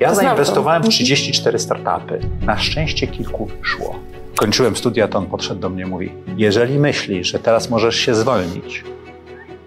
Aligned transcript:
Ja 0.00 0.08
to. 0.08 0.14
zainwestowałem 0.14 0.82
w 0.82 0.86
Mhm. 0.86 0.90
34 0.92 1.58
startupy. 1.58 2.20
Na 2.42 2.58
szczęście 2.58 3.06
kilku 3.06 3.48
szło. 3.62 3.98
Kończyłem 4.36 4.76
studia, 4.76 5.08
to 5.08 5.18
on 5.18 5.26
podszedł 5.26 5.60
do 5.60 5.68
mnie 5.70 5.82
i 5.82 5.86
mówi: 5.86 6.12
Jeżeli 6.36 6.78
myślisz, 6.78 7.32
że 7.32 7.38
teraz 7.38 7.70
możesz 7.70 7.96
się 7.96 8.14
zwolnić, 8.14 8.84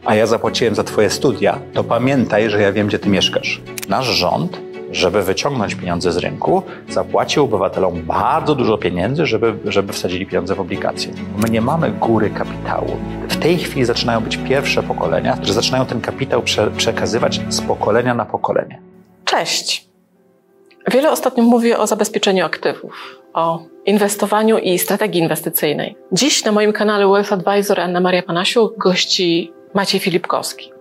a 0.05 0.15
ja 0.15 0.25
zapłaciłem 0.27 0.75
za 0.75 0.83
twoje 0.83 1.09
studia, 1.09 1.59
to 1.73 1.83
pamiętaj, 1.83 2.49
że 2.49 2.61
ja 2.61 2.71
wiem, 2.71 2.87
gdzie 2.87 2.99
ty 2.99 3.09
mieszkasz. 3.09 3.61
Nasz 3.89 4.05
rząd, 4.05 4.59
żeby 4.91 5.23
wyciągnąć 5.23 5.75
pieniądze 5.75 6.11
z 6.11 6.17
rynku, 6.17 6.63
zapłacił 6.89 7.43
obywatelom 7.43 8.01
bardzo 8.01 8.55
dużo 8.55 8.77
pieniędzy, 8.77 9.25
żeby, 9.25 9.53
żeby 9.65 9.93
wsadzili 9.93 10.25
pieniądze 10.25 10.55
w 10.55 10.59
obligacje. 10.59 11.13
My 11.37 11.49
nie 11.49 11.61
mamy 11.61 11.91
góry 11.91 12.29
kapitału. 12.29 12.97
W 13.29 13.37
tej 13.37 13.57
chwili 13.57 13.85
zaczynają 13.85 14.21
być 14.21 14.37
pierwsze 14.37 14.83
pokolenia, 14.83 15.37
które 15.37 15.53
zaczynają 15.53 15.85
ten 15.85 16.01
kapitał 16.01 16.41
prze, 16.41 16.71
przekazywać 16.71 17.41
z 17.49 17.61
pokolenia 17.61 18.13
na 18.13 18.25
pokolenie. 18.25 18.79
Cześć. 19.25 19.90
Wiele 20.87 21.11
ostatnio 21.11 21.43
mówię 21.43 21.77
o 21.77 21.87
zabezpieczeniu 21.87 22.45
aktywów, 22.45 23.21
o 23.33 23.63
inwestowaniu 23.85 24.57
i 24.57 24.79
strategii 24.79 25.21
inwestycyjnej. 25.21 25.95
Dziś 26.11 26.45
na 26.45 26.51
moim 26.51 26.73
kanale 26.73 27.07
Wealth 27.07 27.33
Advisor 27.33 27.79
Anna 27.79 27.99
Maria 27.99 28.23
Panasiuk 28.23 28.77
gości 28.77 29.53
Maciej 29.73 29.99
Filipkowski, 29.99 30.71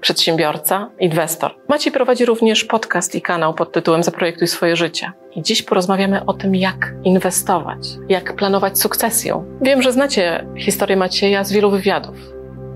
przedsiębiorca, 0.00 0.90
inwestor. 0.98 1.54
Maciej 1.68 1.92
prowadzi 1.92 2.24
również 2.24 2.64
podcast 2.64 3.14
i 3.14 3.22
kanał 3.22 3.54
pod 3.54 3.72
tytułem 3.72 4.02
Zaprojektuj 4.02 4.48
swoje 4.48 4.76
życie. 4.76 5.12
I 5.36 5.42
dziś 5.42 5.62
porozmawiamy 5.62 6.24
o 6.26 6.34
tym, 6.34 6.54
jak 6.54 6.94
inwestować, 7.04 7.88
jak 8.08 8.36
planować 8.36 8.78
sukcesję. 8.78 9.44
Wiem, 9.60 9.82
że 9.82 9.92
znacie 9.92 10.46
historię 10.58 10.96
Macieja 10.96 11.44
z 11.44 11.52
wielu 11.52 11.70
wywiadów. 11.70 12.16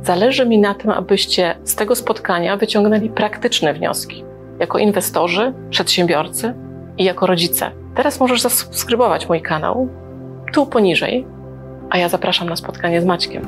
Zależy 0.03 0.47
mi 0.47 0.59
na 0.59 0.75
tym, 0.75 0.91
abyście 0.91 1.59
z 1.65 1.75
tego 1.75 1.95
spotkania 1.95 2.57
wyciągnęli 2.57 3.11
praktyczne 3.11 3.75
wnioski 3.75 4.25
jako 4.61 4.79
inwestorzy, 4.79 5.53
przedsiębiorcy 5.71 6.55
i 6.99 7.05
jako 7.05 7.27
rodzice. 7.27 7.71
Teraz 7.95 8.21
możesz 8.21 8.43
zasubskrybować 8.43 9.29
mój 9.29 9.43
kanał 9.43 9.89
tu 10.53 10.67
poniżej, 10.67 11.27
a 11.91 11.99
ja 11.99 12.09
zapraszam 12.09 12.49
na 12.49 12.57
spotkanie 12.57 13.01
z 13.01 13.05
Maćkiem. 13.05 13.43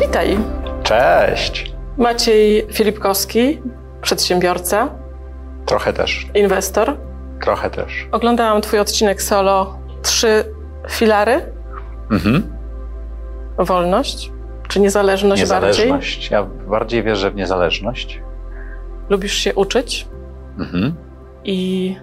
Witaj, 0.00 0.38
Cześć! 0.82 1.72
Maciej 1.98 2.66
Filipkowski, 2.72 3.60
przedsiębiorca, 4.02 4.88
Trochę 5.66 5.92
też, 5.92 6.26
inwestor. 6.34 6.96
trochę 7.40 7.70
też. 7.70 8.08
Oglądałam 8.12 8.62
Twój 8.62 8.78
odcinek 8.78 9.22
solo 9.22 9.78
Trzy 10.02 10.44
filary. 10.90 11.52
Mhm. 12.10 12.52
Wolność 13.58 14.32
czy 14.68 14.80
niezależność, 14.80 15.46
bardziej? 15.48 15.70
Niezależność. 15.84 16.30
Ja 16.30 16.42
bardziej 16.44 17.02
wierzę 17.02 17.30
w 17.30 17.34
niezależność. 17.34 18.20
Lubisz 19.08 19.34
się 19.34 19.54
uczyć 19.54 20.06
Mhm. 20.58 20.94
i 21.44 21.96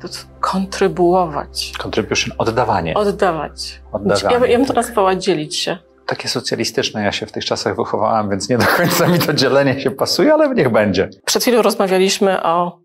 to 0.00 0.08
kontrybuować. 0.40 1.72
Contribution, 1.84 2.34
oddawanie. 2.38 2.94
Oddawać. 2.94 3.80
Oddawanie, 3.92 4.34
Ja, 4.34 4.46
ja 4.46 4.58
bym 4.58 4.66
to 4.66 4.74
tak. 4.74 4.86
nazwała 4.86 5.16
dzielić 5.16 5.56
się. 5.56 5.78
Takie 6.06 6.28
socjalistyczne, 6.28 7.04
ja 7.04 7.12
się 7.12 7.26
w 7.26 7.32
tych 7.32 7.44
czasach 7.44 7.76
wychowałam, 7.76 8.30
więc 8.30 8.48
nie 8.48 8.58
do 8.58 8.64
końca 8.76 9.06
mi 9.08 9.18
to 9.18 9.32
dzielenie 9.32 9.80
się 9.80 9.90
pasuje, 9.90 10.34
ale 10.34 10.54
niech 10.54 10.68
będzie. 10.72 11.08
Przed 11.24 11.42
chwilą 11.42 11.62
rozmawialiśmy 11.62 12.42
o 12.42 12.78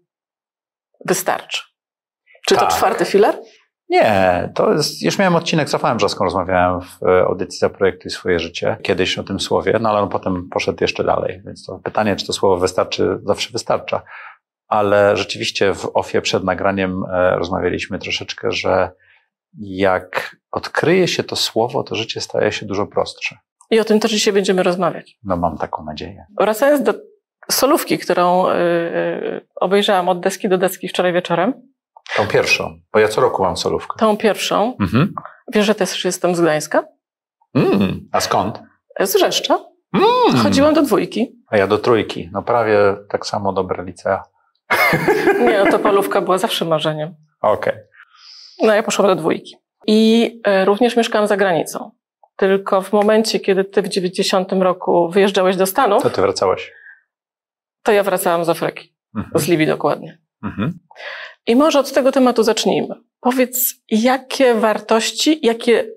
wystarczy. 1.06 1.62
Czy 2.48 2.56
to 2.56 2.62
Tak. 2.62 2.70
czwarty 2.70 3.06
filar? 3.06 3.36
Nie, 3.90 4.50
to 4.56 4.74
jest, 4.74 5.02
już 5.02 5.20
miałem 5.20 5.36
odcinek 5.36 5.70
z 5.70 5.74
Rafałem 5.74 5.98
rozmawiałem 6.20 6.82
w 6.82 7.04
e, 7.04 7.24
audycji 7.24 7.60
Zaprojektuj 7.60 8.12
swoje 8.12 8.40
życie, 8.40 8.78
kiedyś 8.84 9.18
o 9.18 9.24
tym 9.24 9.40
słowie, 9.40 9.78
no 9.82 9.90
ale 9.90 10.00
on 10.00 10.10
potem 10.10 10.50
poszedł 10.50 10.78
jeszcze 10.82 11.04
dalej, 11.04 11.42
więc 11.46 11.66
to 11.66 11.80
pytanie, 11.84 12.16
czy 12.16 12.28
to 12.28 12.34
słowo 12.34 12.58
wystarczy, 12.58 13.20
zawsze 13.24 13.50
wystarcza. 13.52 14.02
Ale 14.68 15.18
rzeczywiście 15.18 15.74
w 15.74 15.92
ofie 15.94 16.22
przed 16.22 16.44
nagraniem 16.44 17.04
e, 17.12 17.36
rozmawialiśmy 17.36 18.00
troszeczkę, 18.00 18.52
że 18.52 18.92
jak 19.60 20.36
odkryje 20.52 21.08
się 21.08 21.24
to 21.24 21.36
słowo, 21.36 21.84
to 21.84 21.96
życie 21.96 22.22
staje 22.22 22.52
się 22.52 22.66
dużo 22.66 22.88
prostsze. 22.88 23.38
I 23.72 23.80
o 23.80 23.84
tym 23.84 24.00
też 24.00 24.12
dzisiaj 24.12 24.34
będziemy 24.34 24.64
rozmawiać. 24.64 25.18
No 25.24 25.38
mam 25.38 25.58
taką 25.58 25.86
nadzieję. 25.86 26.26
Wracając 26.40 26.84
do 26.84 26.94
solówki, 27.52 27.98
którą 27.98 28.50
y, 28.50 28.54
y, 28.54 29.48
obejrzałam 29.56 30.10
od 30.10 30.20
deski 30.20 30.50
do 30.50 30.58
deski 30.58 30.88
wczoraj 30.88 31.14
wieczorem, 31.14 31.54
Tą 32.16 32.28
pierwszą, 32.28 32.80
bo 32.94 33.00
ja 33.00 33.08
co 33.08 33.22
roku 33.22 33.44
mam 33.44 33.58
solówkę. 33.58 33.96
tą 34.00 34.18
pierwszą, 34.18 34.78
Mhm. 34.82 35.14
wiesz, 35.54 35.66
że 35.66 35.76
też 35.76 36.06
jestem 36.06 36.36
z 36.36 36.42
Gdańska? 36.42 36.84
Mm, 37.56 38.10
a 38.12 38.22
skąd? 38.22 38.60
Z 39.00 39.16
Rzeszcza. 39.20 39.60
Mm. 39.94 40.44
Chodziłam 40.44 40.74
do 40.74 40.82
dwójki. 40.82 41.36
A 41.52 41.58
ja 41.58 41.68
do 41.68 41.78
trójki, 41.78 42.30
no 42.34 42.44
prawie 42.44 42.78
tak 43.10 43.26
samo 43.26 43.54
dobre 43.54 43.84
licea. 43.84 44.24
Nie, 45.40 45.64
no 45.66 45.72
to 45.72 45.80
polówka 45.80 46.22
była 46.22 46.38
zawsze 46.38 46.66
marzeniem. 46.66 47.16
Okej. 47.42 47.74
No 48.64 48.74
ja 48.76 48.84
poszłam 48.84 49.08
do 49.08 49.16
dwójki. 49.16 49.56
I 49.88 50.32
e, 50.46 50.66
również 50.66 50.96
mieszkałam 50.96 51.28
za 51.28 51.38
granicą. 51.38 51.92
Tylko 52.36 52.82
w 52.82 52.94
momencie, 52.94 53.40
kiedy 53.40 53.64
ty 53.66 53.82
w 53.82 53.88
90 53.88 54.52
roku 54.52 55.10
wyjeżdżałeś 55.10 55.56
do 55.56 55.66
Stanów, 55.66 56.04
To 56.04 56.10
ty 56.10 56.22
wracałeś. 56.22 56.72
to 57.84 57.92
ja 57.92 58.04
wracałam 58.04 58.46
z 58.46 58.50
Afryki. 58.50 58.96
Mhm. 59.16 59.40
Z 59.40 59.48
Libii 59.48 59.68
dokładnie. 59.68 60.18
Mhm. 60.44 60.80
I 61.48 61.56
może 61.56 61.80
od 61.80 61.94
tego 61.94 62.12
tematu 62.12 62.44
zacznijmy. 62.44 62.96
Powiedz, 63.20 63.76
jakie 63.90 64.56
wartości, 64.56 65.40
jakie 65.46 65.92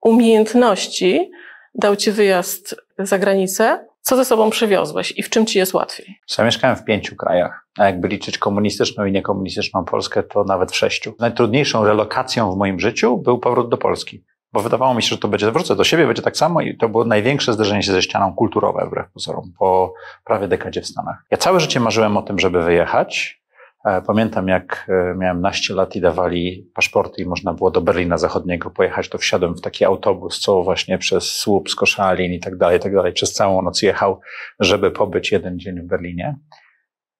umiejętności 0.00 1.30
dał 1.74 1.96
ci 1.96 2.12
wyjazd 2.12 2.76
za 2.98 3.18
granicę? 3.18 3.86
Co 4.00 4.16
ze 4.16 4.24
sobą 4.24 4.50
przywiozłeś 4.50 5.12
i 5.16 5.22
w 5.22 5.30
czym 5.30 5.46
ci 5.46 5.58
jest 5.58 5.74
łatwiej? 5.74 6.18
Ja 6.38 6.44
mieszkałem 6.44 6.76
w 6.76 6.84
pięciu 6.84 7.16
krajach, 7.16 7.66
a 7.78 7.84
jakby 7.84 8.08
liczyć 8.08 8.38
komunistyczną 8.38 9.04
i 9.04 9.12
niekomunistyczną 9.12 9.84
Polskę, 9.84 10.22
to 10.22 10.44
nawet 10.44 10.72
w 10.72 10.76
sześciu. 10.76 11.14
Najtrudniejszą 11.18 11.84
relokacją 11.84 12.52
w 12.52 12.56
moim 12.56 12.80
życiu 12.80 13.18
był 13.18 13.38
powrót 13.38 13.68
do 13.68 13.76
Polski. 13.76 14.24
Bo 14.52 14.60
wydawało 14.60 14.94
mi 14.94 15.02
się, 15.02 15.08
że 15.08 15.18
to 15.18 15.28
będzie, 15.28 15.50
wrócę 15.50 15.76
do 15.76 15.84
siebie, 15.84 16.06
będzie 16.06 16.22
tak 16.22 16.36
samo 16.36 16.60
i 16.60 16.76
to 16.76 16.88
było 16.88 17.04
największe 17.04 17.52
zderzenie 17.52 17.82
się 17.82 17.92
ze 17.92 18.02
ścianą 18.02 18.34
kulturowe, 18.34 18.86
wbrew 18.86 19.12
pozorom, 19.12 19.52
po 19.58 19.94
prawie 20.24 20.48
dekadzie 20.48 20.82
w 20.82 20.86
Stanach. 20.86 21.24
Ja 21.30 21.38
całe 21.38 21.60
życie 21.60 21.80
marzyłem 21.80 22.16
o 22.16 22.22
tym, 22.22 22.38
żeby 22.38 22.62
wyjechać. 22.62 23.42
E, 23.86 24.02
Pamiętam, 24.02 24.48
jak 24.48 24.86
e, 24.88 25.14
miałem 25.16 25.40
naście 25.40 25.74
lat 25.74 25.96
i 25.96 26.00
dawali 26.00 26.70
paszporty 26.74 27.22
i 27.22 27.26
można 27.26 27.54
było 27.54 27.70
do 27.70 27.80
Berlina 27.80 28.18
Zachodniego 28.18 28.70
pojechać, 28.70 29.08
to 29.08 29.18
wsiadłem 29.18 29.54
w 29.54 29.60
taki 29.60 29.84
autobus, 29.84 30.40
co 30.40 30.62
właśnie 30.62 30.98
przez 30.98 31.24
słup 31.24 31.70
z 31.70 31.74
Koszalin 31.74 32.32
i 32.32 32.40
tak 32.40 32.56
dalej, 32.56 32.76
i 32.78 32.80
tak 32.80 32.94
dalej, 32.94 33.12
przez 33.12 33.32
całą 33.32 33.62
noc 33.62 33.82
jechał, 33.82 34.20
żeby 34.60 34.90
pobyć 34.90 35.32
jeden 35.32 35.58
dzień 35.58 35.80
w 35.80 35.86
Berlinie. 35.86 36.38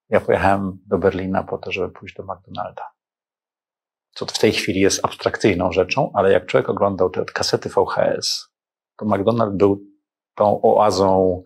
Ja 0.08 0.20
pojechałem 0.20 0.78
do 0.86 0.98
Berlina 0.98 1.42
po 1.42 1.58
to, 1.58 1.72
żeby 1.72 1.92
pójść 1.92 2.14
do 2.14 2.22
McDonalda. 2.22 2.82
Co 4.14 4.26
w 4.26 4.38
tej 4.38 4.52
chwili 4.52 4.80
jest 4.80 5.04
abstrakcyjną 5.04 5.72
rzeczą, 5.72 6.10
ale 6.14 6.32
jak 6.32 6.46
człowiek 6.46 6.68
oglądał 6.68 7.10
te 7.10 7.24
kasety 7.24 7.68
VHS, 7.68 8.48
to 8.96 9.06
McDonald 9.06 9.56
był 9.56 9.80
tą 10.34 10.60
oazą, 10.62 11.42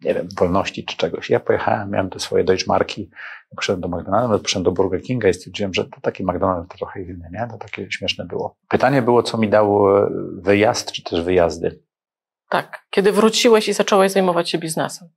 nie 0.00 0.14
wiem, 0.14 0.28
wolności 0.38 0.84
czy 0.84 0.96
czegoś. 0.96 1.30
Ja 1.30 1.40
pojechałem, 1.40 1.90
miałem 1.90 2.10
te 2.10 2.20
swoje 2.20 2.44
Deutschmarki, 2.44 3.10
poszedłem 3.56 3.80
do 3.80 3.96
McDonalda, 3.96 4.38
poszedłem 4.38 4.64
do 4.64 4.72
Burger 4.72 5.02
Kinga 5.02 5.28
i 5.28 5.34
stwierdziłem, 5.34 5.74
że 5.74 5.84
to 5.84 6.00
taki 6.00 6.24
McDonald's 6.24 6.68
to 6.68 6.78
trochę 6.78 7.02
inny, 7.02 7.30
nie? 7.32 7.48
To 7.50 7.58
takie 7.58 7.90
śmieszne 7.90 8.24
było. 8.24 8.56
Pytanie 8.68 9.02
było, 9.02 9.22
co 9.22 9.38
mi 9.38 9.48
dał 9.48 9.84
wyjazd, 10.42 10.92
czy 10.92 11.02
też 11.02 11.22
wyjazdy. 11.22 11.80
Tak, 12.48 12.86
kiedy 12.90 13.12
wróciłeś 13.12 13.68
i 13.68 13.72
zacząłeś 13.72 14.12
zajmować 14.12 14.50
się 14.50 14.58
biznesem. 14.58 15.08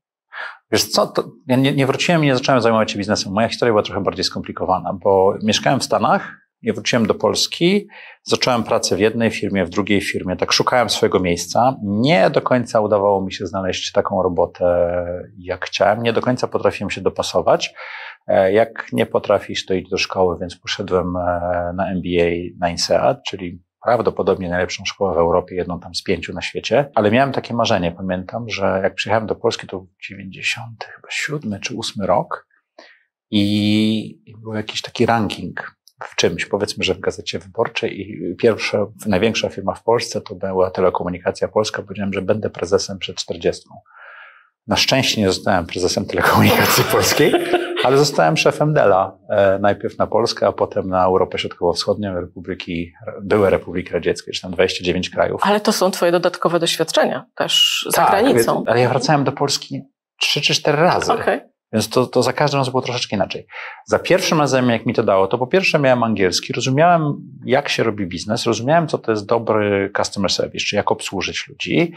Wiesz 0.71 0.83
co, 0.83 1.07
to 1.07 1.31
ja 1.47 1.55
nie, 1.55 1.73
nie 1.73 1.87
wróciłem 1.87 2.23
i 2.23 2.27
nie 2.27 2.35
zacząłem 2.35 2.61
zajmować 2.61 2.91
się 2.91 2.97
biznesem. 2.97 3.33
Moja 3.33 3.47
historia 3.47 3.73
była 3.73 3.83
trochę 3.83 4.03
bardziej 4.03 4.23
skomplikowana, 4.23 4.93
bo 4.93 5.35
mieszkałem 5.43 5.79
w 5.79 5.83
Stanach, 5.83 6.48
nie 6.61 6.73
wróciłem 6.73 7.05
do 7.07 7.15
Polski, 7.15 7.87
zacząłem 8.23 8.63
pracę 8.63 8.95
w 8.95 8.99
jednej 8.99 9.31
firmie, 9.31 9.65
w 9.65 9.69
drugiej 9.69 10.01
firmie, 10.01 10.35
tak 10.35 10.51
szukałem 10.51 10.89
swojego 10.89 11.19
miejsca. 11.19 11.75
Nie 11.83 12.29
do 12.29 12.41
końca 12.41 12.81
udawało 12.81 13.25
mi 13.25 13.33
się 13.33 13.47
znaleźć 13.47 13.91
taką 13.91 14.23
robotę, 14.23 14.95
jak 15.37 15.65
chciałem. 15.65 16.03
Nie 16.03 16.13
do 16.13 16.21
końca 16.21 16.47
potrafiłem 16.47 16.89
się 16.89 17.01
dopasować. 17.01 17.73
E, 18.27 18.53
Jak 18.53 18.87
nie 18.93 19.05
potrafisz, 19.05 19.65
to 19.65 19.73
idź 19.73 19.89
do 19.89 19.97
szkoły, 19.97 20.37
więc 20.41 20.55
poszedłem 20.55 21.15
e, 21.15 21.19
na 21.75 21.91
MBA 21.91 22.57
na 22.59 22.69
INSEAD, 22.69 23.23
czyli 23.23 23.63
prawdopodobnie 23.83 24.49
najlepszą 24.49 24.85
szkołę 24.85 25.15
w 25.15 25.17
Europie, 25.17 25.55
jedną 25.55 25.79
tam 25.79 25.95
z 25.95 26.03
pięciu 26.03 26.33
na 26.33 26.41
świecie, 26.41 26.91
ale 26.95 27.11
miałem 27.11 27.31
takie 27.31 27.53
marzenie, 27.53 27.91
pamiętam, 27.91 28.49
że 28.49 28.79
jak 28.83 28.95
przyjechałem 28.95 29.27
do 29.27 29.35
Polski, 29.35 29.67
to 29.67 29.77
był 29.77 29.89
90, 30.07 30.83
chyba 30.83 31.59
czy 31.59 31.75
ósmy 31.75 32.07
rok 32.07 32.47
i 33.31 34.21
i 34.25 34.37
był 34.37 34.53
jakiś 34.53 34.81
taki 34.81 35.05
ranking 35.05 35.78
w 36.03 36.15
czymś, 36.15 36.45
powiedzmy, 36.45 36.83
że 36.83 36.95
w 36.95 36.99
Gazecie 36.99 37.39
Wyborczej 37.39 38.01
i 38.01 38.35
pierwsza, 38.35 38.85
największa 39.05 39.49
firma 39.49 39.73
w 39.73 39.83
Polsce 39.83 40.21
to 40.21 40.35
była 40.35 40.71
Telekomunikacja 40.71 41.47
Polska, 41.47 41.83
powiedziałem, 41.83 42.13
że 42.13 42.21
będę 42.21 42.49
prezesem 42.49 42.99
przed 42.99 43.15
40. 43.15 43.69
Na 44.67 44.75
szczęście 44.75 45.21
nie 45.21 45.27
zostałem 45.27 45.65
prezesem 45.65 46.05
Telekomunikacji 46.05 46.83
Polskiej, 46.91 47.33
Ale 47.83 47.97
zostałem 47.97 48.37
szefem 48.37 48.73
Dela. 48.73 49.17
E, 49.29 49.59
najpierw 49.59 49.97
na 49.97 50.07
Polskę, 50.07 50.47
a 50.47 50.51
potem 50.51 50.89
na 50.89 51.05
Europę 51.05 51.39
Środkowo-Wschodnią, 51.39 52.19
Republiki, 52.19 52.93
były 53.21 53.49
Republiki 53.49 53.93
Radzieckie, 53.93 54.31
czy 54.31 54.41
tam 54.41 54.51
29 54.51 55.09
krajów. 55.09 55.41
Ale 55.43 55.59
to 55.59 55.71
są 55.71 55.91
twoje 55.91 56.11
dodatkowe 56.11 56.59
doświadczenia 56.59 57.25
też 57.35 57.85
za 57.89 58.05
tak, 58.05 58.09
granicą. 58.09 58.63
Ale 58.67 58.79
ja 58.79 58.89
wracałem 58.89 59.23
do 59.23 59.31
Polski 59.31 59.81
trzy 60.19 60.41
czy 60.41 60.53
cztery 60.53 60.77
razy. 60.77 61.13
Okay. 61.13 61.49
Więc 61.73 61.89
to, 61.89 62.07
to 62.07 62.23
za 62.23 62.33
każdym 62.33 62.57
razem 62.57 62.71
było 62.71 62.81
troszeczkę 62.81 63.15
inaczej. 63.15 63.47
Za 63.85 63.99
pierwszym 63.99 64.39
razem, 64.39 64.69
jak 64.69 64.85
mi 64.85 64.93
to 64.93 65.03
dało, 65.03 65.27
to 65.27 65.37
po 65.37 65.47
pierwsze 65.47 65.79
miałem 65.79 66.03
angielski, 66.03 66.53
rozumiałem, 66.53 67.13
jak 67.45 67.69
się 67.69 67.83
robi 67.83 68.07
biznes, 68.07 68.45
rozumiałem, 68.45 68.87
co 68.87 68.97
to 68.97 69.11
jest 69.11 69.25
dobry 69.25 69.91
customer 69.97 70.31
service, 70.31 70.65
czy 70.65 70.75
jak 70.75 70.91
obsłużyć 70.91 71.47
ludzi. 71.47 71.93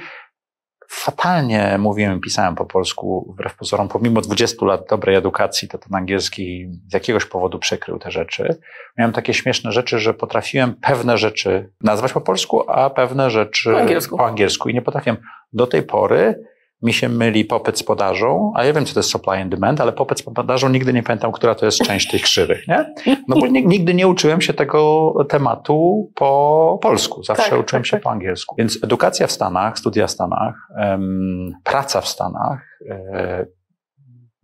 Fatalnie 0.89 1.77
mówiłem, 1.79 2.21
pisałem 2.21 2.55
po 2.55 2.67
polsku, 2.67 3.33
wbrew 3.35 3.57
pozorom, 3.57 3.89
pomimo 3.89 4.21
20 4.21 4.67
lat 4.67 4.89
dobrej 4.91 5.17
edukacji, 5.17 5.69
to 5.69 5.79
ten 5.79 5.95
angielski 5.95 6.69
z 6.91 6.95
jakiegoś 6.95 7.25
powodu 7.25 7.59
przekrył 7.59 7.99
te 7.99 8.11
rzeczy. 8.11 8.57
Miałem 8.99 9.13
takie 9.13 9.35
śmieszne 9.35 9.73
rzeczy, 9.73 9.99
że 9.99 10.15
potrafiłem 10.15 10.75
pewne 10.75 11.19
rzeczy 11.19 11.73
nazwać 11.81 12.13
po 12.13 12.21
polsku, 12.21 12.71
a 12.71 12.91
pewne 12.91 13.31
rzeczy 13.31 13.73
po 13.73 13.79
angielsku, 13.79 14.17
po 14.17 14.27
angielsku. 14.27 14.69
i 14.69 14.75
nie 14.75 14.83
potrafiłem 14.83 15.17
do 15.53 15.67
tej 15.67 15.83
pory 15.83 16.52
mi 16.83 16.93
się 16.93 17.09
myli 17.09 17.45
popyt 17.45 17.79
z 17.79 17.83
podażą, 17.83 18.53
a 18.57 18.65
ja 18.65 18.73
wiem, 18.73 18.87
co 18.87 18.95
to 18.95 19.01
jest 19.01 19.11
supply 19.11 19.37
and 19.37 19.51
demand, 19.51 19.81
ale 19.81 19.93
popyt 19.93 20.19
z 20.19 20.23
podażą 20.23 20.69
nigdy 20.69 20.93
nie 20.93 21.03
pamiętam, 21.03 21.33
która 21.33 21.55
to 21.55 21.67
jest 21.67 21.79
część 21.79 22.11
tych 22.11 22.23
krzywych, 22.23 22.69
nie? 22.69 22.95
No 23.29 23.37
bo 23.41 23.47
nigdy 23.47 23.95
nie 23.95 24.09
uczyłem 24.09 24.41
się 24.41 24.55
tego 24.55 25.13
tematu 25.29 26.11
po 26.15 26.79
polsku, 26.83 27.23
zawsze 27.23 27.51
tak, 27.51 27.61
uczyłem 27.61 27.83
tak, 27.83 27.87
się 27.87 27.97
tak. 27.97 28.03
po 28.03 28.11
angielsku. 28.11 28.55
Więc 28.59 28.79
edukacja 28.85 29.27
w 29.27 29.33
Stanach, 29.33 29.79
studia 29.79 30.07
w 30.07 30.11
Stanach, 30.11 30.55
um, 30.77 31.53
praca 31.65 32.01
w 32.01 32.09
Stanach, 32.09 32.79
um, 32.91 33.47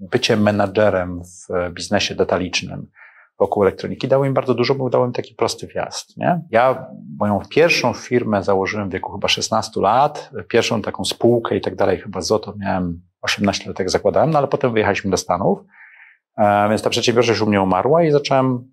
bycie 0.00 0.36
menadżerem 0.36 1.22
w 1.22 1.72
biznesie 1.72 2.14
detalicznym, 2.14 2.86
wokół 3.38 3.62
elektroniki 3.62 4.08
dało 4.08 4.24
im 4.24 4.34
bardzo 4.34 4.54
dużo, 4.54 4.74
bo 4.74 4.90
dało 4.90 5.06
im 5.06 5.12
taki 5.12 5.34
prosty 5.34 5.66
wjazd. 5.66 6.16
Nie? 6.16 6.40
Ja 6.50 6.86
moją 7.18 7.40
pierwszą 7.50 7.92
firmę 7.92 8.42
założyłem 8.42 8.88
w 8.88 8.92
wieku 8.92 9.12
chyba 9.12 9.28
16 9.28 9.80
lat, 9.80 10.30
pierwszą 10.48 10.82
taką 10.82 11.04
spółkę 11.04 11.56
i 11.56 11.60
tak 11.60 11.76
dalej, 11.76 11.98
chyba 11.98 12.20
z 12.20 12.32
Oto 12.32 12.54
miałem 12.58 13.02
18 13.22 13.68
lat, 13.68 13.78
jak 13.78 13.90
zakładałem, 13.90 14.30
no 14.30 14.38
ale 14.38 14.48
potem 14.48 14.72
wyjechaliśmy 14.72 15.10
do 15.10 15.16
Stanów, 15.16 15.58
e, 16.38 16.68
więc 16.68 16.82
ta 16.82 16.90
przedsiębiorczość 16.90 17.40
u 17.40 17.46
mnie 17.46 17.62
umarła 17.62 18.04
i 18.04 18.10
zacząłem 18.10 18.72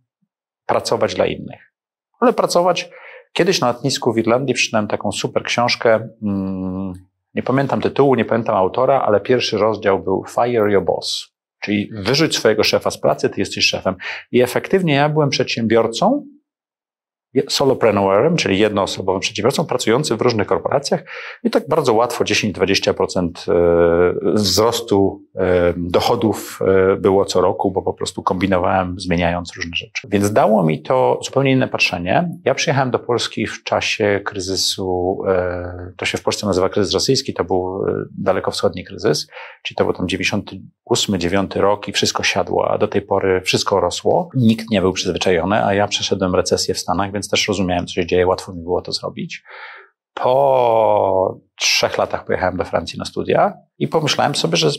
pracować 0.65 1.15
dla 1.15 1.25
innych. 1.25 1.73
Ale 2.19 2.33
pracować, 2.33 2.89
kiedyś 3.33 3.61
na 3.61 3.67
lotnisku 3.67 4.13
w 4.13 4.17
Irlandii 4.17 4.55
przeczytałem 4.55 4.87
taką 4.87 5.11
super 5.11 5.43
książkę, 5.43 6.09
mm, 6.23 6.93
nie 7.33 7.43
pamiętam 7.43 7.81
tytułu, 7.81 8.15
nie 8.15 8.25
pamiętam 8.25 8.55
autora, 8.55 9.01
ale 9.01 9.21
pierwszy 9.21 9.57
rozdział 9.57 9.99
był 9.99 10.25
Fire 10.35 10.71
Your 10.71 10.83
Boss. 10.83 11.34
Czyli 11.65 11.89
wyrzuć 11.93 12.35
swojego 12.35 12.63
szefa 12.63 12.91
z 12.91 12.97
pracy, 12.97 13.29
ty 13.29 13.41
jesteś 13.41 13.65
szefem. 13.65 13.95
I 14.31 14.41
efektywnie 14.41 14.93
ja 14.93 15.09
byłem 15.09 15.29
przedsiębiorcą, 15.29 16.25
solopreneurem, 17.49 18.35
czyli 18.35 18.59
jednoosobowym 18.59 19.21
przedsiębiorcą 19.21 19.65
pracującym 19.65 20.17
w 20.17 20.21
różnych 20.21 20.47
korporacjach 20.47 21.03
i 21.43 21.49
tak 21.49 21.67
bardzo 21.67 21.93
łatwo 21.93 22.23
10-20% 22.23 23.51
e, 23.51 24.33
wzrostu 24.33 25.23
e, 25.35 25.73
dochodów 25.77 26.59
e, 26.61 26.95
było 26.95 27.25
co 27.25 27.41
roku, 27.41 27.71
bo 27.71 27.81
po 27.81 27.93
prostu 27.93 28.23
kombinowałem, 28.23 28.99
zmieniając 28.99 29.55
różne 29.55 29.75
rzeczy. 29.75 30.07
Więc 30.11 30.33
dało 30.33 30.63
mi 30.63 30.81
to 30.81 31.19
zupełnie 31.25 31.51
inne 31.51 31.67
patrzenie. 31.67 32.29
Ja 32.45 32.55
przyjechałem 32.55 32.91
do 32.91 32.99
Polski 32.99 33.47
w 33.47 33.63
czasie 33.63 34.21
kryzysu, 34.25 35.21
to 35.97 36.05
się 36.05 36.17
w 36.17 36.23
Polsce 36.23 36.47
nazywa 36.47 36.69
kryzys 36.69 36.93
rosyjski, 36.93 37.33
to 37.33 37.43
był 37.43 37.85
dalekowschodni 38.17 38.85
kryzys, 38.85 39.27
czyli 39.63 39.75
to 39.75 39.83
był 39.83 39.93
tam 39.93 40.07
98-9 40.07 41.59
rok 41.59 41.87
i 41.87 41.91
wszystko 41.91 42.23
siadło, 42.23 42.71
a 42.71 42.77
do 42.77 42.87
tej 42.87 43.01
pory 43.01 43.41
wszystko 43.41 43.79
rosło. 43.79 44.29
Nikt 44.35 44.69
nie 44.69 44.81
był 44.81 44.93
przyzwyczajony, 44.93 45.65
a 45.65 45.73
ja 45.73 45.87
przeszedłem 45.87 46.35
recesję 46.35 46.73
w 46.73 46.79
Stanach, 46.79 47.11
więc 47.11 47.24
więc 47.25 47.29
też 47.29 47.47
rozumiałem, 47.47 47.87
co 47.87 47.93
się 47.93 48.05
dzieje, 48.05 48.27
łatwo 48.27 48.53
mi 48.53 48.63
było 48.63 48.81
to 48.81 48.91
zrobić. 48.91 49.43
Po 50.13 51.39
trzech 51.55 51.97
latach 51.97 52.25
pojechałem 52.25 52.57
do 52.57 52.65
Francji 52.65 52.99
na 52.99 53.05
studia 53.05 53.53
i 53.79 53.87
pomyślałem 53.87 54.35
sobie, 54.35 54.57
że 54.57 54.69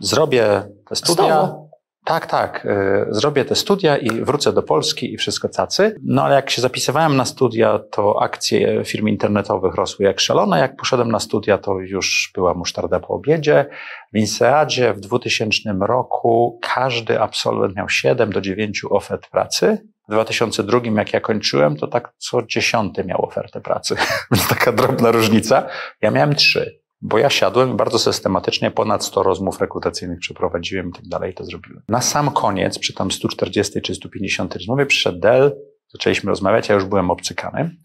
zrobię 0.00 0.62
te 0.88 0.96
studia. 0.96 1.24
Znowu? 1.24 1.66
Tak, 2.04 2.26
tak. 2.26 2.66
Y, 2.66 3.06
zrobię 3.10 3.44
te 3.44 3.54
studia 3.54 3.96
i 3.96 4.10
wrócę 4.24 4.52
do 4.52 4.62
Polski 4.62 5.14
i 5.14 5.16
wszystko 5.16 5.48
cacy. 5.48 5.96
No 6.04 6.22
ale 6.22 6.34
jak 6.34 6.50
się 6.50 6.62
zapisywałem 6.62 7.16
na 7.16 7.24
studia, 7.24 7.78
to 7.78 8.22
akcje 8.22 8.84
firm 8.84 9.08
internetowych 9.08 9.74
rosły 9.74 10.06
jak 10.06 10.20
szalone. 10.20 10.58
Jak 10.58 10.76
poszedłem 10.76 11.10
na 11.10 11.20
studia, 11.20 11.58
to 11.58 11.80
już 11.80 12.30
była 12.34 12.54
musztarda 12.54 13.00
po 13.00 13.08
obiedzie. 13.08 13.66
W 14.12 14.16
Inseadzie 14.16 14.92
w 14.92 15.00
2000 15.00 15.60
roku 15.80 16.58
każdy 16.62 17.20
absolwent 17.20 17.76
miał 17.76 17.88
7 17.88 18.32
do 18.32 18.40
9 18.40 18.82
ofert 18.90 19.30
pracy. 19.30 19.78
W 20.08 20.12
2002, 20.12 20.80
jak 20.96 21.12
ja 21.12 21.20
kończyłem, 21.20 21.76
to 21.76 21.86
tak 21.86 22.12
co 22.18 22.42
dziesiąty 22.42 23.04
miał 23.04 23.24
ofertę 23.24 23.60
pracy. 23.60 23.96
Taka 24.48 24.72
drobna 24.72 25.10
różnica. 25.10 25.68
Ja 26.02 26.10
miałem 26.10 26.34
trzy, 26.34 26.80
bo 27.00 27.18
ja 27.18 27.30
siadłem 27.30 27.76
bardzo 27.76 27.98
systematycznie 27.98 28.70
ponad 28.70 29.04
100 29.04 29.22
rozmów 29.22 29.60
rekrutacyjnych 29.60 30.18
przeprowadziłem 30.18 30.88
i 30.88 30.92
tak 30.92 31.08
dalej, 31.08 31.34
to 31.34 31.44
zrobiłem. 31.44 31.82
Na 31.88 32.00
sam 32.00 32.30
koniec, 32.30 32.78
przy 32.78 32.94
tam 32.94 33.10
140 33.10 33.82
czy 33.82 33.94
150 33.94 34.54
rozmowie, 34.54 34.86
przyszedł 34.86 35.18
Dell, 35.18 35.56
zaczęliśmy 35.88 36.30
rozmawiać, 36.30 36.68
ja 36.68 36.74
już 36.74 36.84
byłem 36.84 37.10
obcykany. 37.10 37.76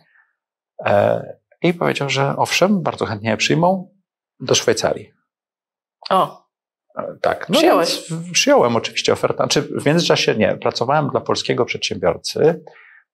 E, 0.85 1.23
I 1.61 1.73
powiedział, 1.73 2.09
że 2.09 2.35
owszem, 2.37 2.81
bardzo 2.81 3.05
chętnie 3.05 3.29
je 3.29 3.37
przyjmą 3.37 3.95
do 4.39 4.55
Szwajcarii. 4.55 5.11
O, 6.09 6.50
tak. 7.21 7.49
No 7.49 7.57
Przyjąłeś? 7.57 8.11
Przyjąłem 8.31 8.75
oczywiście 8.75 9.13
ofertę. 9.13 9.37
Znaczy 9.37 9.61
w 9.61 9.85
międzyczasie 9.85 10.35
nie. 10.35 10.57
Pracowałem 10.57 11.09
dla 11.09 11.21
polskiego 11.21 11.65
przedsiębiorcy, 11.65 12.63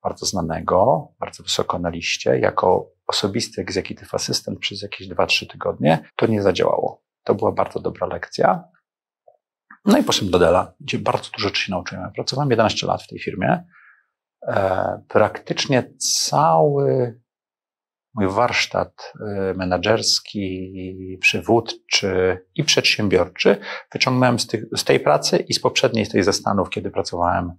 bardzo 0.02 0.26
znanego, 0.26 1.08
bardzo 1.20 1.42
wysoko 1.42 1.78
na 1.78 1.88
liście, 1.88 2.38
jako 2.38 2.90
osobisty 3.06 3.62
executive 3.62 4.14
assistant 4.14 4.58
przez 4.58 4.82
jakieś 4.82 5.08
2-3 5.08 5.46
tygodnie. 5.46 5.98
To 6.16 6.26
nie 6.26 6.42
zadziałało. 6.42 7.02
To 7.24 7.34
była 7.34 7.52
bardzo 7.52 7.80
dobra 7.80 8.06
lekcja. 8.06 8.64
No 9.84 9.98
i 9.98 10.02
poszedłem 10.02 10.30
do 10.30 10.38
Dela, 10.38 10.72
gdzie 10.80 10.98
bardzo 10.98 11.30
dużo 11.30 11.48
rzeczy 11.48 11.62
się 11.62 11.72
nauczyłem. 11.72 12.12
Pracowałem 12.12 12.50
11 12.50 12.86
lat 12.86 13.02
w 13.02 13.08
tej 13.08 13.18
firmie. 13.18 13.64
E, 14.42 15.02
praktycznie 15.08 15.90
cały 15.98 17.20
mój 18.18 18.28
warsztat 18.28 19.12
y, 19.50 19.54
menedżerski, 19.54 20.72
przywódczy 21.20 22.38
i 22.54 22.64
przedsiębiorczy 22.64 23.56
wyciągnąłem 23.92 24.38
z, 24.38 24.46
tych, 24.46 24.64
z 24.76 24.84
tej 24.84 25.00
pracy 25.00 25.36
i 25.36 25.54
z 25.54 25.60
poprzedniej, 25.60 26.06
z 26.06 26.08
tej 26.08 26.22
ze 26.22 26.32
Stanów, 26.32 26.70
kiedy 26.70 26.90
pracowałem 26.90 27.52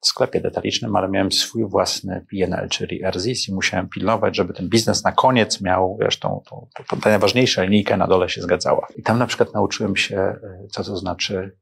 w 0.00 0.06
sklepie 0.06 0.40
detalicznym, 0.40 0.96
ale 0.96 1.08
miałem 1.08 1.32
swój 1.32 1.68
własny 1.68 2.26
PNL, 2.30 2.68
czyli 2.68 3.02
RZIS 3.10 3.48
i 3.48 3.54
musiałem 3.54 3.88
pilnować, 3.88 4.36
żeby 4.36 4.52
ten 4.52 4.68
biznes 4.68 5.04
na 5.04 5.12
koniec 5.12 5.60
miał, 5.60 5.98
wiesz, 6.00 6.18
tą, 6.18 6.42
tą, 6.50 6.68
tą, 6.76 6.84
tą 6.84 7.10
najważniejsza 7.10 7.62
linijka 7.62 7.96
na 7.96 8.06
dole 8.06 8.28
się 8.28 8.42
zgadzała. 8.42 8.86
I 8.96 9.02
tam 9.02 9.18
na 9.18 9.26
przykład 9.26 9.54
nauczyłem 9.54 9.96
się, 9.96 10.34
y, 10.64 10.68
co 10.70 10.84
to 10.84 10.96
znaczy 10.96 11.58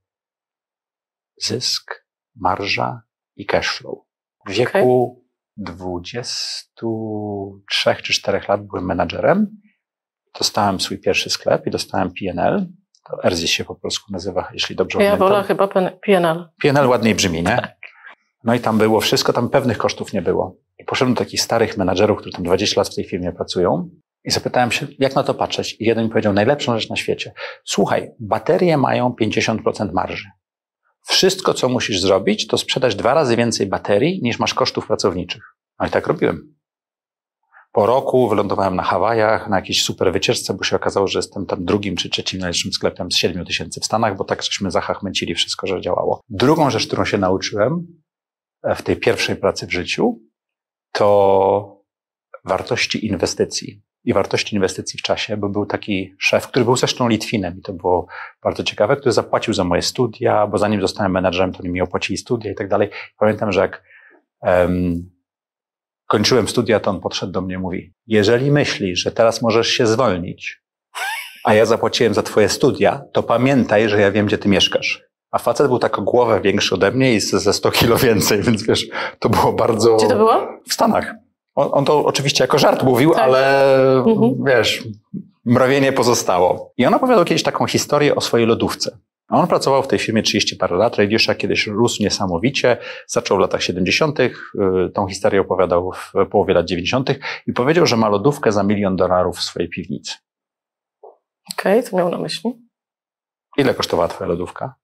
zysk, 1.43 2.07
marża 2.37 3.03
i 3.37 3.47
cash 3.47 3.69
flow. 3.69 3.99
W 4.47 4.53
wieku 4.53 5.20
23 5.61 8.03
czy 8.03 8.13
4 8.13 8.41
lat 8.49 8.67
byłem 8.67 8.85
menadżerem. 8.85 9.47
Dostałem 10.39 10.81
swój 10.81 10.99
pierwszy 10.99 11.31
sklep 11.31 11.67
i 11.67 11.71
dostałem 11.71 12.13
PNL. 12.21 12.67
To 13.09 13.25
Erzis 13.25 13.51
się 13.51 13.65
po 13.65 13.75
polsku 13.75 14.13
nazywa, 14.13 14.49
jeśli 14.53 14.77
dobrze 14.77 14.99
ja 14.99 15.05
pamiętam. 15.05 15.29
Ja 15.29 15.35
wolę 15.35 15.45
chyba 15.45 15.69
PNL. 16.01 16.49
PNL 16.63 16.87
ładniej 16.87 17.15
brzmi, 17.15 17.39
nie? 17.39 17.57
Tak. 17.57 17.77
No 18.45 18.55
i 18.55 18.61
tam 18.61 18.79
było 18.79 19.01
wszystko, 19.01 19.33
tam 19.33 19.51
pewnych 19.51 19.79
kosztów 19.79 20.13
nie 20.13 20.23
było. 20.23 20.57
I 20.79 20.85
poszedłem 20.85 21.15
do 21.15 21.19
takich 21.19 21.41
starych 21.41 21.77
menadżerów, 21.77 22.19
którzy 22.19 22.33
tam 22.33 22.45
20 22.45 22.81
lat 22.81 22.89
w 22.89 22.95
tej 22.95 23.05
firmie 23.05 23.33
pracują 23.33 23.91
i 24.25 24.31
zapytałem 24.31 24.73
się, 24.73 24.87
jak 24.99 25.15
na 25.15 25.23
to 25.23 25.35
patrzeć. 25.35 25.81
I 25.81 25.85
jeden 25.85 26.05
mi 26.05 26.11
powiedział, 26.11 26.33
najlepszą 26.33 26.79
rzecz 26.79 26.91
na 26.91 26.97
świecie. 26.97 27.33
Słuchaj, 27.65 28.11
baterie 28.21 28.77
mają 28.77 29.15
50% 29.23 29.93
marży. 29.93 30.29
Wszystko, 31.07 31.55
co 31.55 31.69
musisz 31.69 32.01
zrobić, 32.01 32.47
to 32.47 32.59
sprzedać 32.59 32.95
dwa 32.95 33.15
razy 33.15 33.37
więcej 33.37 33.67
baterii, 33.67 34.21
niż 34.23 34.39
masz 34.39 34.55
kosztów 34.55 34.87
pracowniczych. 34.87 35.50
I 35.87 35.91
tak 35.91 36.07
robiłem. 36.07 36.55
Po 37.73 37.87
roku 37.87 38.29
wylądowałem 38.29 38.77
na 38.77 38.83
Hawajach, 38.83 39.49
na 39.49 39.57
jakiejś 39.57 39.83
super 39.83 40.13
wycieczce, 40.13 40.55
bo 40.55 40.65
się 40.65 40.77
okazało, 40.77 41.07
że 41.07 41.19
jestem 41.19 41.47
tam 41.47 41.65
drugim 41.65 41.97
czy 41.97 42.11
trzecim 42.11 42.41
najlepszym 42.41 42.73
sklepem 42.73 43.13
z 43.13 43.17
siedmiu 43.17 43.45
tysięcy 43.45 43.81
w 43.81 43.85
Stanach, 43.85 44.17
bo 44.17 44.25
tak 44.25 44.43
żeśmy 44.43 44.71
zachachmęcili 44.71 45.35
wszystko, 45.35 45.67
że 45.67 45.81
działało. 45.81 46.21
Drugą 46.29 46.71
rzecz, 46.71 46.87
którą 46.87 47.05
się 47.05 47.19
nauczyłem 47.19 47.87
e, 48.63 48.75
w 48.75 48.83
tej 48.83 48.97
pierwszej 48.97 49.37
pracy 49.37 49.67
w 49.67 49.73
życiu, 49.73 50.21
to 50.93 51.83
wartości 52.45 53.07
inwestycji 53.07 53.83
i 54.05 54.13
wartości 54.13 54.57
inwestycji 54.57 54.99
w 54.99 55.03
czasie, 55.03 55.37
bo 55.37 55.49
był 55.49 55.67
taki 55.67 56.15
szef, 56.19 56.47
który 56.47 56.65
był 56.65 56.77
zresztą 56.77 57.09
Litwinem 57.09 57.59
i 57.59 57.63
to 57.63 57.73
było 57.73 58.07
bardzo 58.43 58.63
ciekawe, 58.63 58.97
który 58.97 59.13
zapłacił 59.13 59.55
za 59.55 59.65
moje 59.65 59.83
studia, 59.83 60.47
bo 60.47 60.59
zanim 60.59 60.81
zostałem 60.81 61.13
menadżerem, 61.13 61.53
to 61.53 61.59
oni 61.59 61.69
mi 61.69 61.81
opłacili 61.81 62.17
studia 62.17 62.53
i 62.53 62.55
tak 62.55 62.69
dalej. 62.69 62.91
Pamiętam, 63.19 63.53
że 63.53 63.61
jak 63.61 63.83
um, 64.43 65.11
kończyłem 66.11 66.49
studia, 66.49 66.81
to 66.81 66.91
on 66.91 67.01
podszedł 67.01 67.33
do 67.33 67.41
mnie 67.41 67.55
i 67.55 67.59
mówi, 67.59 67.93
jeżeli 68.07 68.51
myślisz, 68.51 69.03
że 69.03 69.13
teraz 69.13 69.43
możesz 69.43 69.69
się 69.69 69.87
zwolnić, 69.87 70.63
a 71.45 71.55
ja 71.55 71.67
zapłaciłem 71.67 72.15
za 72.15 72.23
twoje 72.23 72.49
studia, 72.49 73.03
to 73.13 73.23
pamiętaj, 73.23 73.89
że 73.89 74.01
ja 74.01 74.11
wiem, 74.11 74.27
gdzie 74.27 74.39
ty 74.39 74.49
mieszkasz. 74.49 75.03
A 75.31 75.39
facet 75.39 75.67
był 75.67 75.79
tak 75.79 75.99
o 75.99 76.03
głowę 76.03 76.41
większy 76.41 76.75
ode 76.75 76.91
mnie 76.91 77.15
i 77.15 77.21
ze 77.21 77.53
100 77.53 77.71
kilo 77.71 77.97
więcej, 77.97 78.43
więc 78.43 78.63
wiesz, 78.63 78.87
to 79.19 79.29
było 79.29 79.53
bardzo... 79.53 79.97
Gdzie 79.97 80.09
to 80.09 80.17
było? 80.17 80.49
W 80.69 80.73
Stanach. 80.73 81.15
On, 81.55 81.69
on 81.73 81.85
to 81.85 82.05
oczywiście 82.05 82.45
jako 82.45 82.59
żart 82.59 82.83
mówił, 82.83 83.11
tak. 83.11 83.23
ale 83.23 83.75
mhm. 83.99 84.45
wiesz, 84.47 84.83
mrowienie 85.45 85.93
pozostało. 85.93 86.73
I 86.77 86.87
on 86.87 86.95
opowiadał 86.95 87.25
kiedyś 87.25 87.43
taką 87.43 87.67
historię 87.67 88.15
o 88.15 88.21
swojej 88.21 88.47
lodówce. 88.47 88.99
On 89.31 89.47
pracował 89.47 89.83
w 89.83 89.89
tej 89.89 89.99
firmie 89.99 90.23
30 90.23 90.57
parę 90.57 90.77
lat. 90.77 90.97
Radiusza 90.97 91.35
kiedyś 91.35 91.67
rósł 91.67 92.03
niesamowicie. 92.03 92.77
Zaczął 93.07 93.37
w 93.37 93.41
latach 93.41 93.63
70. 93.63 94.21
Y, 94.21 94.33
tą 94.95 95.07
historię 95.07 95.41
opowiadał 95.41 95.93
w 95.93 96.13
połowie 96.31 96.55
lat 96.55 96.67
90. 96.67 97.11
i 97.47 97.53
powiedział, 97.53 97.87
że 97.87 97.97
ma 97.97 98.09
lodówkę 98.09 98.53
za 98.53 98.63
milion 98.63 98.97
dolarów 98.97 99.37
w 99.37 99.43
swojej 99.43 99.69
piwnicy. 99.69 100.15
Okej, 101.53 101.79
okay, 101.79 101.83
co 101.83 101.97
miał 101.97 102.11
na 102.11 102.19
myśli? 102.19 102.51
Ile 103.57 103.75
kosztowała 103.75 104.09
twoja 104.09 104.29
lodówka? 104.29 104.75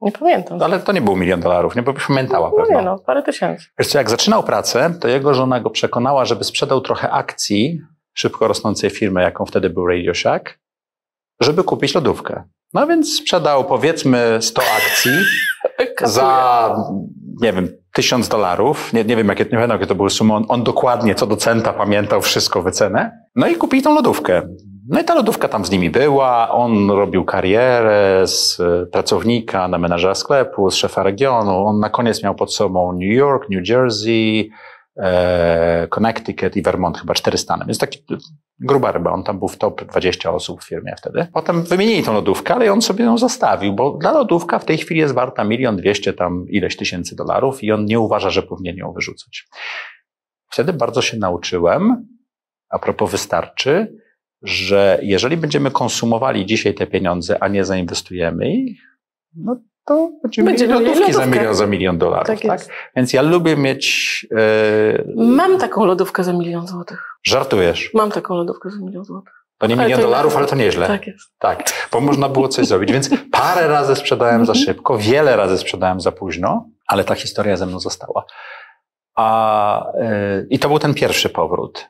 Nie 0.00 0.12
pamiętam. 0.12 0.58
No, 0.58 0.64
ale 0.64 0.80
to 0.80 0.92
nie 0.92 1.00
był 1.00 1.16
milion 1.16 1.40
dolarów, 1.40 1.76
nie? 1.76 1.82
Bo 1.82 1.94
pamiętała 2.08 2.50
no, 2.50 2.56
pewno. 2.56 2.78
nie 2.78 2.84
no, 2.84 2.98
parę 2.98 3.22
tysięcy. 3.22 3.66
Wiesz 3.78 3.88
co, 3.88 3.98
jak 3.98 4.10
zaczynał 4.10 4.42
pracę, 4.42 4.94
to 5.00 5.08
jego 5.08 5.34
żona 5.34 5.60
go 5.60 5.70
przekonała, 5.70 6.24
żeby 6.24 6.44
sprzedał 6.44 6.80
trochę 6.80 7.10
akcji 7.10 7.80
szybko 8.14 8.48
rosnącej 8.48 8.90
firmy, 8.90 9.22
jaką 9.22 9.46
wtedy 9.46 9.70
był 9.70 9.86
Radio 9.86 10.14
Shack, 10.14 10.58
żeby 11.40 11.64
kupić 11.64 11.94
lodówkę. 11.94 12.44
No 12.74 12.86
więc 12.86 13.16
sprzedał 13.16 13.64
powiedzmy 13.64 14.38
100 14.40 14.62
akcji 14.62 15.12
za, 16.04 16.74
nie 17.40 17.52
wiem, 17.52 17.68
tysiąc 17.92 18.28
dolarów. 18.28 18.92
Nie, 18.92 19.04
nie 19.04 19.16
wiem, 19.16 19.28
jakie, 19.28 19.44
nie 19.44 19.58
wiem, 19.58 19.70
jakie 19.70 19.86
to 19.86 19.94
były 19.94 20.10
sumy. 20.10 20.34
On, 20.34 20.44
on, 20.48 20.62
dokładnie 20.62 21.14
co 21.14 21.26
do 21.26 21.36
centa 21.36 21.72
pamiętał 21.72 22.22
wszystko, 22.22 22.62
wycenę. 22.62 23.18
No 23.36 23.46
i 23.46 23.54
kupili 23.54 23.82
tą 23.82 23.94
lodówkę. 23.94 24.42
No 24.88 25.00
i 25.00 25.04
ta 25.04 25.14
lodówka 25.14 25.48
tam 25.48 25.64
z 25.64 25.70
nimi 25.70 25.90
była. 25.90 26.50
On 26.50 26.90
robił 26.90 27.24
karierę 27.24 28.22
z 28.26 28.60
e, 28.60 28.86
pracownika 28.86 29.68
na 29.68 29.78
menadżera 29.78 30.14
sklepu, 30.14 30.70
z 30.70 30.74
szefa 30.74 31.02
regionu. 31.02 31.66
On 31.66 31.80
na 31.80 31.90
koniec 31.90 32.22
miał 32.22 32.34
pod 32.34 32.54
sobą 32.54 32.92
New 32.92 33.16
York, 33.16 33.50
New 33.50 33.68
Jersey, 33.68 34.50
Connecticut 35.88 36.56
i 36.56 36.62
Vermont, 36.62 36.98
chyba 36.98 37.14
cztery 37.14 37.38
stany. 37.38 37.64
Więc 37.66 37.78
taki 37.78 38.04
gruba 38.60 38.92
ryba. 38.92 39.12
On 39.12 39.24
tam 39.24 39.38
był 39.38 39.48
w 39.48 39.58
top 39.58 39.84
20 39.84 40.32
osób 40.32 40.62
w 40.62 40.68
firmie 40.68 40.94
wtedy. 40.98 41.26
Potem 41.32 41.62
wymienili 41.62 42.02
tą 42.02 42.12
lodówkę, 42.12 42.54
ale 42.54 42.72
on 42.72 42.82
sobie 42.82 43.04
ją 43.04 43.18
zostawił, 43.18 43.72
bo 43.72 43.90
dla 43.90 44.12
lodówka 44.12 44.58
w 44.58 44.64
tej 44.64 44.78
chwili 44.78 45.00
jest 45.00 45.14
warta 45.14 45.44
milion 45.44 45.76
dwieście 45.76 46.12
tam 46.12 46.44
ileś 46.48 46.76
tysięcy 46.76 47.16
dolarów 47.16 47.62
i 47.62 47.72
on 47.72 47.84
nie 47.84 48.00
uważa, 48.00 48.30
że 48.30 48.42
powinien 48.42 48.76
ją 48.76 48.92
wyrzucać. 48.92 49.48
Wtedy 50.50 50.72
bardzo 50.72 51.02
się 51.02 51.16
nauczyłem, 51.16 52.08
a 52.68 52.78
propos 52.78 53.10
wystarczy, 53.10 53.96
że 54.42 54.98
jeżeli 55.02 55.36
będziemy 55.36 55.70
konsumowali 55.70 56.46
dzisiaj 56.46 56.74
te 56.74 56.86
pieniądze, 56.86 57.42
a 57.42 57.48
nie 57.48 57.64
zainwestujemy 57.64 58.52
ich, 58.52 58.80
no 59.36 59.56
to 59.84 60.10
będziemy 60.22 60.50
Będzie 60.50 60.68
mieli 60.68 60.84
lodówki 60.84 61.12
za 61.12 61.26
milion, 61.26 61.54
za 61.54 61.66
milion 61.66 61.98
dolarów. 61.98 62.26
Tak, 62.26 62.40
tak? 62.40 62.60
Więc 62.96 63.12
ja 63.12 63.22
lubię 63.22 63.56
mieć... 63.56 64.26
Yy... 64.30 65.14
Mam 65.16 65.58
taką 65.58 65.84
lodówkę 65.84 66.24
za 66.24 66.32
milion 66.32 66.66
złotych. 66.66 67.18
Żartujesz? 67.24 67.90
Mam 67.94 68.10
taką 68.10 68.34
lodówkę 68.34 68.70
za 68.70 68.78
milion 68.78 69.04
złotych. 69.04 69.34
To 69.58 69.66
nie 69.66 69.76
milion 69.76 70.00
dolarów, 70.00 70.36
ale 70.36 70.46
to 70.46 70.56
nieźle. 70.56 70.86
Tak 70.86 71.06
jest. 71.06 71.32
Tak, 71.38 71.88
bo 71.92 72.00
można 72.00 72.28
było 72.28 72.48
coś 72.48 72.66
zrobić. 72.66 72.92
Więc 72.92 73.10
parę 73.32 73.68
razy 73.68 73.96
sprzedałem 73.96 74.46
za 74.46 74.52
mhm. 74.52 74.66
szybko, 74.66 74.98
wiele 74.98 75.36
razy 75.36 75.58
sprzedałem 75.58 76.00
za 76.00 76.12
późno, 76.12 76.68
ale 76.86 77.04
ta 77.04 77.14
historia 77.14 77.56
ze 77.56 77.66
mną 77.66 77.80
została. 77.80 78.24
A, 79.16 79.92
y, 79.94 80.46
I 80.50 80.58
to 80.58 80.68
był 80.68 80.78
ten 80.78 80.94
pierwszy 80.94 81.28
powrót. 81.28 81.88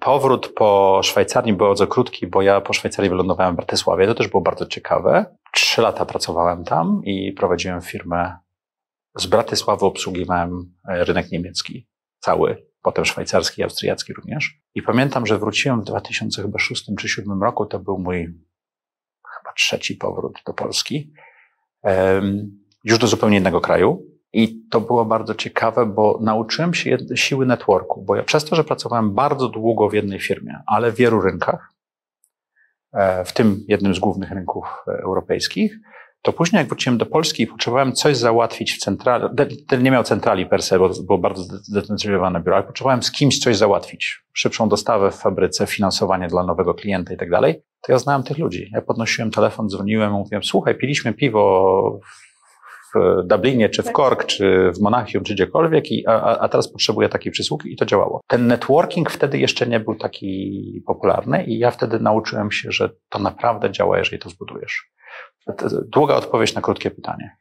Powrót 0.00 0.48
po 0.48 1.00
Szwajcarii 1.04 1.52
był 1.52 1.66
bardzo 1.66 1.86
krótki, 1.86 2.26
bo 2.26 2.42
ja 2.42 2.60
po 2.60 2.72
Szwajcarii 2.72 3.10
wylądowałem 3.10 3.52
w 3.52 3.56
Bratysławie. 3.56 4.06
To 4.06 4.14
też 4.14 4.28
było 4.28 4.42
bardzo 4.42 4.66
ciekawe. 4.66 5.24
Trzy 5.52 5.82
lata 5.82 6.04
pracowałem 6.04 6.64
tam 6.64 7.00
i 7.04 7.32
prowadziłem 7.32 7.80
firmę. 7.80 8.36
Z 9.16 9.26
Bratysławy 9.26 9.86
obsługiwałem 9.86 10.74
e, 10.88 11.04
rynek 11.04 11.32
niemiecki 11.32 11.88
cały, 12.18 12.66
potem 12.82 13.04
szwajcarski, 13.04 13.62
austriacki 13.62 14.12
również. 14.12 14.60
I 14.74 14.82
pamiętam, 14.82 15.26
że 15.26 15.38
wróciłem 15.38 15.80
w 15.80 15.84
2006 15.84 16.84
czy 16.86 16.92
2007 16.92 17.42
roku. 17.42 17.66
To 17.66 17.78
był 17.78 17.98
mój 17.98 18.26
chyba 19.38 19.52
trzeci 19.56 19.94
powrót 19.94 20.38
do 20.46 20.54
Polski. 20.54 21.12
Już 22.84 22.98
do 22.98 23.06
zupełnie 23.06 23.38
innego 23.38 23.60
kraju 23.60 24.06
i 24.32 24.68
to 24.70 24.80
było 24.80 25.04
bardzo 25.04 25.34
ciekawe, 25.34 25.86
bo 25.86 26.18
nauczyłem 26.22 26.74
się 26.74 26.98
siły 27.14 27.46
networku, 27.46 28.02
bo 28.02 28.16
ja 28.16 28.22
przez 28.22 28.44
to, 28.44 28.56
że 28.56 28.64
pracowałem 28.64 29.14
bardzo 29.14 29.48
długo 29.48 29.88
w 29.88 29.94
jednej 29.94 30.20
firmie, 30.20 30.62
ale 30.66 30.92
w 30.92 30.96
wielu 30.96 31.20
rynkach, 31.20 31.72
w 33.24 33.32
tym 33.32 33.64
jednym 33.68 33.94
z 33.94 33.98
głównych 33.98 34.30
rynków 34.30 34.64
e, 34.88 34.90
europejskich, 35.02 35.78
to 36.22 36.32
później 36.32 36.58
jak 36.58 36.68
wróciłem 36.68 36.98
do 36.98 37.06
Polski 37.06 37.42
i 37.42 37.46
potrzebowałem 37.46 37.92
coś 37.92 38.16
załatwić 38.16 38.72
w 38.72 38.78
centrali, 38.78 39.24
Dell 39.68 39.82
nie 39.82 39.90
miał 39.90 40.04
centrali 40.04 40.46
per 40.46 40.62
se, 40.62 40.78
bo 40.78 40.90
było 41.06 41.18
bardzo 41.18 41.42
zdecentralizowane 41.42 42.40
biuro, 42.40 42.56
ale 42.56 42.66
potrzebowałem 42.66 43.02
z 43.02 43.12
kimś 43.12 43.38
coś 43.38 43.56
załatwić. 43.56 44.24
Szybszą 44.32 44.68
dostawę 44.68 45.10
w 45.10 45.14
fabryce, 45.14 45.66
finansowanie 45.66 46.28
dla 46.28 46.44
nowego 46.44 46.74
klienta 46.74 47.14
i 47.14 47.16
tak 47.16 47.30
dalej. 47.30 47.62
To 47.80 47.92
ja 47.92 47.98
znałem 47.98 48.22
tych 48.22 48.38
ludzi. 48.38 48.70
Ja 48.72 48.82
podnosiłem 48.82 49.30
telefon, 49.30 49.68
dzwoniłem, 49.68 50.12
mówiłem, 50.12 50.44
słuchaj, 50.44 50.74
piliśmy 50.74 51.12
piwo 51.12 52.00
w 52.94 53.22
Dublinie, 53.26 53.68
czy 53.68 53.82
w 53.82 53.92
Cork, 53.92 54.24
czy 54.24 54.72
w 54.72 54.80
Monachium, 54.80 55.24
czy 55.24 55.34
gdziekolwiek, 55.34 55.90
i, 55.90 56.06
a, 56.06 56.38
a 56.38 56.48
teraz 56.48 56.72
potrzebuję 56.72 57.08
takiej 57.08 57.32
przysługi 57.32 57.72
i 57.72 57.76
to 57.76 57.86
działało. 57.86 58.20
Ten 58.26 58.46
networking 58.46 59.10
wtedy 59.10 59.38
jeszcze 59.38 59.66
nie 59.66 59.80
był 59.80 59.94
taki 59.94 60.82
popularny 60.86 61.44
i 61.44 61.58
ja 61.58 61.70
wtedy 61.70 62.00
nauczyłem 62.00 62.50
się, 62.50 62.72
że 62.72 62.90
to 63.08 63.18
naprawdę 63.18 63.70
działa, 63.70 63.98
jeżeli 63.98 64.18
to 64.18 64.28
zbudujesz. 64.28 64.90
Długa 65.92 66.14
odpowiedź 66.14 66.54
na 66.54 66.60
krótkie 66.60 66.90
pytanie. 66.90 67.36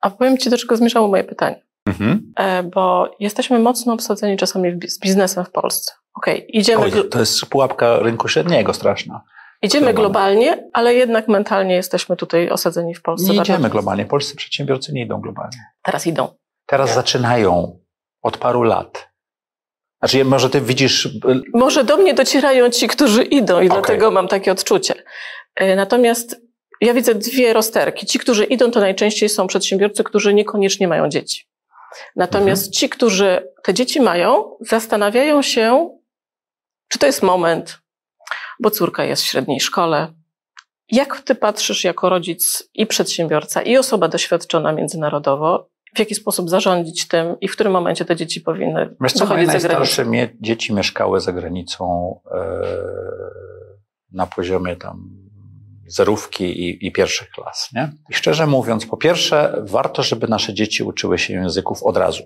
A 0.00 0.10
powiem 0.10 0.38
Ci, 0.38 0.50
do 0.50 0.58
czego 0.58 0.76
zmierzało 0.76 1.08
moje 1.08 1.24
pytanie. 1.24 1.66
Mhm. 1.86 2.32
E, 2.36 2.62
bo 2.62 3.10
jesteśmy 3.20 3.58
mocno 3.58 3.92
obsadzeni 3.92 4.36
czasami 4.36 4.72
z 4.88 5.00
biznesem 5.00 5.44
w 5.44 5.50
Polsce. 5.50 5.92
Okej, 6.14 6.36
okay, 6.36 6.46
idziemy. 6.46 6.84
Oj, 6.84 6.92
to 7.10 7.18
jest 7.18 7.46
pułapka 7.46 7.98
rynku 7.98 8.28
średniego 8.28 8.74
straszna. 8.74 9.22
Idziemy 9.62 9.94
globalnie, 9.94 10.68
ale 10.72 10.94
jednak 10.94 11.28
mentalnie 11.28 11.74
jesteśmy 11.74 12.16
tutaj 12.16 12.50
osadzeni 12.50 12.94
w 12.94 13.02
Polsce. 13.02 13.32
Nie 13.32 13.38
idziemy 13.38 13.70
globalnie. 13.70 14.04
Polscy 14.04 14.36
przedsiębiorcy 14.36 14.92
nie 14.92 15.02
idą 15.02 15.20
globalnie. 15.20 15.58
Teraz 15.82 16.06
idą. 16.06 16.28
Teraz 16.66 16.94
zaczynają 16.94 17.78
od 18.22 18.36
paru 18.36 18.62
lat. 18.62 19.08
Znaczy, 19.98 20.24
może 20.24 20.50
ty 20.50 20.60
widzisz. 20.60 21.06
Y, 21.06 21.42
może 21.54 21.84
do 21.84 21.96
mnie 21.96 22.14
docierają 22.14 22.70
ci, 22.70 22.88
którzy 22.88 23.24
idą, 23.24 23.60
i 23.60 23.66
okay. 23.66 23.68
dlatego 23.68 24.10
mam 24.10 24.28
takie 24.28 24.52
odczucie. 24.52 24.94
E, 25.56 25.76
natomiast 25.76 26.40
ja 26.80 26.94
widzę 26.94 27.14
dwie 27.14 27.52
rozterki. 27.52 28.06
Ci, 28.06 28.18
którzy 28.18 28.44
idą, 28.44 28.70
to 28.70 28.80
najczęściej 28.80 29.28
są 29.28 29.46
przedsiębiorcy, 29.46 30.04
którzy 30.04 30.34
niekoniecznie 30.34 30.88
mają 30.88 31.08
dzieci. 31.08 31.48
Natomiast 32.16 32.62
mhm. 32.62 32.72
ci, 32.72 32.88
którzy 32.88 33.48
te 33.62 33.74
dzieci 33.74 34.00
mają, 34.00 34.56
zastanawiają 34.60 35.42
się, 35.42 35.90
czy 36.88 36.98
to 36.98 37.06
jest 37.06 37.22
moment, 37.22 37.78
bo 38.60 38.70
córka 38.70 39.04
jest 39.04 39.22
w 39.22 39.26
średniej 39.26 39.60
szkole. 39.60 40.12
Jak 40.90 41.20
ty 41.20 41.34
patrzysz 41.34 41.84
jako 41.84 42.08
rodzic 42.08 42.68
i 42.74 42.86
przedsiębiorca, 42.86 43.62
i 43.62 43.76
osoba 43.76 44.08
doświadczona 44.08 44.72
międzynarodowo, 44.72 45.68
w 45.96 45.98
jaki 45.98 46.14
sposób 46.14 46.50
zarządzić 46.50 47.08
tym 47.08 47.36
i 47.40 47.48
w 47.48 47.52
którym 47.52 47.72
momencie 47.72 48.04
te 48.04 48.16
dzieci 48.16 48.40
powinny 48.40 48.96
Wiesz 49.00 49.12
co, 49.12 49.26
wychodzić 49.26 49.50
za 49.50 49.68
granicę? 49.68 50.04
Mie- 50.04 50.28
dzieci 50.40 50.74
mieszkały 50.74 51.20
za 51.20 51.32
granicą 51.32 52.14
e, 52.30 52.38
na 54.12 54.26
poziomie 54.26 54.76
tam 54.76 55.26
zerówki 55.86 56.44
i, 56.44 56.86
i 56.86 56.92
pierwszych 56.92 57.30
klas. 57.30 57.68
Nie? 57.74 57.92
I 58.10 58.14
szczerze 58.14 58.46
mówiąc, 58.46 58.86
po 58.86 58.96
pierwsze, 58.96 59.62
warto, 59.62 60.02
żeby 60.02 60.28
nasze 60.28 60.54
dzieci 60.54 60.82
uczyły 60.82 61.18
się 61.18 61.34
języków 61.34 61.82
od 61.82 61.96
razu. 61.96 62.22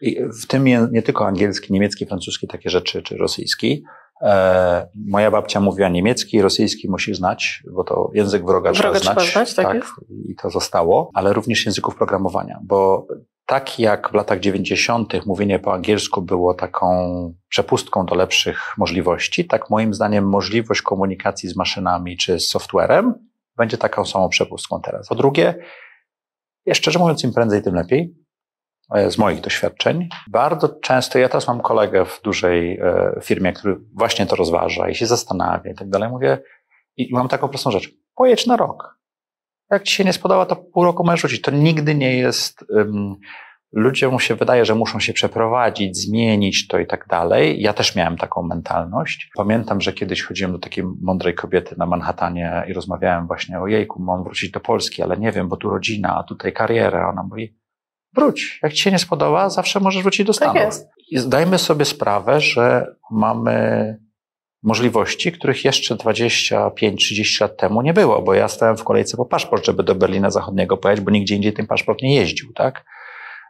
I 0.00 0.20
w 0.42 0.46
tym 0.46 0.64
nie, 0.64 0.88
nie 0.92 1.02
tylko 1.02 1.26
angielski, 1.26 1.72
niemiecki, 1.72 2.06
francuski, 2.06 2.48
takie 2.48 2.70
rzeczy, 2.70 3.02
czy 3.02 3.16
rosyjski, 3.16 3.84
E, 4.24 4.88
moja 5.06 5.30
babcia 5.30 5.60
mówiła 5.60 5.88
niemiecki, 5.88 6.42
rosyjski 6.42 6.90
musi 6.90 7.14
znać, 7.14 7.62
bo 7.72 7.84
to 7.84 8.10
język 8.14 8.44
wroga, 8.46 8.72
wroga 8.72 8.98
trzeba 8.98 9.14
znać. 9.14 9.28
Trzeba 9.28 9.44
znać 9.44 9.54
tak, 9.54 9.66
tak 9.66 10.00
I 10.28 10.34
to 10.36 10.50
zostało, 10.50 11.10
ale 11.14 11.32
również 11.32 11.66
języków 11.66 11.96
programowania, 11.96 12.58
bo 12.62 13.06
tak 13.46 13.78
jak 13.78 14.10
w 14.10 14.14
latach 14.14 14.40
90. 14.40 15.26
mówienie 15.26 15.58
po 15.58 15.74
angielsku 15.74 16.22
było 16.22 16.54
taką 16.54 17.34
przepustką 17.48 18.06
do 18.06 18.14
lepszych 18.14 18.74
możliwości, 18.78 19.44
tak 19.44 19.70
moim 19.70 19.94
zdaniem 19.94 20.28
możliwość 20.28 20.82
komunikacji 20.82 21.48
z 21.48 21.56
maszynami 21.56 22.16
czy 22.16 22.40
z 22.40 22.48
softwarem 22.48 23.14
będzie 23.56 23.78
taką 23.78 24.04
samą 24.04 24.28
przepustką 24.28 24.80
teraz. 24.80 25.08
Po 25.08 25.14
drugie, 25.14 25.54
szczerze 26.72 26.98
mówiąc, 26.98 27.24
im 27.24 27.32
prędzej, 27.32 27.62
tym 27.62 27.74
lepiej. 27.74 28.23
E, 28.90 29.10
z 29.10 29.18
moich 29.18 29.40
doświadczeń. 29.40 30.08
Bardzo 30.30 30.68
często, 30.68 31.18
ja 31.18 31.28
teraz 31.28 31.48
mam 31.48 31.60
kolegę 31.60 32.04
w 32.04 32.20
dużej 32.22 32.78
e, 32.78 33.20
firmie, 33.22 33.52
który 33.52 33.76
właśnie 33.94 34.26
to 34.26 34.36
rozważa 34.36 34.88
i 34.88 34.94
się 34.94 35.06
zastanawia 35.06 35.70
i 35.70 35.74
tak 35.74 35.88
dalej. 35.88 36.08
Mówię, 36.08 36.38
i 36.96 37.08
mam 37.12 37.28
taką 37.28 37.48
prostą 37.48 37.70
rzecz. 37.70 37.90
Pojedź 38.14 38.46
na 38.46 38.56
rok. 38.56 38.98
Jak 39.70 39.82
ci 39.82 39.94
się 39.94 40.04
nie 40.04 40.12
spodoba, 40.12 40.46
to 40.46 40.56
pół 40.56 40.84
roku 40.84 41.04
możesz 41.04 41.20
rzucić. 41.20 41.42
To 41.42 41.50
nigdy 41.50 41.94
nie 41.94 42.16
jest 42.16 42.64
um, 42.68 43.16
ludziom 43.72 44.20
się 44.20 44.34
wydaje, 44.34 44.64
że 44.64 44.74
muszą 44.74 45.00
się 45.00 45.12
przeprowadzić, 45.12 45.96
zmienić 45.96 46.68
to 46.68 46.78
i 46.78 46.86
tak 46.86 47.06
dalej. 47.06 47.62
Ja 47.62 47.72
też 47.72 47.96
miałem 47.96 48.16
taką 48.16 48.42
mentalność. 48.42 49.30
Pamiętam, 49.36 49.80
że 49.80 49.92
kiedyś 49.92 50.22
chodziłem 50.22 50.52
do 50.52 50.58
takiej 50.58 50.84
mądrej 51.02 51.34
kobiety 51.34 51.74
na 51.78 51.86
Manhattanie 51.86 52.64
i 52.68 52.72
rozmawiałem 52.72 53.26
właśnie 53.26 53.60
o 53.60 53.66
jejku, 53.66 54.02
mam 54.02 54.24
wrócić 54.24 54.50
do 54.50 54.60
Polski, 54.60 55.02
ale 55.02 55.16
nie 55.16 55.32
wiem, 55.32 55.48
bo 55.48 55.56
tu 55.56 55.70
rodzina, 55.70 56.16
a 56.16 56.22
tutaj 56.22 56.52
kariera. 56.52 57.10
Ona 57.10 57.22
mówi, 57.22 57.54
wróć. 58.14 58.60
Jak 58.62 58.72
ci 58.72 58.82
się 58.82 58.90
nie 58.92 58.98
spodoba, 58.98 59.50
zawsze 59.50 59.80
możesz 59.80 60.02
wrócić 60.02 60.26
do 60.26 60.32
Tak 60.32 60.36
Stanów. 60.36 60.56
jest. 60.62 60.88
I 61.10 61.18
zdajmy 61.18 61.58
sobie 61.58 61.84
sprawę, 61.84 62.40
że 62.40 62.86
mamy 63.10 63.96
możliwości, 64.62 65.32
których 65.32 65.64
jeszcze 65.64 65.94
25-30 65.94 67.40
lat 67.40 67.56
temu 67.56 67.82
nie 67.82 67.92
było, 67.94 68.22
bo 68.22 68.34
ja 68.34 68.48
stałem 68.48 68.76
w 68.76 68.84
kolejce 68.84 69.16
po 69.16 69.26
paszport, 69.26 69.66
żeby 69.66 69.82
do 69.82 69.94
Berlina 69.94 70.30
Zachodniego 70.30 70.76
pojechać, 70.76 71.04
bo 71.04 71.10
nigdzie 71.10 71.34
indziej 71.36 71.52
ten 71.52 71.66
paszport 71.66 72.02
nie 72.02 72.14
jeździł, 72.16 72.52
tak? 72.52 72.84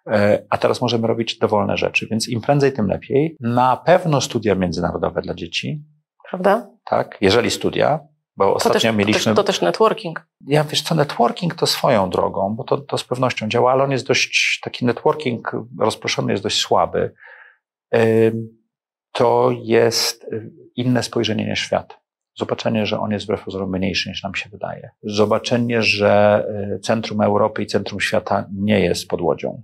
E, 0.06 0.42
A 0.50 0.58
teraz 0.58 0.80
możemy 0.80 1.06
robić 1.06 1.38
dowolne 1.38 1.76
rzeczy, 1.76 2.06
więc 2.10 2.28
im 2.28 2.40
prędzej, 2.40 2.72
tym 2.72 2.86
lepiej. 2.86 3.36
Na 3.40 3.76
pewno 3.76 4.20
studia 4.20 4.54
międzynarodowe 4.54 5.22
dla 5.22 5.34
dzieci, 5.34 5.82
Prawda? 6.30 6.70
tak? 6.84 7.18
Jeżeli 7.20 7.50
studia, 7.50 8.00
bo 8.36 8.44
To 8.44 8.54
ostatnio 8.54 8.80
też, 8.80 8.82
to, 8.82 8.92
mieliśmy... 8.92 9.24
też, 9.24 9.36
to 9.36 9.44
też 9.44 9.60
networking. 9.60 10.26
Ja 10.46 10.64
wiesz 10.64 10.82
co, 10.82 10.94
networking 10.94 11.54
to 11.54 11.66
swoją 11.66 12.10
drogą, 12.10 12.54
bo 12.54 12.64
to, 12.64 12.78
to 12.78 12.98
z 12.98 13.04
pewnością 13.04 13.48
działa, 13.48 13.72
ale 13.72 13.84
on 13.84 13.90
jest 13.90 14.06
dość, 14.06 14.60
taki 14.62 14.84
networking 14.84 15.52
rozproszony 15.78 16.32
jest 16.32 16.42
dość 16.42 16.60
słaby. 16.60 17.14
To 19.12 19.50
jest 19.62 20.24
y, 20.24 20.50
inne 20.76 21.02
spojrzenie 21.02 21.46
na 21.48 21.56
świat. 21.56 22.00
Zobaczenie, 22.38 22.86
że 22.86 23.00
on 23.00 23.10
jest 23.10 23.24
wbrew 23.24 23.44
pozorom 23.44 23.70
mniejszy 23.70 24.08
niż 24.08 24.22
nam 24.22 24.34
się 24.34 24.50
wydaje. 24.50 24.90
Zobaczenie, 25.02 25.82
że 25.82 26.44
y, 26.76 26.80
centrum 26.80 27.20
Europy 27.20 27.62
i 27.62 27.66
centrum 27.66 28.00
świata 28.00 28.46
nie 28.52 28.80
jest 28.80 29.08
pod 29.08 29.20
łodzią. 29.20 29.62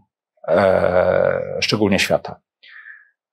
E, 0.48 1.58
szczególnie 1.60 1.98
świata. 1.98 2.40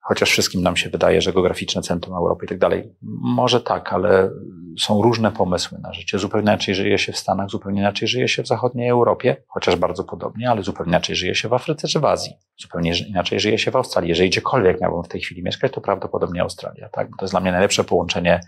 Chociaż 0.08 0.30
wszystkim 0.30 0.62
nam 0.62 0.76
się 0.76 0.90
wydaje, 0.90 1.20
że 1.20 1.32
geograficzne 1.32 1.82
centrum 1.82 2.16
Europy 2.16 2.44
i 2.44 2.48
tak 2.48 2.58
dalej. 2.58 2.92
Może 3.22 3.60
tak, 3.60 3.92
ale 3.92 4.30
są 4.78 5.02
różne 5.02 5.32
pomysły 5.32 5.78
na 5.82 5.92
życie. 5.92 6.18
Zupełnie 6.18 6.42
inaczej 6.42 6.74
żyje 6.74 6.98
się 6.98 7.12
w 7.12 7.18
Stanach, 7.18 7.50
zupełnie 7.50 7.80
inaczej 7.80 8.08
żyje 8.08 8.28
się 8.28 8.42
w 8.42 8.46
zachodniej 8.46 8.88
Europie, 8.88 9.36
chociaż 9.46 9.76
bardzo 9.76 10.04
podobnie, 10.04 10.50
ale 10.50 10.62
zupełnie 10.62 10.90
inaczej 10.90 11.16
żyje 11.16 11.34
się 11.34 11.48
w 11.48 11.52
Afryce 11.52 11.88
czy 11.88 12.00
w 12.00 12.04
Azji. 12.04 12.32
Zupełnie 12.58 12.92
inaczej 12.98 13.40
żyje 13.40 13.58
się 13.58 13.70
w 13.70 13.76
Australii. 13.76 14.08
Jeżeli 14.08 14.30
gdziekolwiek 14.30 14.80
miałbym 14.80 15.02
w 15.02 15.08
tej 15.08 15.20
chwili 15.20 15.42
mieszkać, 15.42 15.72
to 15.72 15.80
prawdopodobnie 15.80 16.42
Australia. 16.42 16.88
Tak? 16.88 17.10
Bo 17.10 17.16
to 17.16 17.24
jest 17.24 17.32
dla 17.32 17.40
mnie 17.40 17.52
najlepsze 17.52 17.84
połączenie 17.84 18.40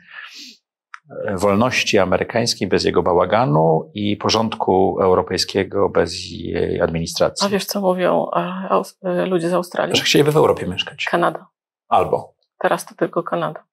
wolności 1.34 1.98
amerykańskiej 1.98 2.68
bez 2.68 2.84
jego 2.84 3.02
bałaganu 3.02 3.90
i 3.94 4.16
porządku 4.16 4.98
europejskiego 5.02 5.88
bez 5.88 6.30
jej 6.30 6.80
administracji. 6.80 7.46
A 7.46 7.50
wiesz, 7.50 7.64
co 7.64 7.80
mówią 7.80 8.30
e, 8.36 8.82
e, 9.02 9.26
ludzie 9.26 9.48
z 9.48 9.52
Australii? 9.54 9.96
Że 9.96 10.02
chcieliby 10.02 10.32
w 10.32 10.36
Europie 10.36 10.66
mieszkać. 10.66 11.04
Kanada. 11.10 11.46
Albo. 11.88 12.34
Teraz 12.58 12.86
to 12.86 12.94
tylko 12.94 13.22
Kanada. 13.22 13.64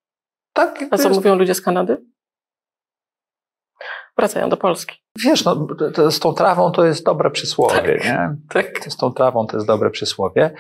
Tak, 0.54 0.80
A 0.92 0.98
co 0.98 1.04
jest- 1.04 1.16
mówią 1.16 1.36
ludzie 1.36 1.56
z 1.56 1.62
Kanady? 1.62 1.98
Wracają 4.18 4.50
do 4.50 4.58
Polski. 4.58 4.96
Wiesz, 5.26 5.46
no, 5.46 5.68
z 6.10 6.20
tą 6.20 6.34
trawą 6.34 6.72
to 6.72 6.86
jest 6.86 7.06
dobre 7.06 7.32
przysłowie, 7.32 7.76
Tak. 7.76 8.04
nie? 8.06 8.36
Tak. 8.50 8.80
Z 8.90 8.98
tą 8.98 9.14
trawą 9.14 9.48
to 9.48 9.58
jest 9.58 9.68
dobre 9.68 9.90
przysłowie. 9.90 10.52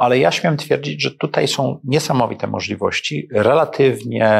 Ale 0.00 0.18
ja 0.18 0.30
śmiem 0.30 0.56
twierdzić, 0.56 1.02
że 1.02 1.10
tutaj 1.10 1.48
są 1.48 1.80
niesamowite 1.84 2.46
możliwości, 2.46 3.28
relatywnie 3.32 4.30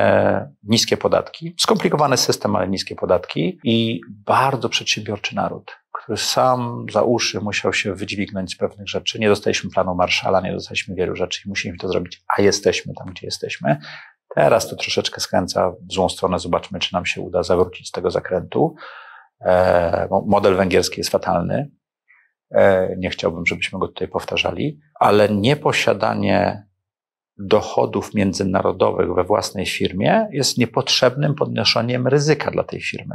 niskie 0.62 0.96
podatki, 0.96 1.54
skomplikowany 1.58 2.16
system, 2.16 2.56
ale 2.56 2.68
niskie 2.68 2.94
podatki 2.96 3.58
i 3.64 4.00
bardzo 4.26 4.68
przedsiębiorczy 4.68 5.36
naród, 5.36 5.72
który 5.92 6.18
sam 6.18 6.86
za 6.92 7.02
uszy 7.02 7.40
musiał 7.40 7.72
się 7.72 7.94
wydźwignąć 7.94 8.52
z 8.52 8.56
pewnych 8.56 8.88
rzeczy. 8.88 9.18
Nie 9.18 9.28
dostaliśmy 9.28 9.70
planu 9.70 9.94
Marszala, 9.94 10.40
nie 10.40 10.52
dostaliśmy 10.52 10.94
wielu 10.94 11.16
rzeczy 11.16 11.42
i 11.46 11.48
musimy 11.48 11.78
to 11.78 11.88
zrobić, 11.88 12.22
a 12.38 12.42
jesteśmy 12.42 12.94
tam, 12.94 13.06
gdzie 13.10 13.26
jesteśmy. 13.26 13.76
Teraz 14.34 14.68
to 14.68 14.76
troszeczkę 14.76 15.20
skręca 15.20 15.70
w 15.70 15.92
złą 15.92 16.08
stronę. 16.08 16.38
Zobaczmy, 16.38 16.78
czy 16.78 16.94
nam 16.94 17.06
się 17.06 17.20
uda 17.20 17.42
zawrócić 17.42 17.88
z 17.88 17.90
tego 17.90 18.10
zakrętu. 18.10 18.74
E, 19.40 20.08
mo- 20.10 20.24
model 20.26 20.56
węgierski 20.56 21.00
jest 21.00 21.10
fatalny. 21.10 21.70
E, 22.54 22.94
Nie 22.98 23.10
chciałbym, 23.10 23.46
żebyśmy 23.46 23.78
go 23.78 23.88
tutaj 23.88 24.08
powtarzali, 24.08 24.80
ale 25.00 25.28
nieposiadanie 25.28 26.66
dochodów 27.38 28.14
międzynarodowych 28.14 29.14
we 29.14 29.24
własnej 29.24 29.66
firmie 29.66 30.28
jest 30.32 30.58
niepotrzebnym 30.58 31.34
podnoszeniem 31.34 32.06
ryzyka 32.06 32.50
dla 32.50 32.64
tej 32.64 32.80
firmy. 32.80 33.14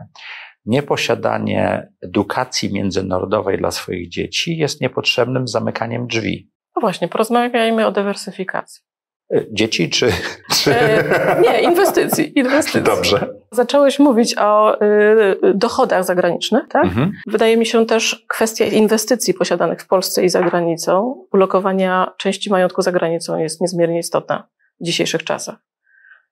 Nieposiadanie 0.65 1.87
edukacji 2.01 2.73
międzynarodowej 2.73 3.57
dla 3.57 3.71
swoich 3.71 4.09
dzieci 4.09 4.57
jest 4.57 4.81
niepotrzebnym 4.81 5.47
zamykaniem 5.47 6.07
drzwi. 6.07 6.51
No 6.75 6.79
właśnie, 6.81 7.07
porozmawiajmy 7.07 7.87
o 7.87 7.91
dywersyfikacji. 7.91 8.81
E, 9.33 9.45
Dzieci 9.51 9.89
czy. 9.89 10.11
czy... 10.63 10.75
E, 10.75 11.41
nie, 11.41 11.61
inwestycji. 11.61 12.39
inwestycji. 12.39 12.81
Dobrze. 12.81 13.33
Zacząłeś 13.55 13.99
mówić 13.99 14.37
o 14.37 14.81
y, 14.81 15.53
dochodach 15.53 16.03
zagranicznych, 16.03 16.67
tak? 16.69 16.83
Mhm. 16.83 17.11
Wydaje 17.27 17.57
mi 17.57 17.65
się 17.65 17.85
też 17.85 18.25
kwestia 18.27 18.65
inwestycji 18.65 19.33
posiadanych 19.33 19.81
w 19.81 19.87
Polsce 19.87 20.25
i 20.25 20.29
za 20.29 20.41
granicą, 20.41 21.25
ulokowania 21.33 22.13
części 22.17 22.49
majątku 22.49 22.81
za 22.81 22.91
granicą 22.91 23.37
jest 23.37 23.61
niezmiernie 23.61 23.99
istotna 23.99 24.47
w 24.81 24.85
dzisiejszych 24.85 25.23
czasach. 25.23 25.55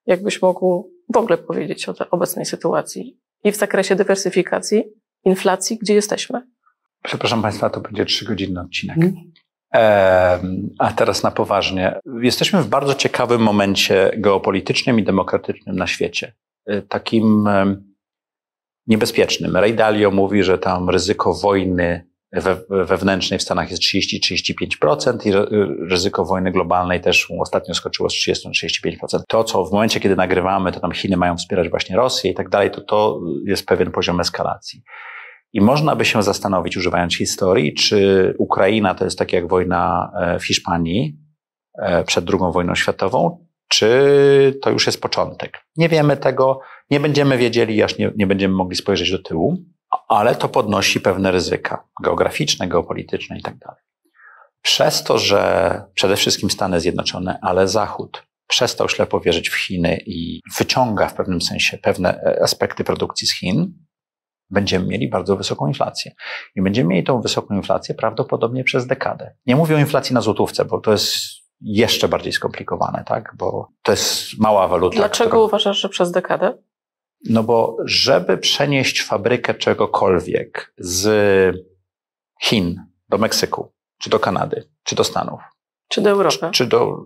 Jakbyś 0.06 0.42
mógł 0.42 0.90
w 1.14 1.16
ogóle 1.16 1.38
powiedzieć 1.38 1.88
o 1.88 1.94
tej 1.94 2.06
obecnej 2.10 2.46
sytuacji 2.46 3.20
i 3.44 3.52
w 3.52 3.56
zakresie 3.56 3.96
dywersyfikacji, 3.96 4.84
inflacji, 5.24 5.78
gdzie 5.78 5.94
jesteśmy? 5.94 6.42
Przepraszam 7.02 7.42
Państwa, 7.42 7.70
to 7.70 7.80
będzie 7.80 8.04
trzygodzinny 8.04 8.60
odcinek. 8.60 8.96
Mhm. 8.96 9.32
A 10.78 10.92
teraz 10.96 11.22
na 11.22 11.30
poważnie. 11.30 12.00
Jesteśmy 12.20 12.62
w 12.62 12.68
bardzo 12.68 12.94
ciekawym 12.94 13.40
momencie 13.40 14.10
geopolitycznym 14.16 14.98
i 14.98 15.04
demokratycznym 15.04 15.76
na 15.76 15.86
świecie. 15.86 16.32
Y, 16.70 16.82
Takim 16.82 17.48
niebezpiecznym. 18.86 19.56
Ray 19.56 19.74
Dalio 19.74 20.10
mówi, 20.10 20.42
że 20.42 20.58
tam 20.58 20.90
ryzyko 20.90 21.34
wojny 21.34 22.06
we, 22.32 22.56
wewnętrznej 22.84 23.38
w 23.38 23.42
Stanach 23.42 23.70
jest 23.70 23.82
30-35% 23.82 25.26
i 25.26 25.32
ry- 25.32 25.76
ryzyko 25.88 26.24
wojny 26.24 26.52
globalnej 26.52 27.00
też 27.00 27.30
ostatnio 27.40 27.74
skoczyło 27.74 28.10
z 28.10 28.12
30 28.12 28.48
na 28.48 28.54
35%. 28.54 29.22
To, 29.28 29.44
co 29.44 29.64
w 29.64 29.72
momencie, 29.72 30.00
kiedy 30.00 30.16
nagrywamy, 30.16 30.72
to 30.72 30.80
tam 30.80 30.92
Chiny 30.92 31.16
mają 31.16 31.36
wspierać 31.36 31.68
właśnie 31.68 31.96
Rosję 31.96 32.30
i 32.30 32.34
tak 32.34 32.48
dalej, 32.48 32.70
to 32.70 32.80
to 32.80 33.20
jest 33.46 33.66
pewien 33.66 33.90
poziom 33.90 34.20
eskalacji. 34.20 34.82
I 35.52 35.60
można 35.60 35.96
by 35.96 36.04
się 36.04 36.22
zastanowić, 36.22 36.76
używając 36.76 37.16
historii, 37.16 37.74
czy 37.74 38.34
Ukraina 38.38 38.94
to 38.94 39.04
jest 39.04 39.18
tak 39.18 39.32
jak 39.32 39.48
wojna 39.48 40.10
e, 40.20 40.38
w 40.38 40.46
Hiszpanii 40.46 41.18
e, 41.78 42.04
przed 42.04 42.30
II 42.30 42.52
wojną 42.52 42.74
światową, 42.74 43.43
czy 43.68 44.58
to 44.62 44.70
już 44.70 44.86
jest 44.86 45.00
początek. 45.00 45.58
Nie 45.76 45.88
wiemy 45.88 46.16
tego, 46.16 46.60
nie 46.90 47.00
będziemy 47.00 47.38
wiedzieli, 47.38 47.82
aż 47.82 47.98
nie, 47.98 48.12
nie 48.16 48.26
będziemy 48.26 48.54
mogli 48.54 48.76
spojrzeć 48.76 49.10
do 49.10 49.18
tyłu, 49.18 49.56
ale 50.08 50.34
to 50.34 50.48
podnosi 50.48 51.00
pewne 51.00 51.30
ryzyka 51.30 51.88
geograficzne, 52.02 52.68
geopolityczne 52.68 53.38
i 53.38 53.42
tak. 53.42 53.54
Przez 54.62 55.04
to, 55.04 55.18
że 55.18 55.82
przede 55.94 56.16
wszystkim 56.16 56.50
Stany 56.50 56.80
Zjednoczone, 56.80 57.38
ale 57.42 57.68
Zachód 57.68 58.26
przestał 58.46 58.88
ślepo 58.88 59.20
wierzyć 59.20 59.48
w 59.48 59.54
Chiny 59.54 59.98
i 60.06 60.40
wyciąga 60.58 61.08
w 61.08 61.14
pewnym 61.14 61.42
sensie 61.42 61.78
pewne 61.78 62.22
e, 62.22 62.42
aspekty 62.42 62.84
produkcji 62.84 63.26
z 63.26 63.34
Chin, 63.34 63.74
będziemy 64.50 64.86
mieli 64.86 65.08
bardzo 65.08 65.36
wysoką 65.36 65.66
inflację. 65.66 66.12
I 66.56 66.62
będziemy 66.62 66.88
mieli 66.88 67.04
tą 67.04 67.20
wysoką 67.20 67.54
inflację 67.54 67.94
prawdopodobnie 67.94 68.64
przez 68.64 68.86
dekadę. 68.86 69.34
Nie 69.46 69.56
mówię 69.56 69.76
o 69.76 69.78
inflacji 69.78 70.14
na 70.14 70.20
złotówce, 70.20 70.64
bo 70.64 70.80
to 70.80 70.92
jest 70.92 71.14
jeszcze 71.60 72.08
bardziej 72.08 72.32
skomplikowane, 72.32 73.04
tak? 73.06 73.34
Bo 73.38 73.68
to 73.82 73.92
jest 73.92 74.38
mała 74.38 74.68
waluta. 74.68 74.96
Dlaczego 74.96 75.30
która- 75.30 75.42
uważasz, 75.42 75.80
że 75.80 75.88
przez 75.88 76.10
dekadę? 76.10 76.58
no 77.30 77.42
bo 77.42 77.76
żeby 77.84 78.38
przenieść 78.38 79.02
fabrykę 79.02 79.54
czegokolwiek 79.54 80.74
z 80.78 81.06
Chin 82.42 82.82
do 83.08 83.18
Meksyku, 83.18 83.72
czy 83.98 84.10
do 84.10 84.18
Kanady, 84.20 84.68
czy 84.82 84.96
do 84.96 85.04
Stanów, 85.04 85.40
Czy 85.88 86.00
do 86.00 86.10
Europy? 86.10 86.50
czy 86.52 86.66
do, 86.66 86.96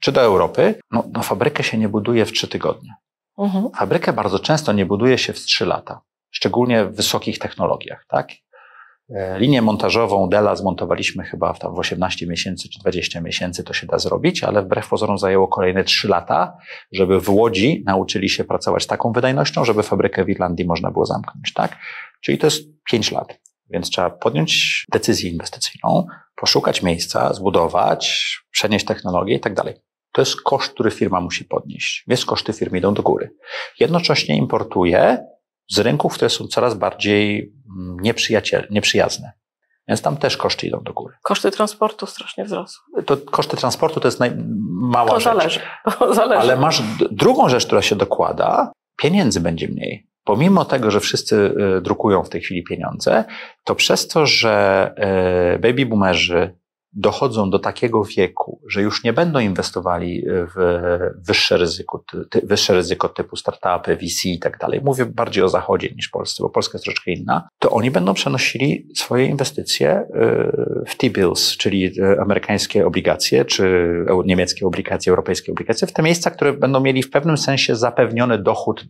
czy 0.00 0.12
do 0.12 0.20
Europy, 0.20 0.74
no, 0.90 1.04
no 1.12 1.22
fabrykę 1.22 1.62
się 1.62 1.78
nie 1.78 1.88
buduje 1.88 2.26
w 2.26 2.32
trzy 2.32 2.48
tygodnie. 2.48 2.94
Mhm. 3.38 3.70
Fabrykę 3.70 4.12
bardzo 4.12 4.38
często 4.38 4.72
nie 4.72 4.86
buduje 4.86 5.18
się 5.18 5.32
w 5.32 5.38
trzy 5.40 5.66
lata, 5.66 6.00
szczególnie 6.30 6.84
w 6.84 6.96
wysokich 6.96 7.38
technologiach, 7.38 8.04
tak? 8.08 8.28
E, 9.14 9.38
Linię 9.38 9.62
montażową 9.62 10.28
Dela 10.28 10.56
zmontowaliśmy 10.56 11.24
chyba 11.24 11.52
w, 11.52 11.58
tam 11.58 11.74
w 11.74 11.78
18 11.78 12.26
miesięcy 12.26 12.68
czy 12.68 12.78
20 12.78 13.20
miesięcy, 13.20 13.64
to 13.64 13.72
się 13.72 13.86
da 13.86 13.98
zrobić, 13.98 14.44
ale 14.44 14.62
wbrew 14.62 14.88
pozorom 14.88 15.18
zajęło 15.18 15.48
kolejne 15.48 15.84
3 15.84 16.08
lata, 16.08 16.56
żeby 16.92 17.20
w 17.20 17.30
Łodzi 17.30 17.82
nauczyli 17.86 18.28
się 18.28 18.44
pracować 18.44 18.82
z 18.82 18.86
taką 18.86 19.12
wydajnością, 19.12 19.64
żeby 19.64 19.82
fabrykę 19.82 20.24
w 20.24 20.28
Irlandii 20.28 20.66
można 20.66 20.90
było 20.90 21.06
zamknąć, 21.06 21.52
tak? 21.52 21.76
Czyli 22.20 22.38
to 22.38 22.46
jest 22.46 22.62
5 22.90 23.12
lat. 23.12 23.38
Więc 23.70 23.90
trzeba 23.90 24.10
podjąć 24.10 24.84
decyzję 24.92 25.30
inwestycyjną, 25.30 26.06
poszukać 26.36 26.82
miejsca, 26.82 27.34
zbudować, 27.34 28.34
przenieść 28.50 28.86
technologię 28.86 29.34
i 29.34 29.40
tak 29.40 29.54
dalej. 29.54 29.74
To 30.12 30.22
jest 30.22 30.40
koszt, 30.40 30.72
który 30.72 30.90
firma 30.90 31.20
musi 31.20 31.44
podnieść, 31.44 32.04
więc 32.08 32.24
koszty 32.24 32.52
firmy 32.52 32.78
idą 32.78 32.94
do 32.94 33.02
góry. 33.02 33.34
Jednocześnie 33.80 34.36
importuje 34.36 35.18
z 35.70 35.78
rynków, 35.78 36.14
które 36.14 36.30
są 36.30 36.46
coraz 36.46 36.74
bardziej 36.74 37.52
mm, 37.78 37.96
nieprzyjazne. 38.70 39.32
Więc 39.88 40.02
tam 40.02 40.16
też 40.16 40.36
koszty 40.36 40.66
idą 40.66 40.82
do 40.82 40.92
góry. 40.92 41.14
Koszty 41.22 41.50
transportu 41.50 42.06
strasznie 42.06 42.44
wzrosły. 42.44 43.02
To 43.02 43.16
koszty 43.16 43.56
transportu 43.56 44.00
to 44.00 44.08
jest 44.08 44.20
naj, 44.20 44.32
mała 44.66 45.08
To 45.08 45.14
rzecz. 45.14 45.24
zależy. 45.24 45.60
To 45.98 46.14
zależy. 46.14 46.40
Ale 46.40 46.56
masz 46.56 46.82
drugą 47.10 47.48
rzecz, 47.48 47.66
która 47.66 47.82
się 47.82 47.96
dokłada, 47.96 48.72
pieniędzy 48.96 49.40
będzie 49.40 49.68
mniej. 49.68 50.06
Pomimo 50.24 50.64
tego, 50.64 50.90
że 50.90 51.00
wszyscy 51.00 51.54
y, 51.78 51.80
drukują 51.80 52.22
w 52.24 52.28
tej 52.28 52.40
chwili 52.40 52.64
pieniądze, 52.64 53.24
to 53.64 53.74
przez 53.74 54.08
to, 54.08 54.26
że 54.26 54.94
y, 55.54 55.58
baby 55.58 55.86
boomerzy 55.86 56.59
dochodzą 56.92 57.50
do 57.50 57.58
takiego 57.58 58.04
wieku, 58.04 58.60
że 58.68 58.82
już 58.82 59.04
nie 59.04 59.12
będą 59.12 59.38
inwestowali 59.38 60.24
w 60.26 60.80
wyższe 61.26 61.56
ryzyko, 61.56 62.04
ty, 62.30 62.40
wyższe 62.44 62.74
ryzyko 62.74 63.08
typu 63.08 63.36
startupy, 63.36 63.96
VC 63.96 64.24
i 64.24 64.38
tak 64.38 64.58
dalej. 64.58 64.80
Mówię 64.84 65.06
bardziej 65.06 65.44
o 65.44 65.48
Zachodzie 65.48 65.88
niż 65.96 66.08
Polsce, 66.08 66.42
bo 66.42 66.50
Polska 66.50 66.76
jest 66.76 66.84
troszeczkę 66.84 67.10
inna. 67.12 67.48
To 67.58 67.70
oni 67.70 67.90
będą 67.90 68.14
przenosili 68.14 68.88
swoje 68.94 69.26
inwestycje 69.26 70.00
y, 70.00 70.84
w 70.86 70.96
T-bills, 70.96 71.56
czyli 71.56 72.00
y, 72.00 72.20
amerykańskie 72.20 72.86
obligacje, 72.86 73.44
czy 73.44 73.90
niemieckie 74.24 74.66
obligacje, 74.66 75.10
europejskie 75.10 75.52
obligacje, 75.52 75.88
w 75.88 75.92
te 75.92 76.02
miejsca, 76.02 76.30
które 76.30 76.52
będą 76.52 76.80
mieli 76.80 77.02
w 77.02 77.10
pewnym 77.10 77.36
sensie 77.36 77.76
zapewniony 77.76 78.38
dochód 78.38 78.84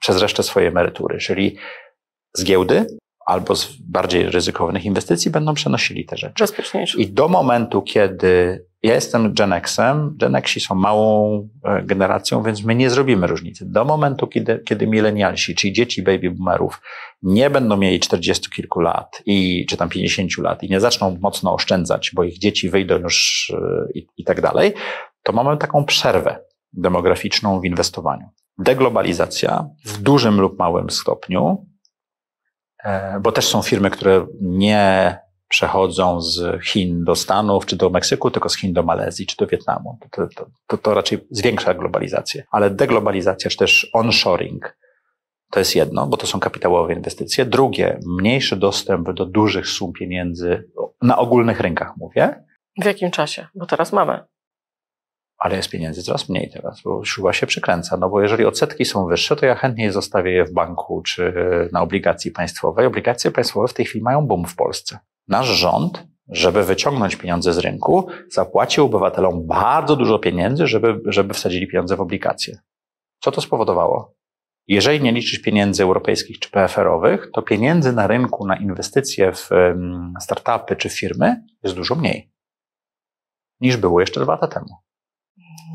przez 0.00 0.22
resztę 0.22 0.42
swojej 0.42 0.68
emerytury, 0.68 1.18
czyli 1.18 1.56
z 2.34 2.44
giełdy 2.44 2.86
albo 3.28 3.56
z 3.56 3.76
bardziej 3.76 4.30
ryzykownych 4.30 4.84
inwestycji 4.84 5.30
będą 5.30 5.54
przenosili 5.54 6.04
te 6.04 6.16
rzeczy. 6.16 6.34
Bezpieczniejsze. 6.38 6.98
I 6.98 7.06
do 7.06 7.28
momentu, 7.28 7.82
kiedy 7.82 8.64
ja 8.82 8.94
jestem 8.94 9.34
Gen 9.34 9.54
Xem, 9.64 10.14
Gen 10.16 10.36
Xi 10.36 10.60
są 10.60 10.74
małą 10.74 11.48
e, 11.64 11.82
generacją, 11.82 12.42
więc 12.42 12.64
my 12.64 12.74
nie 12.74 12.90
zrobimy 12.90 13.26
różnicy. 13.26 13.64
Do 13.66 13.84
momentu, 13.84 14.26
kiedy, 14.26 14.62
kiedy 14.64 14.86
milenialsi, 14.86 15.54
czyli 15.54 15.72
dzieci 15.72 16.02
baby 16.02 16.30
boomerów, 16.30 16.80
nie 17.22 17.50
będą 17.50 17.76
mieli 17.76 18.00
40 18.00 18.50
kilku 18.50 18.80
lat 18.80 19.22
i, 19.26 19.66
czy 19.68 19.76
tam 19.76 19.88
50 19.88 20.38
lat 20.38 20.62
i 20.62 20.70
nie 20.70 20.80
zaczną 20.80 21.18
mocno 21.20 21.54
oszczędzać, 21.54 22.10
bo 22.14 22.24
ich 22.24 22.38
dzieci 22.38 22.70
wyjdą 22.70 22.98
już 22.98 23.50
e, 23.56 23.98
i, 23.98 24.06
i 24.16 24.24
tak 24.24 24.40
dalej, 24.40 24.72
to 25.22 25.32
mamy 25.32 25.56
taką 25.56 25.84
przerwę 25.84 26.38
demograficzną 26.72 27.60
w 27.60 27.64
inwestowaniu. 27.64 28.26
Deglobalizacja 28.58 29.68
w 29.84 30.02
dużym 30.02 30.40
lub 30.40 30.58
małym 30.58 30.90
stopniu, 30.90 31.66
bo 33.20 33.32
też 33.32 33.46
są 33.46 33.62
firmy, 33.62 33.90
które 33.90 34.26
nie 34.40 35.18
przechodzą 35.48 36.20
z 36.20 36.64
Chin 36.64 37.04
do 37.04 37.16
Stanów 37.16 37.66
czy 37.66 37.76
do 37.76 37.90
Meksyku, 37.90 38.30
tylko 38.30 38.48
z 38.48 38.56
Chin 38.56 38.72
do 38.72 38.82
Malezji 38.82 39.26
czy 39.26 39.36
do 39.36 39.46
Wietnamu. 39.46 39.98
To, 40.10 40.28
to, 40.36 40.46
to, 40.66 40.78
to 40.78 40.94
raczej 40.94 41.18
zwiększa 41.30 41.74
globalizację. 41.74 42.44
Ale 42.50 42.70
deglobalizacja 42.70 43.50
czy 43.50 43.56
też 43.56 43.90
onshoring 43.92 44.76
to 45.50 45.58
jest 45.58 45.76
jedno, 45.76 46.06
bo 46.06 46.16
to 46.16 46.26
są 46.26 46.40
kapitałowe 46.40 46.92
inwestycje. 46.92 47.44
Drugie, 47.44 47.98
mniejszy 48.06 48.56
dostęp 48.56 49.12
do 49.12 49.26
dużych 49.26 49.68
sum 49.68 49.92
pieniędzy 49.92 50.64
na 51.02 51.18
ogólnych 51.18 51.60
rynkach 51.60 51.96
mówię, 51.96 52.44
W 52.80 52.84
jakim 52.84 53.10
czasie? 53.10 53.46
Bo 53.54 53.66
teraz 53.66 53.92
mamy. 53.92 54.24
Ale 55.38 55.56
jest 55.56 55.70
pieniędzy 55.70 56.02
coraz 56.02 56.28
mniej 56.28 56.50
teraz, 56.50 56.82
bo 56.82 57.04
śruba 57.04 57.32
się 57.32 57.46
przykręca. 57.46 57.96
No 57.96 58.08
bo 58.08 58.22
jeżeli 58.22 58.44
odsetki 58.44 58.84
są 58.84 59.06
wyższe, 59.06 59.36
to 59.36 59.46
ja 59.46 59.54
chętniej 59.54 59.90
zostawię 59.90 60.30
je 60.30 60.44
w 60.44 60.52
banku 60.52 61.02
czy 61.02 61.32
na 61.72 61.82
obligacji 61.82 62.30
państwowej. 62.30 62.86
Obligacje 62.86 63.30
państwowe 63.30 63.68
w 63.68 63.74
tej 63.74 63.86
chwili 63.86 64.04
mają 64.04 64.26
boom 64.26 64.46
w 64.46 64.56
Polsce. 64.56 64.98
Nasz 65.28 65.46
rząd, 65.46 66.06
żeby 66.28 66.64
wyciągnąć 66.64 67.16
pieniądze 67.16 67.52
z 67.52 67.58
rynku, 67.58 68.08
zapłacił 68.30 68.84
obywatelom 68.84 69.46
bardzo 69.46 69.96
dużo 69.96 70.18
pieniędzy, 70.18 70.66
żeby, 70.66 71.00
żeby 71.04 71.34
wsadzili 71.34 71.66
pieniądze 71.66 71.96
w 71.96 72.00
obligacje. 72.00 72.58
Co 73.20 73.32
to 73.32 73.40
spowodowało? 73.40 74.14
Jeżeli 74.66 75.00
nie 75.00 75.12
liczysz 75.12 75.38
pieniędzy 75.38 75.82
europejskich 75.82 76.38
czy 76.38 76.50
PFR-owych, 76.50 77.30
to 77.34 77.42
pieniędzy 77.42 77.92
na 77.92 78.06
rynku 78.06 78.46
na 78.46 78.56
inwestycje 78.56 79.32
w 79.32 79.50
startupy 80.20 80.76
czy 80.76 80.88
firmy 80.88 81.42
jest 81.62 81.76
dużo 81.76 81.94
mniej 81.94 82.30
niż 83.60 83.76
było 83.76 84.00
jeszcze 84.00 84.20
dwa 84.20 84.32
lata 84.32 84.46
temu. 84.46 84.87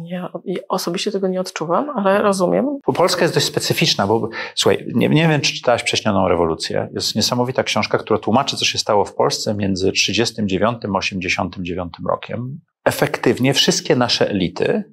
Ja 0.03 0.29
osobiście 0.69 1.11
tego 1.11 1.27
nie 1.27 1.41
odczuwam, 1.41 1.89
ale 1.89 2.21
rozumiem. 2.21 2.65
Bo 2.87 2.93
Polska 2.93 3.21
jest 3.21 3.33
dość 3.33 3.45
specyficzna, 3.45 4.07
bo 4.07 4.29
słuchaj, 4.55 4.85
nie, 4.93 5.09
nie 5.09 5.27
wiem, 5.27 5.41
czy 5.41 5.53
czytałaś 5.53 5.83
Prześnioną 5.83 6.27
rewolucję. 6.27 6.89
Jest 6.93 7.15
niesamowita 7.15 7.63
książka, 7.63 7.97
która 7.97 8.19
tłumaczy, 8.19 8.57
co 8.57 8.65
się 8.65 8.77
stało 8.77 9.05
w 9.05 9.15
Polsce 9.15 9.53
między 9.53 9.91
39 9.91 10.77
a 10.85 10.97
89 10.97 11.93
rokiem. 12.09 12.59
Efektywnie 12.85 13.53
wszystkie 13.53 13.95
nasze 13.95 14.29
elity, 14.29 14.83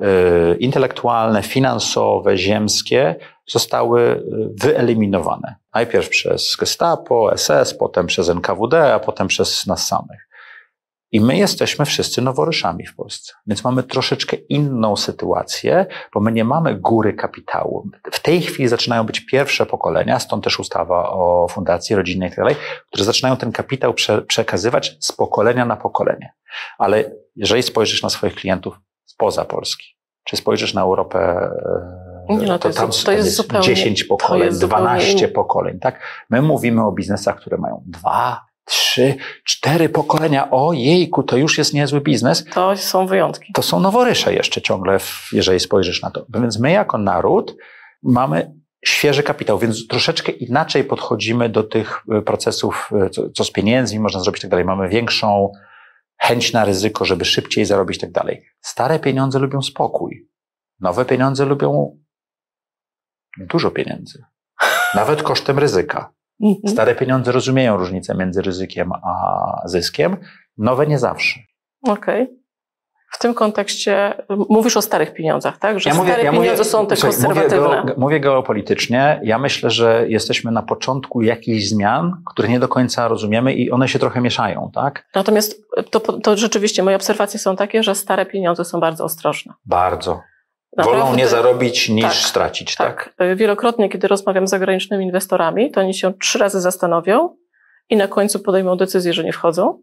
yy, 0.00 0.56
intelektualne, 0.60 1.42
finansowe, 1.42 2.36
ziemskie, 2.36 3.16
zostały 3.50 4.00
y, 4.02 4.22
wyeliminowane. 4.62 5.54
Najpierw 5.74 6.08
przez 6.08 6.56
Gestapo, 6.60 7.30
SS, 7.36 7.74
potem 7.74 8.06
przez 8.06 8.28
NKWD, 8.28 8.94
a 8.94 9.00
potem 9.00 9.26
przez 9.26 9.66
nas 9.66 9.86
samych. 9.86 10.29
I 11.12 11.20
my 11.20 11.36
jesteśmy 11.36 11.84
wszyscy 11.84 12.22
noworyszami 12.22 12.86
w 12.86 12.94
Polsce. 12.94 13.32
Więc 13.46 13.64
mamy 13.64 13.82
troszeczkę 13.82 14.36
inną 14.36 14.96
sytuację, 14.96 15.86
bo 16.14 16.20
my 16.20 16.32
nie 16.32 16.44
mamy 16.44 16.74
góry 16.74 17.12
kapitału. 17.12 17.88
W 18.12 18.20
tej 18.20 18.40
chwili 18.42 18.68
zaczynają 18.68 19.04
być 19.04 19.20
pierwsze 19.20 19.66
pokolenia, 19.66 20.18
stąd 20.18 20.44
też 20.44 20.60
ustawa 20.60 21.10
o 21.10 21.46
fundacji 21.50 21.96
rodzinnej 21.96 22.28
i 22.28 22.30
tak 22.30 22.38
dalej, 22.38 22.56
które 22.88 23.04
zaczynają 23.04 23.36
ten 23.36 23.52
kapitał 23.52 23.94
prze, 23.94 24.22
przekazywać 24.22 24.96
z 25.00 25.12
pokolenia 25.12 25.64
na 25.64 25.76
pokolenie. 25.76 26.32
Ale 26.78 27.10
jeżeli 27.36 27.62
spojrzysz 27.62 28.02
na 28.02 28.10
swoich 28.10 28.34
klientów 28.34 28.80
spoza 29.04 29.44
Polski, 29.44 29.86
czy 30.24 30.36
spojrzysz 30.36 30.74
na 30.74 30.80
Europę, 30.82 31.18
e, 32.28 32.34
Nie, 32.36 32.46
no, 32.46 32.58
to 32.58 32.68
jest- 32.68 32.78
tam, 32.78 32.90
to 32.90 33.12
jest 33.12 33.26
jest 33.26 33.36
zupełnie- 33.36 33.66
10 33.66 34.02
to 34.08 34.16
pokoleń, 34.16 34.44
jest 34.44 34.58
zupełnie 34.60 34.82
12 34.84 35.18
inne. 35.18 35.28
pokoleń, 35.28 35.78
tak? 35.78 36.00
My 36.30 36.42
mówimy 36.42 36.86
o 36.86 36.92
biznesach, 36.92 37.36
które 37.36 37.56
mają 37.58 37.82
dwa, 37.86 38.40
trzy, 38.70 39.14
cztery 39.44 39.88
pokolenia. 39.88 40.50
O 40.50 40.72
jejku, 40.72 41.22
to 41.22 41.36
już 41.36 41.58
jest 41.58 41.74
niezły 41.74 42.00
biznes. 42.00 42.44
To 42.44 42.76
są 42.76 43.06
wyjątki. 43.06 43.52
To 43.52 43.62
są 43.62 43.80
noworysze 43.80 44.34
jeszcze 44.34 44.62
ciągle, 44.62 44.98
jeżeli 45.32 45.60
spojrzysz 45.60 46.02
na 46.02 46.10
to. 46.10 46.26
Więc 46.34 46.58
my 46.58 46.70
jako 46.70 46.98
naród 46.98 47.56
mamy 48.02 48.54
świeży 48.84 49.22
kapitał, 49.22 49.58
więc 49.58 49.86
troszeczkę 49.86 50.32
inaczej 50.32 50.84
podchodzimy 50.84 51.48
do 51.48 51.62
tych 51.62 52.02
y, 52.18 52.22
procesów, 52.22 52.90
y, 53.06 53.10
co, 53.10 53.30
co 53.30 53.44
z 53.44 53.50
pieniędzmi 53.50 54.00
można 54.00 54.20
zrobić 54.20 54.40
i 54.40 54.42
tak 54.42 54.50
dalej. 54.50 54.64
Mamy 54.64 54.88
większą 54.88 55.52
chęć 56.20 56.52
na 56.52 56.64
ryzyko, 56.64 57.04
żeby 57.04 57.24
szybciej 57.24 57.64
zarobić 57.64 57.96
i 57.96 58.00
tak 58.00 58.12
dalej. 58.12 58.46
Stare 58.60 58.98
pieniądze 58.98 59.38
lubią 59.38 59.62
spokój. 59.62 60.28
Nowe 60.80 61.04
pieniądze 61.04 61.44
lubią 61.44 61.98
dużo 63.38 63.70
pieniędzy. 63.70 64.24
Nawet 64.94 65.22
kosztem 65.22 65.58
ryzyka. 65.58 66.12
Mhm. 66.42 66.68
Stare 66.74 66.94
pieniądze 66.94 67.32
rozumieją 67.32 67.76
różnicę 67.76 68.14
między 68.14 68.42
ryzykiem 68.42 68.92
a 68.92 69.62
zyskiem, 69.64 70.16
nowe 70.58 70.86
nie 70.86 70.98
zawsze. 70.98 71.40
Okej. 71.88 72.40
W 73.12 73.18
tym 73.18 73.34
kontekście 73.34 74.14
mówisz 74.48 74.76
o 74.76 74.82
starych 74.82 75.14
pieniądzach, 75.14 75.58
tak? 75.58 75.80
Że 75.80 75.90
Ja 75.90 75.96
mówię- 75.96 76.08
stare 76.10 76.24
ja 76.24 76.32
mówię- 76.32 76.42
pieniądze 76.44 76.64
są 76.64 76.86
te 76.86 76.96
słuchaj, 76.96 77.12
konserwatywne. 77.22 77.80
Mówię, 77.82 77.94
mówię 77.96 78.20
geopolitycznie. 78.20 79.20
Ja 79.24 79.38
myślę, 79.38 79.70
że 79.70 80.04
jesteśmy 80.08 80.50
na 80.50 80.62
początku 80.62 81.22
jakichś 81.22 81.64
zmian, 81.64 82.22
które 82.26 82.48
nie 82.48 82.60
do 82.60 82.68
końca 82.68 83.08
rozumiemy 83.08 83.52
i 83.54 83.70
one 83.70 83.88
się 83.88 83.98
trochę 83.98 84.20
mieszają, 84.20 84.70
tak? 84.74 85.06
Natomiast 85.14 85.62
to, 85.90 86.00
to 86.00 86.36
rzeczywiście 86.36 86.82
moje 86.82 86.96
obserwacje 86.96 87.40
są 87.40 87.56
takie, 87.56 87.82
że 87.82 87.94
stare 87.94 88.26
pieniądze 88.26 88.64
są 88.64 88.80
bardzo 88.80 89.04
ostrożne. 89.04 89.52
Bardzo. 89.66 90.20
Naprawdę- 90.76 91.00
Wolą 91.04 91.16
nie 91.16 91.28
zarobić 91.28 91.88
niż 91.88 92.04
tak, 92.04 92.14
stracić, 92.14 92.74
tak? 92.74 93.14
Tak. 93.16 93.26
Y, 93.28 93.36
Wielokrotnie, 93.36 93.88
kiedy 93.88 94.08
rozmawiam 94.08 94.46
z 94.46 94.50
zagranicznymi 94.50 95.04
inwestorami, 95.04 95.70
to 95.70 95.80
oni 95.80 95.94
się 95.94 96.14
trzy 96.14 96.38
razy 96.38 96.60
zastanowią 96.60 97.36
i 97.90 97.96
na 97.96 98.08
końcu 98.08 98.40
podejmą 98.40 98.76
decyzję, 98.76 99.12
że 99.12 99.24
nie 99.24 99.32
wchodzą. 99.32 99.78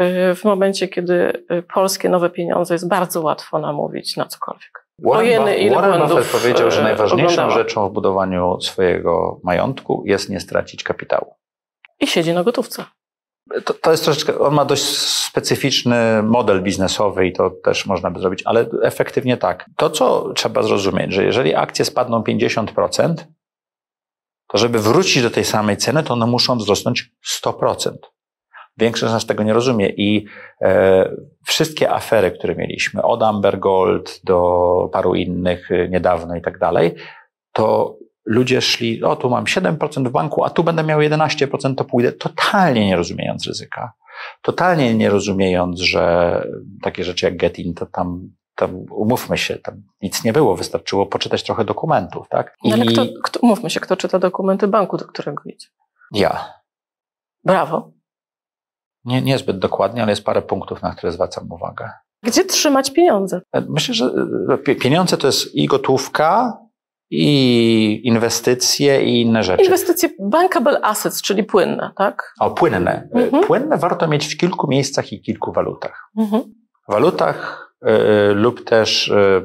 Y, 0.00 0.34
W 0.34 0.44
momencie, 0.44 0.88
kiedy 0.88 1.44
y, 1.52 1.62
polskie 1.74 2.08
nowe 2.08 2.30
pieniądze 2.30 2.74
jest 2.74 2.88
bardzo 2.88 3.20
łatwo 3.20 3.58
namówić 3.58 4.16
na 4.16 4.26
cokolwiek. 4.26 4.86
Warren, 4.98 5.48
ile 5.58 5.74
Warren 5.74 6.08
Buffett 6.08 6.26
powiedział, 6.32 6.70
że 6.70 6.82
najważniejszą 6.82 7.32
oglądałam. 7.32 7.50
rzeczą 7.64 7.88
w 7.88 7.92
budowaniu 7.92 8.60
swojego 8.60 9.40
majątku 9.44 10.02
jest 10.06 10.28
nie 10.28 10.40
stracić 10.40 10.82
kapitału. 10.82 11.34
I 12.00 12.06
siedzi 12.06 12.32
na 12.34 12.44
gotówce. 12.44 12.84
To, 13.64 13.74
to 13.74 13.90
jest 13.90 14.04
troszeczkę, 14.04 14.38
on 14.38 14.54
ma 14.54 14.64
dość 14.64 14.82
specyficzny 15.30 16.22
model 16.22 16.62
biznesowy 16.62 17.26
i 17.26 17.32
to 17.32 17.50
też 17.50 17.86
można 17.86 18.10
by 18.10 18.20
zrobić, 18.20 18.42
ale 18.44 18.66
efektywnie 18.82 19.36
tak. 19.36 19.64
To, 19.76 19.90
co 19.90 20.32
trzeba 20.32 20.62
zrozumieć, 20.62 21.12
że 21.12 21.24
jeżeli 21.24 21.54
akcje 21.54 21.84
spadną 21.84 22.22
50%, 22.22 23.14
to 24.48 24.58
żeby 24.58 24.78
wrócić 24.78 25.22
do 25.22 25.30
tej 25.30 25.44
samej 25.44 25.76
ceny, 25.76 26.02
to 26.02 26.14
one 26.14 26.26
muszą 26.26 26.56
wzrosnąć 26.56 27.10
100%. 27.44 27.92
Większość 28.76 29.10
z 29.10 29.14
nas 29.14 29.26
tego 29.26 29.42
nie 29.42 29.52
rozumie 29.52 29.88
i 29.88 30.26
e, 30.62 31.10
wszystkie 31.44 31.90
afery, 31.90 32.30
które 32.30 32.54
mieliśmy, 32.54 33.02
od 33.02 33.22
Amber 33.22 33.58
Gold 33.58 34.20
do 34.24 34.88
paru 34.92 35.14
innych 35.14 35.70
e, 35.70 35.88
niedawno 35.88 36.36
i 36.36 36.42
tak 36.42 36.58
dalej, 36.58 36.94
to 37.52 37.96
ludzie 38.24 38.60
szli, 38.60 39.02
o 39.04 39.16
tu 39.16 39.30
mam 39.30 39.44
7% 39.44 40.08
w 40.08 40.10
banku, 40.10 40.44
a 40.44 40.50
tu 40.50 40.64
będę 40.64 40.82
miał 40.82 41.00
11%, 41.00 41.74
to 41.74 41.84
pójdę, 41.84 42.12
totalnie 42.12 42.86
nie 42.86 42.96
rozumiejąc 42.96 43.46
ryzyka. 43.46 43.92
Totalnie 44.42 44.94
nie 44.94 45.10
rozumiejąc, 45.10 45.80
że 45.80 46.46
takie 46.82 47.04
rzeczy 47.04 47.26
jak 47.26 47.36
Getin, 47.36 47.74
to 47.74 47.86
tam, 47.86 48.30
tam 48.54 48.76
umówmy 48.90 49.38
się, 49.38 49.56
tam 49.56 49.82
nic 50.02 50.24
nie 50.24 50.32
było, 50.32 50.56
wystarczyło 50.56 51.06
poczytać 51.06 51.42
trochę 51.42 51.64
dokumentów, 51.64 52.28
tak? 52.28 52.56
No 52.64 52.74
ale 52.74 52.84
kto, 52.84 53.06
kto, 53.24 53.46
mówmy 53.46 53.70
się, 53.70 53.80
kto 53.80 53.96
czyta 53.96 54.18
dokumenty 54.18 54.68
banku, 54.68 54.96
do 54.96 55.04
którego 55.04 55.42
idzie. 55.46 55.68
ja. 56.12 56.60
Brawo. 57.44 57.92
Nie, 59.04 59.22
niezbyt 59.22 59.58
dokładnie, 59.58 60.02
ale 60.02 60.12
jest 60.12 60.24
parę 60.24 60.42
punktów, 60.42 60.82
na 60.82 60.94
które 60.94 61.12
zwracam 61.12 61.52
uwagę. 61.52 61.90
Gdzie 62.22 62.44
trzymać 62.44 62.92
pieniądze? 62.92 63.40
Myślę, 63.68 63.94
że 63.94 64.10
e, 64.68 64.74
pieniądze 64.74 65.16
to 65.16 65.26
jest 65.26 65.54
i 65.54 65.66
gotówka, 65.66 66.58
i 67.10 68.00
inwestycje, 68.04 69.04
i 69.04 69.20
inne 69.20 69.42
rzeczy. 69.42 69.64
Inwestycje 69.64 70.08
bankable 70.18 70.84
assets, 70.84 71.22
czyli 71.22 71.44
płynne, 71.44 71.90
tak? 71.96 72.34
O, 72.40 72.50
płynne. 72.50 73.08
Mhm. 73.14 73.44
Płynne 73.44 73.78
warto 73.78 74.08
mieć 74.08 74.34
w 74.34 74.36
kilku 74.36 74.68
miejscach 74.68 75.12
i 75.12 75.22
kilku 75.22 75.52
walutach. 75.52 76.10
Mhm. 76.18 76.42
Walutach 76.88 77.70
y, 77.82 78.34
lub 78.34 78.64
też 78.64 79.08
y, 79.08 79.42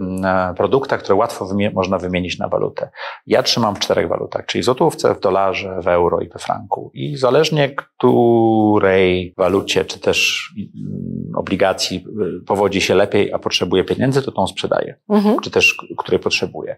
produktach, 0.58 1.00
które 1.00 1.16
łatwo 1.16 1.46
wymie 1.46 1.72
można 1.72 1.98
wymienić 1.98 2.40
na 2.40 2.48
walutę. 2.48 2.90
Ja 3.28 3.44
trzymam 3.44 3.76
w 3.76 3.80
czterech 3.80 4.08
walutach, 4.08 4.46
czyli 4.46 4.62
w 4.62 4.66
złotówce, 4.66 5.16
w 5.16 5.20
dolarze, 5.20 5.80
w 5.82 5.88
euro 5.88 6.22
i 6.22 6.30
we 6.30 6.40
franku. 6.40 6.92
I 6.94 7.18
zależnie 7.18 7.70
której 7.70 9.34
walucie, 9.38 9.86
czy 9.86 10.00
też 10.00 10.50
y, 10.58 11.38
obligacji 11.38 12.06
powodzi 12.48 12.82
się 12.82 12.96
lepiej, 12.96 13.34
a 13.34 13.40
potrzebuje 13.40 13.84
pieniędzy, 13.84 14.22
to 14.22 14.32
tą 14.32 14.48
sprzedaję. 14.48 14.96
Mhm. 15.10 15.40
Czy 15.40 15.52
też 15.52 15.76
której 15.98 16.20
potrzebuje. 16.20 16.76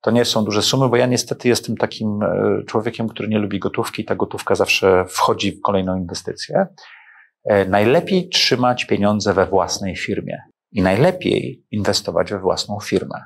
To 0.00 0.10
nie 0.10 0.24
są 0.24 0.44
duże 0.44 0.62
sumy, 0.62 0.88
bo 0.88 0.96
ja 0.96 1.06
niestety 1.06 1.48
jestem 1.48 1.76
takim 1.76 2.22
e, 2.22 2.62
człowiekiem, 2.66 3.08
który 3.08 3.28
nie 3.28 3.38
lubi 3.38 3.58
gotówki 3.58 4.02
i 4.02 4.04
ta 4.04 4.16
gotówka 4.16 4.54
zawsze 4.54 5.04
wchodzi 5.08 5.52
w 5.52 5.60
kolejną 5.60 5.96
inwestycję. 5.96 6.66
E, 7.44 7.64
najlepiej 7.64 8.28
trzymać 8.28 8.84
pieniądze 8.84 9.34
we 9.34 9.46
własnej 9.46 9.96
firmie 9.96 10.42
i 10.72 10.82
najlepiej 10.82 11.64
inwestować 11.70 12.30
we 12.30 12.40
własną 12.40 12.78
firmę 12.80 13.24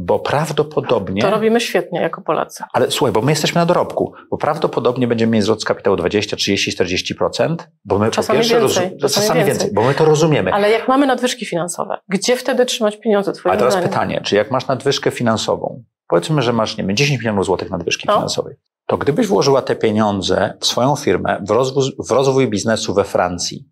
bo 0.00 0.18
prawdopodobnie. 0.18 1.22
To 1.22 1.30
robimy 1.30 1.60
świetnie 1.60 2.00
jako 2.00 2.22
Polacy. 2.22 2.64
Ale 2.72 2.90
słuchaj, 2.90 3.12
bo 3.12 3.20
my 3.20 3.32
jesteśmy 3.32 3.58
na 3.58 3.66
dorobku, 3.66 4.12
bo 4.30 4.38
prawdopodobnie 4.38 5.06
będziemy 5.06 5.32
mieć 5.32 5.42
zwrot 5.42 5.62
z 5.62 5.64
kapitału 5.64 5.96
20, 5.96 6.36
30, 6.36 6.72
40%, 7.14 7.56
bo 7.84 7.98
my 7.98 8.10
czasami 8.10 8.38
po 8.38 8.42
pierwsze 8.42 8.60
więcej, 8.60 8.90
roz... 8.90 9.00
czasami, 9.00 9.26
czasami 9.26 9.44
więcej. 9.44 9.70
bo 9.72 9.82
my 9.82 9.94
to 9.94 10.04
rozumiemy. 10.04 10.52
Ale 10.52 10.70
jak 10.70 10.88
mamy 10.88 11.06
nadwyżki 11.06 11.46
finansowe, 11.46 11.98
gdzie 12.08 12.36
wtedy 12.36 12.66
trzymać 12.66 12.96
pieniądze 12.96 13.32
twoje? 13.32 13.54
A 13.54 13.58
teraz 13.58 13.74
zdanie? 13.74 13.88
pytanie, 13.88 14.20
czy 14.24 14.36
jak 14.36 14.50
masz 14.50 14.66
nadwyżkę 14.66 15.10
finansową, 15.10 15.82
powiedzmy, 16.08 16.42
że 16.42 16.52
masz, 16.52 16.76
nie 16.76 16.84
wiem, 16.84 16.96
10 16.96 17.20
milionów 17.20 17.46
złotych 17.46 17.70
nadwyżki 17.70 18.04
no. 18.08 18.14
finansowej, 18.14 18.54
to 18.86 18.98
gdybyś 18.98 19.26
włożyła 19.26 19.62
te 19.62 19.76
pieniądze 19.76 20.54
w 20.60 20.66
swoją 20.66 20.96
firmę, 20.96 21.42
w 21.48 21.50
rozwój, 21.50 21.84
w 22.08 22.10
rozwój 22.10 22.48
biznesu 22.48 22.94
we 22.94 23.04
Francji, 23.04 23.68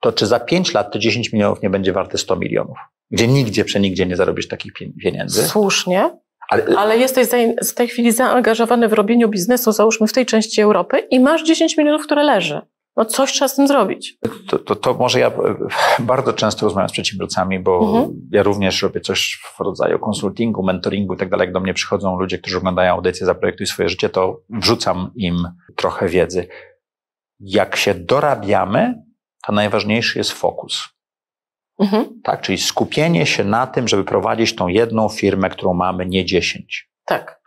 to 0.00 0.12
czy 0.12 0.26
za 0.26 0.40
5 0.40 0.74
lat 0.74 0.92
te 0.92 0.98
10 0.98 1.32
milionów 1.32 1.62
nie 1.62 1.70
będzie 1.70 1.92
warte 1.92 2.18
100 2.18 2.36
milionów? 2.36 2.78
Gdzie 3.10 3.28
nigdzie, 3.28 3.64
przenigdzie 3.64 4.06
nie 4.06 4.16
zarobisz 4.16 4.48
takich 4.48 4.72
pieniędzy. 5.02 5.42
Słusznie. 5.42 6.10
Ale, 6.50 6.64
ale 6.78 6.98
jesteś 6.98 7.28
w 7.64 7.74
tej 7.74 7.88
chwili 7.88 8.12
zaangażowany 8.12 8.88
w 8.88 8.92
robieniu 8.92 9.28
biznesu, 9.28 9.72
załóżmy 9.72 10.06
w 10.06 10.12
tej 10.12 10.26
części 10.26 10.60
Europy, 10.60 10.98
i 11.10 11.20
masz 11.20 11.44
10 11.44 11.76
milionów, 11.76 12.02
które 12.02 12.24
leży. 12.24 12.60
No 12.96 13.04
coś 13.04 13.32
trzeba 13.32 13.48
z 13.48 13.56
tym 13.56 13.68
zrobić. 13.68 14.18
To, 14.48 14.58
to, 14.58 14.76
to 14.76 14.94
może 14.94 15.20
ja 15.20 15.26
e, 15.26 15.32
bardzo 15.98 16.32
często 16.32 16.66
rozmawiam 16.66 16.88
z 16.88 16.92
przedsiębiorcami, 16.92 17.60
bo 17.60 17.80
mhm. 17.80 18.28
ja 18.32 18.42
również 18.42 18.82
robię 18.82 19.00
coś 19.00 19.40
w 19.56 19.60
rodzaju 19.60 19.98
konsultingu, 19.98 20.62
mentoringu 20.62 21.14
i 21.14 21.16
tak 21.16 21.30
dalej. 21.30 21.46
Jak 21.46 21.54
do 21.54 21.60
mnie 21.60 21.74
przychodzą 21.74 22.18
ludzie, 22.18 22.38
którzy 22.38 22.58
oglądają 22.58 22.92
audycję 22.92 23.26
Zaprojektuj 23.26 23.66
swoje 23.66 23.88
życie, 23.88 24.08
to 24.08 24.40
wrzucam 24.50 25.10
im 25.16 25.36
trochę 25.76 26.08
wiedzy. 26.08 26.46
Jak 27.40 27.76
się 27.76 27.94
dorabiamy, 27.94 28.94
to 29.46 29.52
najważniejszy 29.52 30.18
jest 30.18 30.32
fokus. 30.32 30.88
Mhm. 31.80 32.20
Tak, 32.22 32.40
czyli 32.40 32.58
skupienie 32.58 33.26
się 33.26 33.44
na 33.44 33.66
tym, 33.66 33.88
żeby 33.88 34.04
prowadzić 34.04 34.56
tą 34.56 34.68
jedną 34.68 35.08
firmę, 35.08 35.50
którą 35.50 35.74
mamy, 35.74 36.06
nie 36.06 36.24
dziesięć. 36.24 36.90
Tak. 37.04 37.40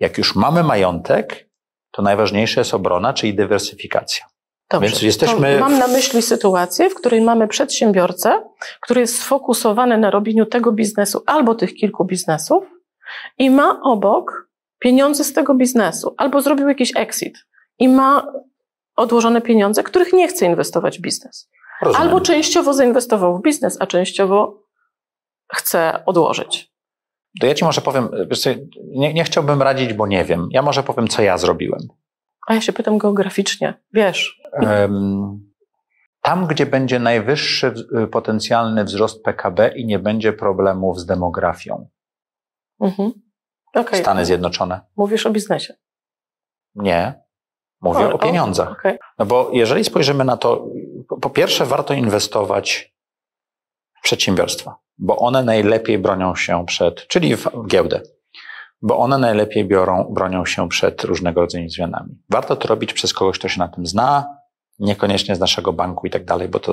Jak 0.00 0.18
już 0.18 0.34
mamy 0.34 0.62
majątek, 0.62 1.48
to 1.90 2.02
najważniejsza 2.02 2.60
jest 2.60 2.74
obrona, 2.74 3.12
czyli 3.12 3.34
dywersyfikacja. 3.34 4.26
Dobrze. 4.70 4.88
Więc 4.88 5.02
jesteśmy... 5.02 5.54
To 5.54 5.60
mam 5.60 5.78
na 5.78 5.86
myśli 5.86 6.22
sytuację, 6.22 6.90
w 6.90 6.94
której 6.94 7.20
mamy 7.20 7.48
przedsiębiorcę, 7.48 8.42
który 8.80 9.00
jest 9.00 9.20
sfokusowany 9.20 9.98
na 9.98 10.10
robieniu 10.10 10.46
tego 10.46 10.72
biznesu 10.72 11.22
albo 11.26 11.54
tych 11.54 11.74
kilku 11.74 12.04
biznesów 12.04 12.64
i 13.38 13.50
ma 13.50 13.80
obok 13.82 14.48
pieniądze 14.78 15.24
z 15.24 15.32
tego 15.32 15.54
biznesu, 15.54 16.14
albo 16.16 16.40
zrobił 16.40 16.68
jakiś 16.68 16.92
exit 16.96 17.38
i 17.78 17.88
ma 17.88 18.32
odłożone 18.96 19.40
pieniądze, 19.40 19.82
których 19.82 20.12
nie 20.12 20.28
chce 20.28 20.46
inwestować 20.46 20.98
w 20.98 21.00
biznes. 21.02 21.48
Rozumiem. 21.82 22.08
Albo 22.08 22.20
częściowo 22.20 22.74
zainwestował 22.74 23.38
w 23.38 23.42
biznes, 23.42 23.76
a 23.80 23.86
częściowo 23.86 24.62
chce 25.54 26.04
odłożyć. 26.06 26.72
To 27.40 27.46
ja 27.46 27.54
ci 27.54 27.64
może 27.64 27.80
powiem, 27.80 28.08
nie, 28.84 29.14
nie 29.14 29.24
chciałbym 29.24 29.62
radzić, 29.62 29.92
bo 29.92 30.06
nie 30.06 30.24
wiem. 30.24 30.48
Ja 30.50 30.62
może 30.62 30.82
powiem, 30.82 31.08
co 31.08 31.22
ja 31.22 31.38
zrobiłem. 31.38 31.80
A 32.46 32.54
ja 32.54 32.60
się 32.60 32.72
pytam 32.72 32.98
geograficznie, 32.98 33.74
wiesz. 33.92 34.42
Tam, 36.22 36.46
gdzie 36.46 36.66
będzie 36.66 36.98
najwyższy 36.98 37.74
y, 38.02 38.06
potencjalny 38.06 38.84
wzrost 38.84 39.22
PKB 39.22 39.68
i 39.76 39.86
nie 39.86 39.98
będzie 39.98 40.32
problemów 40.32 40.98
z 40.98 41.06
demografią. 41.06 41.88
Mhm. 42.80 43.12
Okay. 43.74 44.00
Stany 44.00 44.24
Zjednoczone. 44.24 44.80
Mówisz 44.96 45.26
o 45.26 45.30
biznesie. 45.30 45.74
Nie. 46.74 47.22
Mówię 47.80 48.06
o, 48.06 48.12
o 48.12 48.18
pieniądzach. 48.18 48.72
Okay. 48.72 48.98
No 49.18 49.26
bo 49.26 49.50
jeżeli 49.52 49.84
spojrzymy 49.84 50.24
na 50.24 50.36
to, 50.36 50.66
po 51.16 51.30
pierwsze 51.30 51.66
warto 51.66 51.94
inwestować 51.94 52.94
w 54.00 54.02
przedsiębiorstwa, 54.02 54.76
bo 54.98 55.16
one 55.16 55.42
najlepiej 55.42 55.98
bronią 55.98 56.34
się 56.34 56.66
przed, 56.66 57.06
czyli 57.06 57.36
w 57.36 57.48
giełdę, 57.66 58.00
bo 58.82 58.98
one 58.98 59.18
najlepiej 59.18 59.64
biorą, 59.64 60.04
bronią 60.10 60.46
się 60.46 60.68
przed 60.68 61.04
różnego 61.04 61.40
rodzaju 61.40 61.68
zmianami. 61.68 62.18
Warto 62.30 62.56
to 62.56 62.68
robić 62.68 62.92
przez 62.92 63.14
kogoś, 63.14 63.38
kto 63.38 63.48
się 63.48 63.58
na 63.58 63.68
tym 63.68 63.86
zna, 63.86 64.38
niekoniecznie 64.78 65.36
z 65.36 65.40
naszego 65.40 65.72
banku 65.72 66.06
i 66.06 66.10
tak 66.10 66.24
dalej, 66.24 66.48
bo 66.48 66.60
to, 66.60 66.72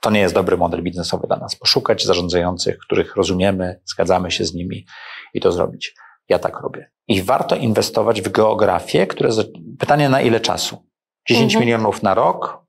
to 0.00 0.10
nie 0.10 0.20
jest 0.20 0.34
dobry 0.34 0.56
model 0.56 0.82
biznesowy 0.82 1.26
dla 1.26 1.36
nas. 1.36 1.56
Poszukać 1.56 2.04
zarządzających, 2.04 2.78
których 2.78 3.16
rozumiemy, 3.16 3.80
zgadzamy 3.84 4.30
się 4.30 4.44
z 4.44 4.54
nimi 4.54 4.86
i 5.34 5.40
to 5.40 5.52
zrobić. 5.52 5.94
Ja 6.28 6.38
tak 6.38 6.60
robię. 6.60 6.90
I 7.08 7.22
warto 7.22 7.56
inwestować 7.56 8.22
w 8.22 8.28
geografię, 8.28 9.06
które 9.06 9.30
pytanie 9.78 10.08
na 10.08 10.20
ile 10.20 10.40
czasu? 10.40 10.86
10 11.28 11.44
mhm. 11.44 11.60
milionów 11.64 12.02
na 12.02 12.14
rok, 12.14 12.61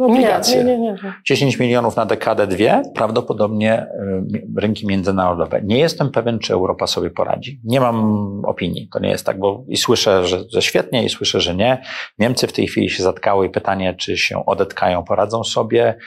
obligacje. 0.00 0.64
Nie, 0.64 0.78
nie, 0.78 0.92
nie, 0.92 1.14
10 1.24 1.58
milionów 1.58 1.96
na 1.96 2.06
dekadę, 2.06 2.46
dwie, 2.46 2.82
prawdopodobnie 2.94 3.86
y, 4.34 4.60
rynki 4.60 4.86
międzynarodowe. 4.86 5.60
Nie 5.64 5.78
jestem 5.78 6.10
pewien, 6.10 6.38
czy 6.38 6.52
Europa 6.52 6.86
sobie 6.86 7.10
poradzi. 7.10 7.60
Nie 7.64 7.80
mam 7.80 8.26
opinii. 8.44 8.88
To 8.92 8.98
nie 8.98 9.08
jest 9.08 9.26
tak, 9.26 9.38
bo 9.38 9.64
i 9.68 9.76
słyszę, 9.76 10.26
że, 10.26 10.44
że 10.52 10.62
świetnie, 10.62 11.04
i 11.04 11.08
słyszę, 11.08 11.40
że 11.40 11.54
nie. 11.54 11.82
Niemcy 12.18 12.46
w 12.46 12.52
tej 12.52 12.66
chwili 12.66 12.90
się 12.90 13.02
zatkały 13.02 13.46
i 13.46 13.50
pytanie, 13.50 13.94
czy 13.94 14.16
się 14.16 14.46
odetkają, 14.46 15.04
poradzą 15.04 15.44
sobie, 15.44 15.98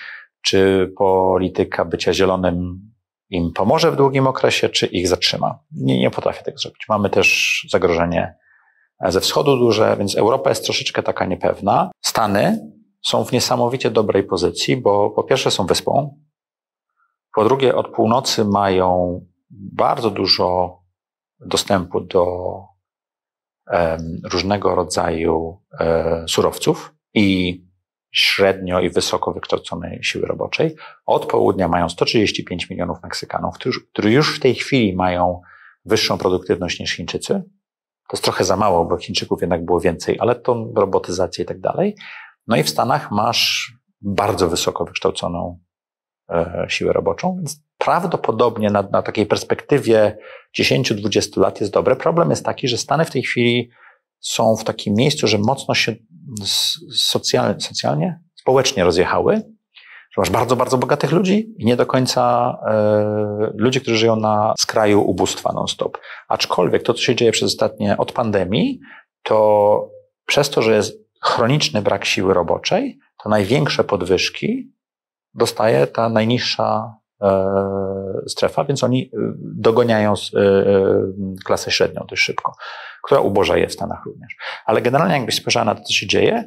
czy 0.41 0.91
polityka 0.97 1.85
bycia 1.85 2.13
zielonym 2.13 2.79
im 3.29 3.51
pomoże 3.53 3.91
w 3.91 3.95
długim 3.95 4.27
okresie, 4.27 4.69
czy 4.69 4.85
ich 4.85 5.07
zatrzyma. 5.07 5.59
Nie, 5.71 5.99
nie 5.99 6.11
potrafię 6.11 6.43
tego 6.43 6.57
zrobić. 6.57 6.85
Mamy 6.89 7.09
też 7.09 7.67
zagrożenie 7.71 8.35
ze 9.07 9.21
wschodu 9.21 9.57
duże, 9.57 9.95
więc 9.99 10.17
Europa 10.17 10.49
jest 10.49 10.65
troszeczkę 10.65 11.03
taka 11.03 11.25
niepewna. 11.25 11.91
Stany 12.01 12.59
są 13.05 13.23
w 13.25 13.31
niesamowicie 13.31 13.91
dobrej 13.91 14.23
pozycji, 14.23 14.77
bo 14.77 15.09
po 15.09 15.23
pierwsze 15.23 15.51
są 15.51 15.65
wyspą, 15.65 16.19
po 17.35 17.43
drugie 17.43 17.75
od 17.75 17.87
północy 17.87 18.45
mają 18.45 19.19
bardzo 19.49 20.09
dużo 20.09 20.79
dostępu 21.39 22.01
do 22.01 22.25
różnego 24.31 24.75
rodzaju 24.75 25.61
e, 25.79 26.25
surowców 26.27 26.93
i 27.13 27.59
średnio 28.11 28.79
i 28.79 28.89
wysoko 28.89 29.33
wykształconej 29.33 30.03
siły 30.03 30.27
roboczej. 30.27 30.75
Od 31.05 31.25
południa 31.25 31.67
mają 31.67 31.89
135 31.89 32.69
milionów 32.69 32.97
Meksykanów, 33.03 33.55
którzy 33.91 34.11
już 34.11 34.37
w 34.37 34.39
tej 34.39 34.55
chwili 34.55 34.95
mają 34.95 35.41
wyższą 35.85 36.17
produktywność 36.17 36.79
niż 36.79 36.95
Chińczycy. 36.95 37.33
To 38.09 38.13
jest 38.13 38.23
trochę 38.23 38.43
za 38.43 38.57
mało, 38.57 38.85
bo 38.85 38.97
Chińczyków 38.97 39.41
jednak 39.41 39.65
było 39.65 39.79
więcej, 39.79 40.17
ale 40.19 40.35
to 40.35 40.71
robotyzacja 40.75 41.43
i 41.43 41.47
tak 41.47 41.59
dalej. 41.59 41.95
No 42.49 42.57
i 42.57 42.63
w 42.63 42.69
Stanach 42.69 43.11
masz 43.11 43.73
bardzo 44.01 44.49
wysoko 44.49 44.85
wykształconą 44.85 45.59
e, 46.29 46.65
siłę 46.69 46.93
roboczą, 46.93 47.35
więc 47.37 47.63
prawdopodobnie 47.77 48.69
na, 48.69 48.81
na 48.81 49.01
takiej 49.01 49.25
perspektywie 49.25 50.17
10-20 50.59 51.41
lat 51.41 51.61
jest 51.61 51.73
dobre. 51.73 51.95
Problem 51.95 52.29
jest 52.29 52.45
taki, 52.45 52.67
że 52.67 52.77
Stany 52.77 53.05
w 53.05 53.11
tej 53.11 53.23
chwili 53.23 53.69
są 54.19 54.55
w 54.55 54.63
takim 54.63 54.93
miejscu, 54.93 55.27
że 55.27 55.37
mocno 55.37 55.75
się 55.75 55.95
socjalnie, 56.95 57.59
socjalnie 57.59 58.19
społecznie 58.35 58.83
rozjechały, 58.83 59.35
że 60.11 60.21
masz 60.21 60.29
bardzo, 60.29 60.55
bardzo 60.55 60.77
bogatych 60.77 61.11
ludzi 61.11 61.53
i 61.57 61.65
nie 61.65 61.75
do 61.75 61.85
końca 61.85 62.53
e, 62.67 63.51
ludzi, 63.55 63.81
którzy 63.81 63.97
żyją 63.97 64.15
na 64.15 64.53
skraju 64.59 65.01
ubóstwa 65.01 65.53
non-stop. 65.53 65.97
Aczkolwiek 66.27 66.83
to, 66.83 66.93
co 66.93 67.01
się 67.01 67.15
dzieje 67.15 67.31
przez 67.31 67.47
ostatnie, 67.47 67.97
od 67.97 68.11
pandemii, 68.11 68.79
to 69.23 69.89
przez 70.25 70.49
to, 70.49 70.61
że 70.61 70.75
jest 70.75 71.08
chroniczny 71.19 71.81
brak 71.81 72.05
siły 72.05 72.33
roboczej, 72.33 72.99
to 73.23 73.29
największe 73.29 73.83
podwyżki 73.83 74.73
dostaje 75.33 75.87
ta 75.87 76.09
najniższa 76.09 76.95
e, 77.21 77.53
strefa, 78.27 78.63
więc 78.63 78.83
oni 78.83 79.03
e, 79.03 79.17
dogoniają 79.37 80.13
e, 80.13 80.15
klasę 81.45 81.71
średnią 81.71 82.05
dość 82.09 82.21
szybko, 82.21 82.55
która 83.03 83.21
ubożeje 83.21 83.67
w 83.67 83.73
Stanach 83.73 84.05
również. 84.05 84.35
Ale 84.65 84.81
generalnie 84.81 85.15
jakbyś 85.15 85.35
spojrzała 85.35 85.65
na 85.65 85.75
to, 85.75 85.81
co 85.81 85.93
się 85.93 86.07
dzieje, 86.07 86.45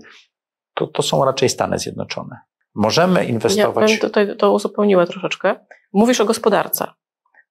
to, 0.75 0.87
to 0.87 1.03
są 1.03 1.25
raczej 1.25 1.49
Stany 1.49 1.79
Zjednoczone. 1.79 2.37
Możemy 2.75 3.25
inwestować. 3.25 3.93
Ja 3.93 3.99
tutaj 3.99 4.37
to 4.37 4.53
uzupełniła 4.53 5.07
troszeczkę. 5.07 5.57
Mówisz 5.93 6.21
o 6.21 6.25
gospodarce. 6.25 6.87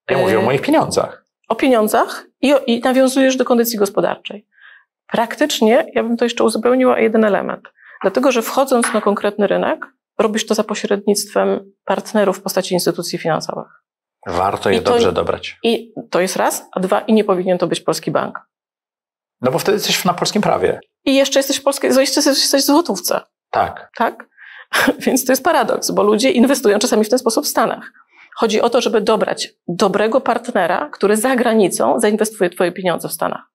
Ja 0.10 0.18
mówię 0.18 0.40
o 0.40 0.42
moich 0.42 0.62
pieniądzach. 0.62 1.26
O 1.48 1.56
pieniądzach 1.56 2.26
i, 2.42 2.54
i 2.68 2.80
nawiązujesz 2.80 3.38
do 3.38 3.46
kondycji 3.46 3.80
gospodarczej. 3.80 4.48
Praktycznie 5.12 5.86
ja 5.94 6.04
bym 6.04 6.18
to 6.18 6.26
jeszcze 6.26 6.44
uzupełniła 6.44 6.96
o 6.96 6.98
jeden 6.98 7.26
element. 7.26 7.62
Dlatego, 8.02 8.32
że 8.32 8.42
wchodząc 8.42 8.94
na 8.94 9.02
konkretny 9.02 9.48
rynek, 9.48 9.86
robisz 10.20 10.46
to 10.46 10.56
za 10.56 10.64
pośrednictwem 10.64 11.72
partnerów 11.86 12.38
w 12.38 12.42
postaci 12.42 12.74
instytucji 12.74 13.20
finansowych. 13.20 13.68
Warto 14.28 14.70
je 14.70 14.78
I 14.78 14.82
to- 14.82 14.92
dobrze 14.92 15.14
dobrać. 15.14 15.58
I 15.64 15.94
to 16.10 16.20
jest 16.22 16.36
raz, 16.36 16.66
a 16.72 16.80
dwa, 16.80 17.00
i 17.00 17.14
nie 17.14 17.24
powinien 17.24 17.58
to 17.58 17.68
być 17.68 17.82
polski 17.82 18.12
bank. 18.12 18.40
No 19.42 19.52
bo 19.52 19.60
wtedy 19.60 19.76
jesteś 19.78 20.06
na 20.06 20.14
polskim 20.14 20.42
prawie. 20.42 20.80
I 21.06 21.16
jeszcze 21.16 21.40
jesteś 21.40 21.58
w 21.58 21.64
polskiej, 21.64 21.90
jeszcze 21.90 22.20
jesteś 22.20 22.26
jesteś 22.40 22.64
w 22.64 22.66
złotówce, 22.66 23.22
Tak. 23.52 23.90
tak? 23.98 24.26
Więc 25.06 25.26
to 25.26 25.32
jest 25.32 25.44
paradoks, 25.44 25.92
bo 25.92 26.04
ludzie 26.04 26.32
inwestują 26.32 26.80
czasami 26.80 27.06
w 27.06 27.10
ten 27.10 27.20
sposób 27.20 27.46
w 27.46 27.48
Stanach. 27.48 27.92
Chodzi 28.36 28.62
o 28.62 28.70
to, 28.70 28.82
żeby 28.82 29.02
dobrać 29.02 29.50
dobrego 29.68 30.22
partnera, 30.22 30.90
który 30.90 31.18
za 31.18 31.36
granicą 31.36 32.00
zainwestuje 32.00 32.50
twoje 32.50 32.72
pieniądze 32.72 33.08
w 33.08 33.12
Stanach. 33.12 33.52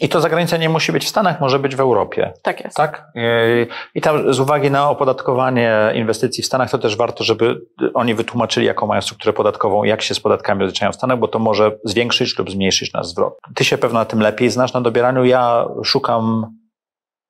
I 0.00 0.08
to 0.08 0.20
zagranica 0.20 0.56
nie 0.56 0.68
musi 0.68 0.92
być 0.92 1.04
w 1.04 1.08
Stanach, 1.08 1.40
może 1.40 1.58
być 1.58 1.76
w 1.76 1.80
Europie. 1.80 2.32
Tak 2.42 2.64
jest. 2.64 2.76
Tak? 2.76 3.06
Yy, 3.14 3.66
I 3.94 4.00
tam 4.00 4.34
z 4.34 4.40
uwagi 4.40 4.70
na 4.70 4.90
opodatkowanie 4.90 5.92
inwestycji 5.94 6.42
w 6.42 6.46
Stanach, 6.46 6.70
to 6.70 6.78
też 6.78 6.96
warto, 6.96 7.24
żeby 7.24 7.60
oni 7.94 8.14
wytłumaczyli, 8.14 8.66
jaką 8.66 8.86
mają 8.86 9.02
strukturę 9.02 9.32
podatkową, 9.32 9.84
jak 9.84 10.02
się 10.02 10.14
z 10.14 10.20
podatkami 10.20 10.60
rozliczają 10.60 10.92
w 10.92 10.94
Stanach, 10.94 11.18
bo 11.18 11.28
to 11.28 11.38
może 11.38 11.72
zwiększyć 11.84 12.38
lub 12.38 12.50
zmniejszyć 12.50 12.92
nasz 12.92 13.06
zwrot. 13.06 13.38
Ty 13.54 13.64
się 13.64 13.78
pewno 13.78 13.98
na 13.98 14.04
tym 14.04 14.20
lepiej 14.20 14.50
znasz 14.50 14.72
na 14.72 14.80
dobieraniu. 14.80 15.24
Ja 15.24 15.68
szukam 15.84 16.46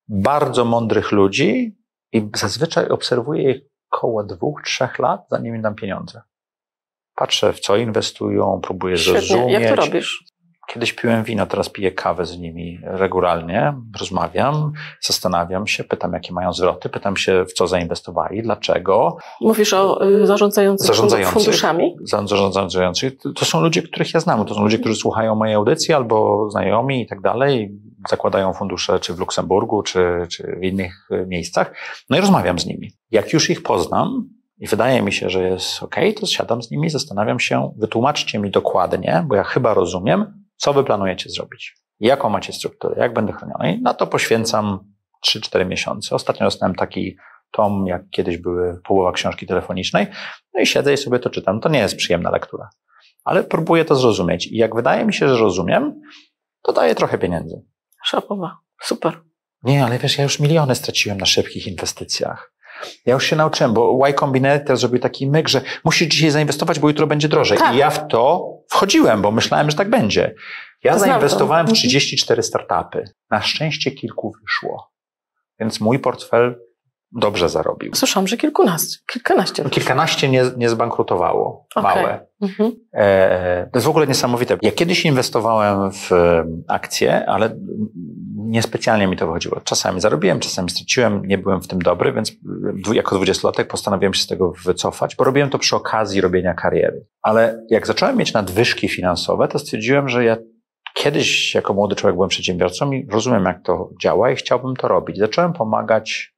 bardzo 0.09 0.65
mądrych 0.65 1.13
ludzi 1.13 1.77
i 2.13 2.31
zazwyczaj 2.35 2.89
obserwuję 2.89 3.51
ich 3.51 3.63
około 3.93 4.25
dwóch, 4.25 4.63
trzech 4.63 4.99
lat, 4.99 5.27
zanim 5.31 5.57
im 5.57 5.63
dam 5.63 5.75
pieniądze. 5.75 6.23
Patrzę, 7.19 7.53
w 7.53 7.61
co 7.61 7.77
inwestują, 7.77 8.61
próbuję 8.63 8.97
Świetnie. 8.99 9.21
zrozumieć. 9.21 9.53
Jak 9.61 9.69
to 9.77 9.87
robisz? 9.87 10.25
Kiedyś 10.69 10.93
piłem 10.93 11.25
wino, 11.25 11.47
teraz 11.47 11.69
piję 11.69 11.93
kawę 11.93 12.27
z 12.27 12.39
nimi 12.39 12.79
regularnie, 12.83 13.75
rozmawiam, 14.01 14.73
zastanawiam 15.01 15.67
się, 15.67 15.85
pytam, 15.85 16.13
jakie 16.13 16.33
mają 16.33 16.53
zwroty, 16.53 16.89
pytam 16.89 17.17
się, 17.17 17.45
w 17.45 17.53
co 17.53 17.67
zainwestowali, 17.67 18.43
dlaczego. 18.43 19.17
Mówisz 19.41 19.73
o 19.75 20.07
y, 20.07 20.27
zarządzających, 20.27 20.87
Zarządzających. 20.87 21.35
funduszami? 21.35 21.97
Za- 22.03 22.27
Zarządzających. 22.27 23.13
To 23.37 23.45
są 23.45 23.61
ludzie, 23.61 23.83
których 23.83 24.15
ja 24.15 24.21
znam. 24.21 24.45
To 24.45 24.55
są 24.55 24.63
ludzie, 24.63 24.79
którzy 24.79 24.95
słuchają 24.95 25.35
mojej 25.35 25.55
audycji 25.55 25.95
albo 25.95 26.51
znajomi 26.51 27.03
i 27.03 27.07
tak 27.07 27.21
dalej. 27.21 27.71
Zakładają 28.11 28.53
fundusze 28.53 29.01
czy 29.01 29.15
w 29.15 29.19
Luksemburgu, 29.19 29.83
czy, 29.83 30.27
czy 30.31 30.57
w 30.61 30.65
innych 30.65 31.09
y, 31.13 31.27
miejscach. 31.27 31.75
No 32.11 32.17
i 32.17 32.21
rozmawiam 32.21 32.59
z 32.59 32.67
nimi. 32.67 32.91
Jak 33.11 33.33
już 33.33 33.51
ich 33.51 33.63
poznam 33.63 34.29
i 34.59 34.67
wydaje 34.67 35.03
mi 35.03 35.13
się, 35.13 35.31
że 35.31 35.43
jest 35.43 35.83
ok, 35.83 35.97
to 36.21 36.27
siadam 36.27 36.63
z 36.63 36.71
nimi, 36.71 36.91
zastanawiam 36.91 37.41
się, 37.41 37.73
wytłumaczcie 37.77 38.39
mi 38.39 38.51
dokładnie, 38.51 39.25
bo 39.27 39.35
ja 39.35 39.45
chyba 39.45 39.75
rozumiem, 39.75 40.45
co 40.57 40.73
wy 40.73 40.85
planujecie 40.85 41.31
zrobić. 41.31 41.77
Jaką 42.01 42.31
macie 42.31 42.53
strukturę, 42.53 42.95
jak 42.99 43.13
będę 43.13 43.33
chroniony. 43.33 43.75
I 43.75 43.83
na 43.83 43.95
to 43.95 44.07
poświęcam 44.07 44.79
3-4 45.27 45.67
miesiące. 45.67 46.15
Ostatnio 46.15 46.47
dostałem 46.47 46.75
taki 46.75 47.17
tom, 47.51 47.87
jak 47.87 48.11
kiedyś 48.11 48.39
były 48.39 48.81
połowa 48.85 49.13
książki 49.13 49.47
telefonicznej. 49.47 50.07
No 50.55 50.61
i 50.61 50.67
siedzę 50.67 50.93
i 50.93 50.97
sobie 50.97 51.19
to 51.19 51.31
czytam. 51.31 51.61
To 51.61 51.69
nie 51.69 51.79
jest 51.79 51.97
przyjemna 51.97 52.31
lektura, 52.31 52.69
ale 53.25 53.45
próbuję 53.45 53.85
to 53.85 53.97
zrozumieć. 53.97 54.47
I 54.47 54.57
jak 54.57 54.75
wydaje 54.75 55.05
mi 55.05 55.15
się, 55.15 55.29
że 55.29 55.37
rozumiem, 55.37 56.01
to 56.63 56.73
daję 56.73 56.95
trochę 56.95 57.19
pieniędzy. 57.19 57.63
Szapowa. 58.05 58.59
Super. 58.83 59.21
Nie, 59.63 59.85
ale 59.85 59.99
wiesz, 59.99 60.19
ja 60.19 60.25
już 60.25 60.41
miliony 60.41 60.75
straciłem 60.75 61.19
na 61.19 61.27
szybkich 61.27 61.67
inwestycjach. 61.67 62.53
Ja 63.07 63.15
już 63.15 63.25
się 63.25 63.37
nauczyłem, 63.37 63.73
bo 63.75 64.09
Y 64.09 64.15
Combinator 64.15 64.77
zrobił 64.77 64.99
taki 64.99 65.27
myk, 65.31 65.49
że 65.49 65.61
musisz 65.85 66.09
dzisiaj 66.09 66.31
zainwestować, 66.31 66.79
bo 66.79 66.89
jutro 66.89 67.07
będzie 67.07 67.29
drożej. 67.29 67.59
Tak. 67.59 67.75
I 67.75 67.79
ja 67.79 67.91
w 67.91 68.09
to 68.09 68.53
wchodziłem, 68.69 69.23
bo 69.23 69.31
myślałem, 69.31 69.71
że 69.71 69.77
tak 69.77 69.91
będzie. 69.91 70.35
Ja 70.85 70.93
to. 70.93 70.99
zainwestowałem 70.99 71.67
w 71.67 71.71
Mhm. 71.71 71.77
34 71.77 72.43
startupy. 72.43 73.05
Na 73.31 73.43
szczęście 73.43 73.91
kilku 73.91 74.33
wyszło. 74.43 74.91
Więc 75.61 75.81
mój 75.81 75.99
portfel 75.99 76.61
dobrze 77.13 77.49
zarobił. 77.49 77.95
Słyszałam, 77.95 78.27
że 78.29 78.37
kilkunaście, 78.37 78.99
kilkanaście. 79.13 79.65
Kilkanaście 79.65 80.29
nie, 80.29 80.45
nie 80.57 80.69
zbankrutowało. 80.69 81.67
Okej. 81.75 82.03
Małe. 82.03 82.27
Mhm. 82.43 82.73
E, 82.93 83.69
To 83.73 83.79
jest 83.79 83.87
w 83.87 83.91
ogóle 83.91 84.07
niesamowite. 84.07 84.59
Ja 84.63 84.73
kiedyś 84.73 85.05
inwestowałem 85.05 85.93
w 85.93 86.13
e, 86.13 86.45
akcje, 86.69 87.27
ale 87.27 87.57
niespecjalnie 88.35 89.07
mi 89.07 89.17
to 89.17 89.27
wychodziło. 89.27 89.61
Czasami 89.65 90.01
zarobiłem, 90.01 90.41
czasami 90.41 90.71
straciłem, 90.71 91.23
nie 91.27 91.39
byłem 91.39 91.61
w 91.61 91.69
tym 91.69 91.79
dobry, 91.79 92.13
więc 92.13 92.33
jako 92.93 93.15
dwudziestolatek 93.17 93.69
postanowiłem 93.69 94.15
się 94.15 94.23
z 94.23 94.27
tego 94.27 94.53
wycofać, 94.65 95.17
bo 95.17 95.25
robiłem 95.25 95.51
to 95.51 95.59
przy 95.59 95.77
okazji 95.77 96.21
robienia 96.21 96.55
kariery. 96.55 97.07
Ale 97.23 97.65
jak 97.71 97.87
zacząłem 97.87 98.17
mieć 98.17 98.33
nadwyżki 98.33 98.89
finansowe, 98.89 99.49
to 99.49 99.59
stwierdziłem, 99.59 100.09
że 100.09 100.25
ja 100.25 100.37
kiedyś 100.95 101.55
jako 101.55 101.75
młody 101.75 101.97
człowiek 101.97 102.15
byłem 102.17 102.29
przedsiębiorcą 102.29 102.93
i 102.93 103.07
rozumiem, 103.11 103.45
jak 103.45 103.63
to 103.63 103.91
działa 104.03 104.31
i 104.31 104.37
chciałbym 104.37 104.77
to 104.77 104.89
robić. 104.89 105.19
Zacząłem 105.19 105.53
pomagać 105.53 106.35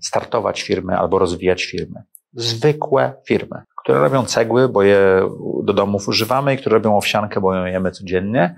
startować 0.00 0.62
firmy 0.62 0.98
albo 0.98 1.18
rozwijać 1.18 1.64
firmy. 1.64 2.02
Zwykłe 2.32 3.12
firmy, 3.26 3.62
które 3.82 3.98
robią 3.98 4.24
cegły, 4.24 4.68
bo 4.68 4.82
je 4.82 5.28
do 5.64 5.72
domów 5.72 6.08
używamy 6.08 6.54
i 6.54 6.58
które 6.58 6.74
robią 6.74 6.96
owsiankę, 6.96 7.40
bo 7.40 7.54
ją 7.54 7.64
jemy 7.64 7.90
codziennie. 7.90 8.54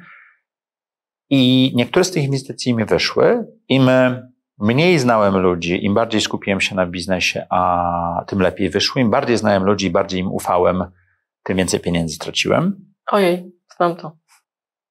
I 1.31 1.73
niektóre 1.75 2.05
z 2.05 2.11
tych 2.11 2.25
inwestycji 2.25 2.75
mi 2.75 2.85
wyszły. 2.85 3.47
Im 3.69 3.91
mniej 4.59 4.99
znałem 4.99 5.39
ludzi, 5.39 5.85
im 5.85 5.95
bardziej 5.95 6.21
skupiłem 6.21 6.61
się 6.61 6.75
na 6.75 6.87
biznesie, 6.87 7.47
a 7.51 8.25
tym 8.27 8.41
lepiej 8.41 8.71
wyszły. 8.71 9.03
Im 9.03 9.11
bardziej 9.11 9.37
znałem 9.37 9.65
ludzi, 9.65 9.91
bardziej 9.91 10.21
im 10.21 10.33
ufałem, 10.33 10.85
tym 11.43 11.57
więcej 11.57 11.81
pieniędzy 11.81 12.15
straciłem. 12.15 12.93
Ojej, 13.13 13.53
znam 13.77 13.97
to. 13.97 14.13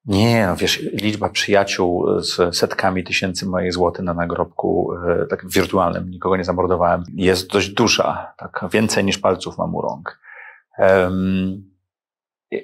Nie, 0.05 0.55
wiesz, 0.57 0.79
liczba 0.79 1.29
przyjaciół 1.29 2.19
z 2.19 2.55
setkami 2.57 3.03
tysięcy 3.03 3.45
moich 3.45 3.73
złotych 3.73 4.05
na 4.05 4.13
nagrobku, 4.13 4.93
tak 5.29 5.49
wirtualnym, 5.49 6.09
nikogo 6.09 6.37
nie 6.37 6.43
zamordowałem, 6.43 7.03
jest 7.15 7.51
dość 7.51 7.69
duża, 7.69 8.33
tak 8.37 8.65
więcej 8.73 9.05
niż 9.05 9.17
palców 9.17 9.57
mam 9.57 9.75
u 9.75 9.81
rąk. 9.81 10.19
Em, 10.77 11.71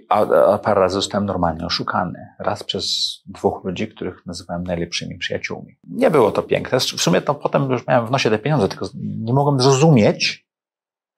a, 0.10 0.19
a 0.54 0.58
parę 0.58 0.82
razy 0.82 0.95
zostałem 0.95 1.26
normalnie 1.26 1.65
oszukany. 1.65 2.28
Raz 2.39 2.63
przez 2.63 3.17
dwóch 3.26 3.63
ludzi, 3.63 3.88
których 3.88 4.26
nazywałem 4.26 4.63
najlepszymi 4.63 5.17
przyjaciółmi. 5.17 5.78
Nie 5.84 6.12
było 6.12 6.32
to 6.32 6.43
piękne. 6.43 6.80
W 6.80 6.84
sumie 6.84 7.21
to 7.21 7.36
potem 7.36 7.71
już 7.71 7.88
miałem 7.88 8.08
w 8.08 8.12
nosie 8.12 8.30
te 8.30 8.39
pieniądze, 8.39 8.67
tylko 8.67 8.89
nie 8.95 9.34
mogłem 9.34 9.60
zrozumieć, 9.60 10.47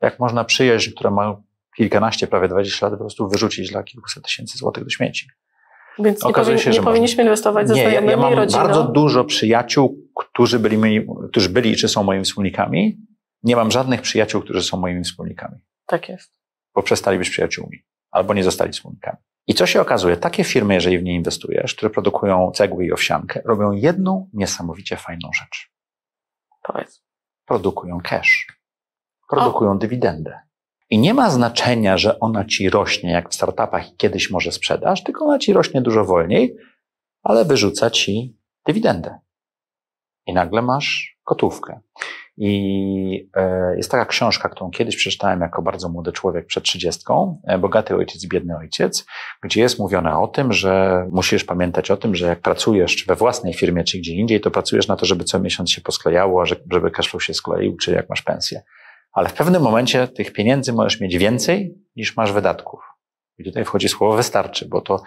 jak 0.01 0.19
można 0.19 0.43
przyjaźń, 0.43 0.91
która 0.91 1.11
ma 1.11 1.41
kilkanaście, 1.77 2.27
prawie 2.27 2.47
20 2.47 2.85
lat, 2.85 2.93
po 2.93 3.03
prostu 3.03 3.29
wyrzucić 3.29 3.71
dla 3.71 3.83
kilkuset 3.83 4.23
tysięcy 4.23 4.57
złotych 4.57 4.83
do 4.83 4.89
śmieci. 4.89 5.27
Więc 5.99 6.25
nie, 6.25 6.33
powin, 6.33 6.57
się, 6.57 6.69
nie 6.69 6.81
powinniśmy 6.81 7.23
inwestować 7.23 7.67
ze 7.67 7.73
Nie, 7.73 7.81
znajomymi 7.81 8.11
ja 8.11 8.17
mam 8.17 8.33
rodziną. 8.33 8.63
bardzo 8.63 8.83
dużo 8.83 9.25
przyjaciół, 9.25 9.97
którzy 10.15 10.59
byli, 10.59 10.77
moi, 10.77 11.07
którzy 11.31 11.49
byli 11.49 11.75
czy 11.75 11.87
są 11.87 12.03
moimi 12.03 12.23
wspólnikami. 12.25 12.97
Nie 13.43 13.55
mam 13.55 13.71
żadnych 13.71 14.01
przyjaciół, 14.01 14.41
którzy 14.41 14.63
są 14.63 14.77
moimi 14.77 15.03
wspólnikami, 15.03 15.55
Tak 15.85 16.09
jest. 16.09 16.39
bo 16.75 16.83
przestali 16.83 17.17
być 17.17 17.29
przyjaciółmi 17.29 17.77
albo 18.11 18.33
nie 18.33 18.43
zostali 18.43 18.71
wspólnikami. 18.71 19.17
I 19.47 19.53
co 19.53 19.65
się 19.65 19.81
okazuje? 19.81 20.17
Takie 20.17 20.43
firmy, 20.43 20.73
jeżeli 20.73 20.97
w 20.99 21.03
nie 21.03 21.15
inwestujesz, 21.15 21.75
które 21.75 21.89
produkują 21.89 22.51
cegły 22.51 22.85
i 22.85 22.91
owsiankę, 22.91 23.41
robią 23.45 23.71
jedną 23.71 24.29
niesamowicie 24.33 24.97
fajną 24.97 25.29
rzecz. 25.33 25.71
Powiedz. 26.63 27.03
Produkują 27.45 27.99
cash. 28.03 28.59
Produkują 29.29 29.77
dywidendę. 29.77 30.39
I 30.89 30.99
nie 30.99 31.13
ma 31.13 31.29
znaczenia, 31.29 31.97
że 31.97 32.19
ona 32.19 32.45
ci 32.45 32.69
rośnie 32.69 33.11
jak 33.11 33.29
w 33.29 33.35
startupach 33.35 33.91
i 33.91 33.95
kiedyś 33.97 34.31
może 34.31 34.51
sprzedasz, 34.51 35.03
tylko 35.03 35.25
ona 35.25 35.39
ci 35.39 35.53
rośnie 35.53 35.81
dużo 35.81 36.05
wolniej, 36.05 36.55
ale 37.23 37.45
wyrzuca 37.45 37.89
ci 37.89 38.37
dywidendę. 38.67 39.19
I 40.25 40.33
nagle 40.33 40.61
masz 40.61 41.17
gotówkę. 41.25 41.79
I 42.41 43.29
e, 43.35 43.77
jest 43.77 43.91
taka 43.91 44.05
książka, 44.05 44.49
którą 44.49 44.71
kiedyś 44.71 44.95
przeczytałem 44.95 45.41
jako 45.41 45.61
bardzo 45.61 45.89
młody 45.89 46.11
człowiek 46.11 46.45
przed 46.45 46.63
trzydziestką, 46.63 47.41
e, 47.47 47.57
Bogaty 47.57 47.95
ojciec, 47.95 48.25
biedny 48.25 48.57
ojciec, 48.57 49.05
gdzie 49.43 49.61
jest 49.61 49.79
mówione 49.79 50.19
o 50.19 50.27
tym, 50.27 50.53
że 50.53 51.05
musisz 51.11 51.43
pamiętać 51.43 51.91
o 51.91 51.97
tym, 51.97 52.15
że 52.15 52.27
jak 52.27 52.39
pracujesz 52.41 53.05
we 53.05 53.15
własnej 53.15 53.53
firmie, 53.53 53.83
czy 53.83 53.97
gdzie 53.97 54.13
indziej, 54.13 54.41
to 54.41 54.51
pracujesz 54.51 54.87
na 54.87 54.95
to, 54.95 55.05
żeby 55.05 55.23
co 55.23 55.39
miesiąc 55.39 55.71
się 55.71 55.81
posklejało, 55.81 56.45
że- 56.45 56.55
żeby 56.71 56.91
cashflow 56.91 57.23
się 57.23 57.33
skleił, 57.33 57.77
czy 57.77 57.91
jak 57.91 58.09
masz 58.09 58.21
pensję. 58.21 58.61
Ale 59.19 59.29
w 59.29 59.33
pewnym 59.33 59.61
momencie 59.61 60.07
tych 60.07 60.33
pieniędzy 60.33 60.73
możesz 60.73 61.01
mieć 61.01 61.17
więcej 61.17 61.77
niż 61.95 62.17
masz 62.17 62.31
wydatków. 62.31 62.79
I 63.37 63.43
tutaj 63.43 63.65
wchodzi 63.65 63.89
słowo 63.89 64.15
wystarczy, 64.15 64.67
bo 64.67 64.81
to 64.81 65.01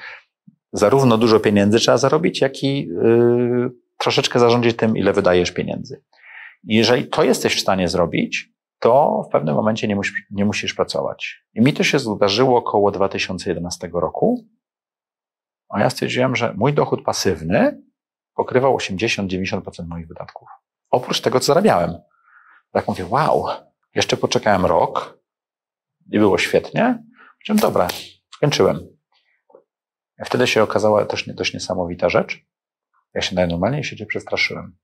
zarówno 0.72 1.18
dużo 1.18 1.40
pieniędzy 1.40 1.78
trzeba 1.78 1.96
zarobić, 1.98 2.40
jak 2.40 2.62
i 2.62 2.86
yy, 2.86 3.70
troszeczkę 3.98 4.38
zarządzić 4.38 4.76
tym, 4.76 4.96
ile 4.96 5.12
wydajesz 5.12 5.52
pieniędzy. 5.52 6.02
I 6.64 6.76
jeżeli 6.76 7.06
to 7.06 7.24
jesteś 7.24 7.56
w 7.56 7.60
stanie 7.60 7.88
zrobić, 7.88 8.48
to 8.78 9.22
w 9.28 9.32
pewnym 9.32 9.54
momencie 9.54 9.88
nie 9.88 9.96
musisz, 9.96 10.26
nie 10.30 10.44
musisz 10.44 10.74
pracować. 10.74 11.44
I 11.54 11.60
mi 11.60 11.72
to 11.72 11.84
się 11.84 11.98
zdarzyło 11.98 12.58
około 12.58 12.90
2011 12.90 13.90
roku. 13.92 14.44
A 15.68 15.80
ja 15.80 15.90
stwierdziłem, 15.90 16.36
że 16.36 16.54
mój 16.56 16.72
dochód 16.72 17.04
pasywny 17.04 17.82
pokrywał 18.34 18.76
80-90% 18.76 19.60
moich 19.86 20.08
wydatków. 20.08 20.48
oprócz 20.90 21.20
tego, 21.20 21.40
co 21.40 21.46
zarabiałem. 21.46 21.98
Tak 22.72 22.88
mówię, 22.88 23.06
wow, 23.10 23.46
jeszcze 23.94 24.16
poczekałem 24.16 24.66
rok 24.66 25.18
i 26.10 26.18
było 26.18 26.38
świetnie. 26.38 27.04
Powiedziałem, 27.38 27.60
dobra, 27.60 27.88
skończyłem. 28.34 28.88
Wtedy 30.24 30.46
się 30.46 30.62
okazała 30.62 31.04
też 31.04 31.28
dość 31.28 31.54
niesamowita 31.54 32.08
rzecz. 32.08 32.44
Ja 33.14 33.20
się 33.20 33.34
najnormalniej 33.34 33.84
siebie 33.84 34.06
przestraszyłem. 34.06 34.76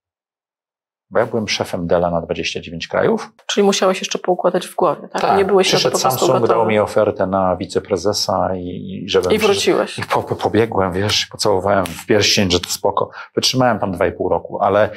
Bo 1.11 1.19
ja 1.19 1.27
byłem 1.27 1.49
szefem 1.49 1.87
Dela 1.87 2.11
na 2.11 2.21
29 2.21 2.89
krajów. 2.89 3.33
Czyli 3.47 3.65
musiałeś 3.65 4.01
jeszcze 4.01 4.19
poukładać 4.19 4.67
w 4.67 4.75
głowie, 4.75 5.09
tak? 5.09 5.23
tak 5.23 5.39
nie 5.39 5.45
byłeś 5.45 5.69
przyszedł 5.69 5.93
po 5.93 5.99
Samsung, 5.99 6.33
gotowy. 6.33 6.49
dał 6.49 6.67
mi 6.67 6.79
ofertę 6.79 7.27
na 7.27 7.57
wiceprezesa 7.57 8.57
i, 8.57 8.67
i 9.05 9.09
żebym... 9.09 9.33
I 9.33 9.39
wróciłeś. 9.39 9.99
I 9.99 10.03
po, 10.03 10.23
pobiegłem, 10.23 10.93
wiesz, 10.93 11.27
pocałowałem 11.27 11.87
w 11.87 12.07
pierścień, 12.07 12.51
że 12.51 12.61
to 12.61 12.71
spoko. 12.71 13.11
Wytrzymałem 13.35 13.79
tam 13.79 13.93
2,5 13.93 14.31
roku, 14.31 14.59
ale 14.63 14.91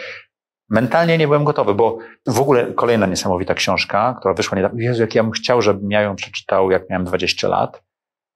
mentalnie 0.71 1.17
nie 1.17 1.27
byłem 1.27 1.43
gotowy, 1.43 1.73
bo 1.73 1.97
w 2.27 2.39
ogóle 2.39 2.73
kolejna 2.73 3.05
niesamowita 3.05 3.53
książka, 3.53 4.15
która 4.19 4.33
wyszła 4.33 4.55
niedawno. 4.55 4.79
Jezu, 4.79 5.01
jak 5.01 5.15
ja 5.15 5.23
bym 5.23 5.31
chciał, 5.31 5.61
żebym 5.61 5.91
ja 5.91 6.01
ją 6.01 6.15
przeczytał, 6.15 6.71
jak 6.71 6.89
miałem 6.89 7.05
20 7.05 7.47
lat. 7.47 7.83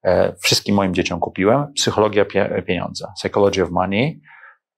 E, 0.03 0.36
wszystkim 0.39 0.75
moim 0.75 0.93
dzieciom 0.93 1.19
kupiłem. 1.19 1.73
Psychologia 1.73 2.25
pie, 2.25 2.63
pieniądza. 2.67 3.13
Psychology 3.15 3.63
of 3.63 3.69
Money. 3.69 4.21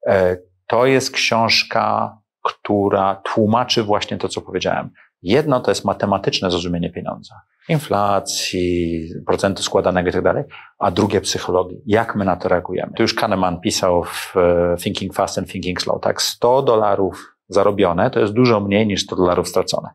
E, 0.06 0.36
to 0.66 0.86
jest 0.86 1.10
książka, 1.10 2.18
która 2.42 3.14
tłumaczy 3.14 3.82
właśnie 3.82 4.18
to, 4.18 4.28
co 4.28 4.40
powiedziałem. 4.40 4.90
Jedno 5.22 5.60
to 5.60 5.70
jest 5.70 5.84
matematyczne 5.84 6.50
zrozumienie 6.50 6.90
pieniądza, 6.90 7.34
inflacji, 7.68 9.08
procentu 9.26 9.62
składanego 9.62 10.08
i 10.08 10.12
tak 10.12 10.22
dalej, 10.22 10.44
a 10.78 10.90
drugie 10.90 11.20
psychologii, 11.20 11.82
jak 11.86 12.16
my 12.16 12.24
na 12.24 12.36
to 12.36 12.48
reagujemy. 12.48 12.92
Tu 12.96 13.02
już 13.02 13.14
Kahneman 13.14 13.60
pisał 13.60 14.04
w 14.04 14.36
e, 14.36 14.76
Thinking 14.82 15.14
Fast 15.14 15.38
and 15.38 15.48
Thinking 15.48 15.82
Slow, 15.82 16.00
tak, 16.00 16.22
100 16.22 16.62
dolarów 16.62 17.37
zarobione 17.48 18.10
to 18.10 18.20
jest 18.20 18.32
dużo 18.32 18.60
mniej 18.60 18.86
niż 18.86 19.02
100 19.02 19.16
dolarów 19.16 19.48
stracone. 19.48 19.88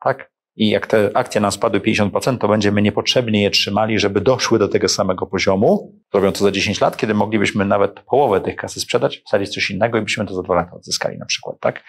Tak? 0.00 0.30
I 0.56 0.68
jak 0.68 0.86
te 0.86 1.10
akcje 1.14 1.40
nam 1.40 1.52
spadły 1.52 1.80
50%, 1.80 2.38
to 2.38 2.48
będziemy 2.48 2.82
niepotrzebnie 2.82 3.42
je 3.42 3.50
trzymali, 3.50 3.98
żeby 3.98 4.20
doszły 4.20 4.58
do 4.58 4.68
tego 4.68 4.88
samego 4.88 5.26
poziomu. 5.26 5.92
Zrobią 6.12 6.32
to 6.32 6.38
za 6.38 6.50
10 6.50 6.80
lat, 6.80 6.96
kiedy 6.96 7.14
moglibyśmy 7.14 7.64
nawet 7.64 8.00
połowę 8.00 8.40
tych 8.40 8.56
kasy 8.56 8.80
sprzedać, 8.80 9.22
wsadzić 9.26 9.54
coś 9.54 9.70
innego 9.70 9.98
i 9.98 10.02
byśmy 10.02 10.26
to 10.26 10.34
za 10.34 10.42
2 10.42 10.54
lata 10.54 10.76
odzyskali 10.76 11.18
na 11.18 11.26
przykład, 11.26 11.56
tak? 11.60 11.84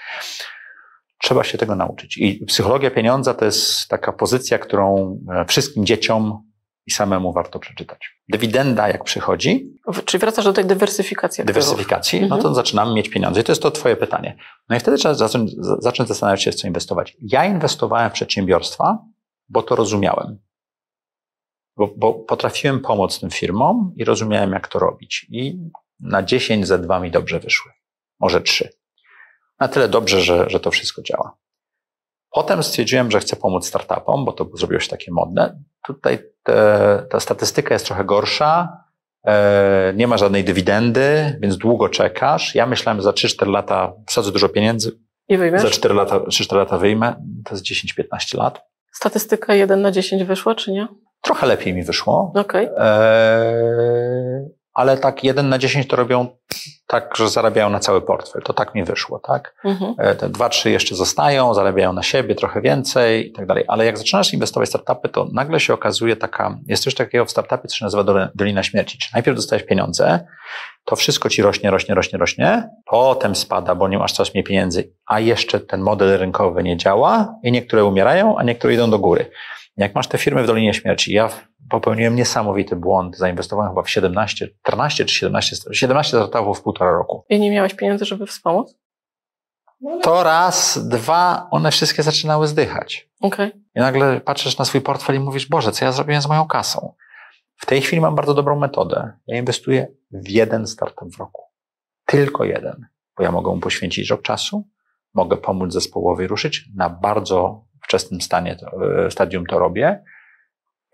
Trzeba 1.22 1.44
się 1.44 1.58
tego 1.58 1.76
nauczyć. 1.76 2.18
I 2.18 2.46
psychologia 2.46 2.92
pieniądza 2.92 3.34
to 3.34 3.46
jest 3.46 3.88
taka 3.88 4.14
pozycja, 4.14 4.60
którą 4.60 5.18
e, 5.36 5.46
wszystkim 5.46 5.86
dzieciom 5.86 6.49
i 6.88 6.92
samemu 6.92 7.34
warto 7.34 7.60
przeczytać. 7.60 8.22
Dywidenda, 8.30 8.88
jak 8.88 9.04
przychodzi, 9.04 9.74
Czyli 10.06 10.22
wracasz 10.22 10.46
do 10.46 10.54
tej 10.54 10.66
dywersyfikacji. 10.66 11.46
dywersyfikacji, 11.46 12.20
no 12.20 12.26
Mhm. 12.26 12.42
to 12.42 12.54
zaczynamy 12.54 12.94
mieć 12.94 13.10
pieniądze. 13.10 13.42
I 13.42 13.44
to 13.44 13.52
jest 13.52 13.62
to 13.62 13.72
Twoje 13.72 13.96
pytanie. 13.96 14.38
No 14.70 14.76
i 14.76 14.80
wtedy 14.80 14.98
trzeba 14.98 15.14
zacząć, 15.14 15.52
zacząć 15.80 16.10
zastanawiać 16.10 16.44
się, 16.44 16.52
w 16.52 16.56
co 16.56 16.68
inwestować. 16.68 17.18
Ja 17.22 17.46
inwestowałem 17.46 18.10
w 18.10 18.14
przedsiębiorstwa, 18.14 18.98
bo 19.50 19.64
to 19.64 19.76
rozumiałem. 19.76 20.40
Bo, 21.78 21.88
bo 21.98 22.14
potrafiłem 22.14 22.80
pomóc 22.80 23.20
tym 23.20 23.30
firmom 23.30 23.94
i 23.96 24.04
rozumiałem, 24.06 24.52
jak 24.52 24.68
to 24.68 24.80
robić. 24.80 25.28
I 25.30 25.60
na 26.00 26.24
10 26.24 26.68
ze 26.68 26.80
2 26.80 27.00
mi 27.00 27.12
dobrze 27.12 27.40
wyszły. 27.40 27.72
Może 28.20 28.42
3. 28.42 28.70
Na 29.60 29.68
tyle 29.68 29.90
dobrze, 29.90 30.22
że, 30.22 30.50
że 30.50 30.60
to 30.60 30.72
wszystko 30.72 31.02
działa. 31.02 31.38
Potem 32.32 32.64
stwierdziłem, 32.64 33.12
że 33.12 33.20
chcę 33.20 33.36
pomóc 33.36 33.68
startupom, 33.68 34.26
bo 34.26 34.32
to 34.34 34.50
zrobiło 34.54 34.80
się 34.80 34.90
takie 34.90 35.12
modne. 35.12 35.64
Tutaj 35.86 36.20
te, 36.44 37.04
ta 37.10 37.20
statystyka 37.20 37.76
jest 37.76 37.86
trochę 37.86 38.06
gorsza. 38.06 38.84
E, 39.26 39.94
nie 39.96 40.08
ma 40.08 40.18
żadnej 40.18 40.44
dywidendy, 40.44 41.38
więc 41.42 41.58
długo 41.58 41.90
czekasz. 41.90 42.56
Ja 42.56 42.66
myślałem, 42.66 42.98
że 42.98 43.04
za 43.04 43.12
3-4 43.12 43.48
lata 43.52 43.94
wsadzę 44.08 44.32
dużo 44.32 44.50
pieniędzy, 44.50 44.92
I 45.30 45.38
wyjmiesz? 45.38 45.62
za 45.62 45.70
4 45.70 45.96
lata, 45.96 46.20
3-4 46.20 46.56
lata 46.56 46.78
wyjmę. 46.78 47.16
To 47.46 47.56
jest 47.56 47.66
10-15 47.66 48.38
lat. 48.38 48.62
Statystyka 48.92 49.56
1 49.56 49.82
na 49.82 49.92
10 49.92 50.24
wyszła, 50.24 50.56
czy 50.56 50.72
nie? 50.72 50.88
Trochę 51.22 51.48
lepiej 51.48 51.74
mi 51.74 51.84
wyszło. 51.84 52.32
Okej. 52.36 52.68
E, 52.78 54.50
ale 54.74 54.98
tak 54.98 55.24
1 55.24 55.50
na 55.50 55.58
10 55.58 55.88
to 55.88 55.96
robią 55.96 56.28
tak, 56.88 57.18
że 57.18 57.30
zarabiają 57.30 57.70
na 57.70 57.80
cały 57.80 58.02
portfel. 58.02 58.42
To 58.42 58.54
tak 58.54 58.76
mi 58.76 58.84
wyszło, 58.84 59.20
tak? 59.20 59.56
Mhm. 59.66 59.96
E, 59.98 60.16
Te 60.16 60.30
dwa, 60.30 60.50
trzy 60.50 60.72
jeszcze 60.72 60.96
zostają, 60.96 61.54
zarabiają 61.54 61.94
na 61.94 62.04
siebie 62.04 62.36
trochę 62.36 62.62
więcej 62.62 63.28
i 63.28 63.32
tak 63.32 63.46
dalej. 63.46 63.64
Ale 63.68 63.86
jak 63.86 63.98
zaczynasz 63.98 64.34
inwestować 64.34 64.70
w 64.70 64.70
startupy, 64.70 65.10
to 65.10 65.28
nagle 65.34 65.60
się 65.60 65.74
okazuje 65.74 66.16
taka, 66.16 66.58
jest 66.68 66.84
coś 66.84 66.96
takiego 66.96 67.26
w 67.26 67.32
startupie, 67.32 67.68
co 67.68 67.76
się 67.76 67.86
nazywa 67.86 68.30
Dolina 68.36 68.64
Śmierci. 68.64 68.98
Czyli 68.98 69.12
najpierw 69.14 69.36
dostajesz 69.36 69.66
pieniądze, 69.66 70.20
to 70.86 70.96
wszystko 70.96 71.30
ci 71.30 71.42
rośnie, 71.42 71.72
rośnie, 71.72 71.96
rośnie, 71.96 72.20
rośnie, 72.20 72.70
potem 72.86 73.36
spada, 73.36 73.76
bo 73.76 73.88
nie 73.88 73.98
masz 74.00 74.12
coraz 74.12 74.34
mniej 74.34 74.44
pieniędzy, 74.44 74.94
a 75.06 75.20
jeszcze 75.20 75.60
ten 75.60 75.82
model 75.82 76.18
rynkowy 76.20 76.64
nie 76.64 76.78
działa 76.78 77.36
i 77.44 77.52
niektóre 77.52 77.86
umierają, 77.86 78.38
a 78.38 78.44
niektóre 78.44 78.74
idą 78.74 78.90
do 78.90 79.00
góry. 79.00 79.32
Jak 79.80 79.96
masz 79.96 80.08
te 80.08 80.18
firmy 80.18 80.44
w 80.44 80.48
Dolinie 80.48 80.74
Śmierci, 80.74 81.14
ja 81.14 81.30
popełniłem 81.70 82.16
niesamowity 82.16 82.76
błąd, 82.76 83.18
zainwestowałem 83.18 83.72
chyba 83.72 83.84
w 83.84 83.90
17, 83.90 84.48
14 84.62 85.06
czy 85.06 85.16
17, 85.16 85.56
17 85.72 86.18
startupów 86.18 86.60
w 86.60 86.62
półtora 86.62 86.92
roku. 86.92 87.26
I 87.30 87.40
nie 87.40 87.52
miałeś 87.52 87.74
pieniędzy, 87.74 88.06
żeby 88.06 88.26
wspomóc? 88.26 88.76
To 90.02 90.24
raz, 90.24 90.88
dwa, 90.88 91.48
one 91.52 91.72
wszystkie 91.72 92.04
zaczynały 92.04 92.48
zdychać. 92.48 93.10
Okej. 93.22 93.52
I 93.76 93.80
nagle 93.80 94.22
patrzysz 94.22 94.58
na 94.58 94.66
swój 94.66 94.82
portfel 94.82 95.16
i 95.16 95.20
mówisz, 95.20 95.50
Boże, 95.50 95.72
co 95.72 95.86
ja 95.86 95.92
zrobiłem 95.92 96.22
z 96.22 96.28
moją 96.28 96.48
kasą? 96.48 96.94
W 97.56 97.66
tej 97.66 97.82
chwili 97.82 98.02
mam 98.02 98.16
bardzo 98.16 98.34
dobrą 98.34 98.60
metodę. 98.60 99.12
Ja 99.28 99.38
inwestuję 99.38 99.88
w 100.12 100.30
jeden 100.30 100.68
startup 100.68 101.16
w 101.16 101.20
roku. 101.20 101.44
Tylko 102.06 102.44
jeden. 102.44 102.86
Bo 103.18 103.24
ja 103.24 103.32
mogę 103.32 103.52
mu 103.52 103.60
poświęcić 103.60 104.10
rok 104.10 104.22
czasu, 104.22 104.68
mogę 105.14 105.38
pomóc 105.38 105.74
zespołowi 105.74 106.28
ruszyć. 106.28 106.66
Na 106.76 106.90
bardzo 106.90 107.66
wczesnym 107.90 108.22
stanie, 108.22 108.58
e, 109.06 109.12
stadium 109.12 109.46
to 109.46 109.60
robię, 109.60 110.04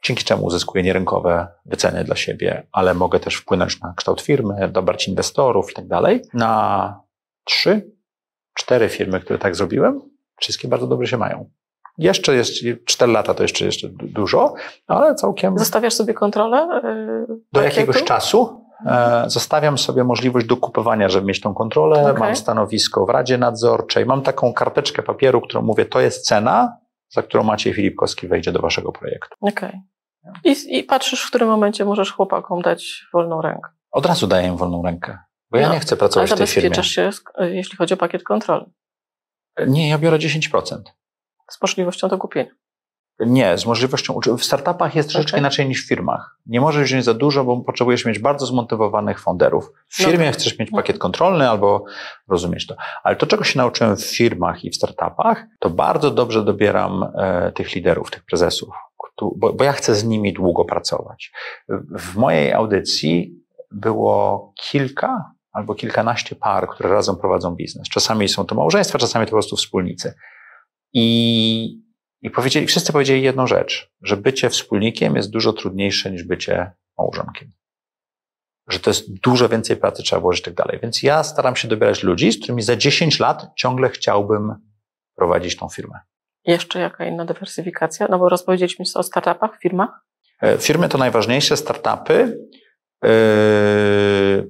dzięki 0.03 0.23
czemu 0.23 0.45
uzyskuję 0.45 0.83
nierynkowe 0.83 1.47
wyceny 1.65 2.03
dla 2.03 2.15
siebie, 2.15 2.67
ale 2.71 2.93
mogę 2.93 3.19
też 3.19 3.35
wpłynąć 3.35 3.79
na 3.81 3.93
kształt 3.97 4.21
firmy, 4.21 4.69
dobrać 4.71 5.07
inwestorów 5.07 5.71
i 5.71 5.73
tak 5.73 5.87
dalej. 5.87 6.21
Na 6.33 6.99
trzy, 7.43 7.91
cztery 8.53 8.89
firmy, 8.89 9.19
które 9.19 9.39
tak 9.39 9.55
zrobiłem, 9.55 10.01
wszystkie 10.39 10.67
bardzo 10.67 10.87
dobrze 10.87 11.07
się 11.07 11.17
mają. 11.17 11.49
Jeszcze 11.97 12.35
jest, 12.35 12.51
cztery 12.85 13.11
lata 13.11 13.33
to 13.33 13.43
jeszcze, 13.43 13.65
jeszcze 13.65 13.89
du- 13.89 14.07
dużo, 14.07 14.53
ale 14.87 15.15
całkiem 15.15 15.57
Zostawiasz 15.59 15.93
sobie 15.93 16.13
kontrolę? 16.13 16.81
yy, 17.29 17.37
do 17.53 17.61
jakiegoś 17.61 18.03
czasu 18.03 18.61
e, 18.85 19.23
zostawiam 19.27 19.77
sobie 19.77 20.03
możliwość 20.03 20.45
dokupowania, 20.45 21.09
żeby 21.09 21.27
mieć 21.27 21.41
tą 21.41 21.53
kontrolę. 21.53 22.01
Okej. 22.01 22.19
Mam 22.19 22.35
stanowisko 22.35 23.05
w 23.05 23.09
Radzie 23.09 23.37
Nadzorczej, 23.37 24.05
mam 24.05 24.21
taką 24.21 24.53
karteczkę 24.53 25.03
papieru, 25.03 25.41
którą 25.41 25.61
mówię, 25.61 25.85
to 25.85 26.01
jest 26.01 26.25
cena, 26.25 26.77
za 27.09 27.23
którą 27.23 27.43
Maciej 27.43 27.73
Filipkowski 27.73 28.27
wejdzie 28.27 28.51
do 28.51 28.59
waszego 28.59 28.91
projektu. 28.91 29.35
Okej. 29.41 29.81
I, 30.43 30.77
I 30.77 30.83
patrzysz, 30.83 31.21
w 31.23 31.27
którym 31.29 31.49
momencie 31.49 31.85
możesz 31.85 32.11
chłopakom 32.11 32.61
dać 32.61 33.05
wolną 33.13 33.41
rękę. 33.41 33.69
Od 33.91 34.05
razu 34.05 34.27
daję 34.27 34.47
im 34.47 34.57
wolną 34.57 34.83
rękę, 34.83 35.17
bo 35.51 35.57
ja 35.57 35.67
No, 35.67 35.73
nie 35.73 35.79
chcę 35.79 35.93
Ale 35.93 35.99
pracować 35.99 36.31
w 36.31 36.37
tej 36.37 36.47
firmie. 36.47 36.69
zabezpieczasz 36.69 36.87
się, 36.91 37.09
jeśli 37.39 37.77
chodzi 37.77 37.93
o 37.93 37.97
pakiet 37.97 38.23
kontrolny, 38.23 38.71
Nie, 39.67 39.89
ja 39.89 39.97
biorę 39.97 40.17
10%. 40.17 40.81
z 41.51 41.61
możliwością 41.61 42.07
do 42.07 42.17
kupienia. 42.17 42.51
Nie, 43.19 43.57
z 43.57 43.65
możliwością. 43.65 44.19
W 44.37 44.43
startupach 44.43 44.95
jest 44.95 45.09
troszeczkę 45.09 45.31
Okej. 45.31 45.39
inaczej 45.39 45.67
niż 45.67 45.85
w 45.85 45.87
firmach. 45.87 46.37
Nie 46.45 46.61
możesz 46.61 46.83
wziąć 46.83 47.05
za 47.05 47.13
dużo, 47.13 47.43
bo 47.43 47.57
potrzebujesz 47.61 48.05
mieć 48.05 48.19
bardzo 48.19 48.45
zmotywowanych 48.45 49.19
fonderów. 49.19 49.71
W 49.89 49.99
No 49.99 50.05
firmie 50.05 50.25
tak. 50.25 50.33
chcesz 50.35 50.59
mieć 50.59 50.71
No. 50.71 50.75
pakiet 50.77 50.97
kontrolny 50.97 51.49
albo 51.49 51.85
rozumieć 52.29 52.67
to. 52.67 52.75
Ale 53.03 53.15
to, 53.15 53.25
czego 53.27 53.43
się 53.43 53.57
nauczyłem 53.59 53.97
w 53.97 54.03
firmach 54.05 54.63
i 54.65 54.69
w 54.71 54.75
startupach, 54.75 55.45
to 55.59 55.69
bardzo 55.69 56.11
dobrze 56.11 56.43
dobieram 56.43 57.03
e, 57.17 57.51
tych 57.51 57.75
liderów, 57.75 58.11
tych 58.11 58.25
prezesów, 58.25 58.69
któ- 58.97 59.33
bo, 59.37 59.53
bo 59.53 59.63
ja 59.63 59.71
chcę 59.71 59.95
z 59.95 60.03
nimi 60.03 60.33
długo 60.33 60.65
pracować. 60.65 61.31
W- 61.69 61.99
W 61.99 62.15
mojej 62.17 62.53
audycji 62.53 63.39
było 63.71 64.53
kilka 64.61 65.31
albo 65.51 65.75
kilkanaście 65.75 66.35
par, 66.35 66.67
które 66.69 66.89
razem 66.89 67.15
prowadzą 67.15 67.55
biznes. 67.55 67.89
Czasami 67.89 68.29
są 68.29 68.45
to 68.45 68.55
małżeństwa, 68.55 68.99
czasami 68.99 69.25
to 69.25 69.29
po 69.29 69.35
prostu 69.35 69.55
wspólnicy. 69.55 70.13
I, 70.93 71.84
i 72.25 72.29
powiedzieli, 72.29 72.67
wszyscy 72.67 72.93
powiedzieli 72.93 73.21
jedną 73.21 73.47
rzecz, 73.47 73.91
że 74.01 74.17
bycie 74.17 74.49
wspólnikiem 74.49 75.15
jest 75.15 75.29
dużo 75.29 75.53
trudniejsze 75.53 76.11
niż 76.11 76.23
bycie 76.23 76.71
małżonkiem. 76.97 77.51
Że 78.67 78.79
to 78.79 78.89
jest 78.89 79.19
dużo 79.19 79.49
więcej 79.49 79.77
pracy 79.77 80.03
trzeba 80.03 80.21
włożyć 80.21 80.41
i 80.41 80.45
tak 80.45 80.53
dalej. 80.53 80.79
Więc 80.81 81.03
ja 81.03 81.23
staram 81.23 81.55
się 81.55 81.67
dobierać 81.67 82.03
ludzi, 82.03 82.31
z 82.31 82.37
którymi 82.37 82.61
za 82.61 82.75
10 82.75 83.19
lat 83.19 83.47
ciągle 83.55 83.89
chciałbym 83.89 84.55
prowadzić 85.15 85.55
tą 85.55 85.69
firmę. 85.69 85.99
Jeszcze 86.45 86.79
jaka 86.79 87.05
inna 87.05 87.25
dywersyfikacja? 87.25 88.07
No 88.09 88.19
bo 88.19 88.29
rozpowiedzieliśmy 88.29 88.85
o 88.95 89.03
startupach, 89.03 89.59
firmach. 89.59 90.05
E, 90.41 90.57
Firmy 90.57 90.89
to 90.89 90.97
najważniejsze, 90.97 91.57
startupy, 91.57 92.37
yy, 93.03 94.49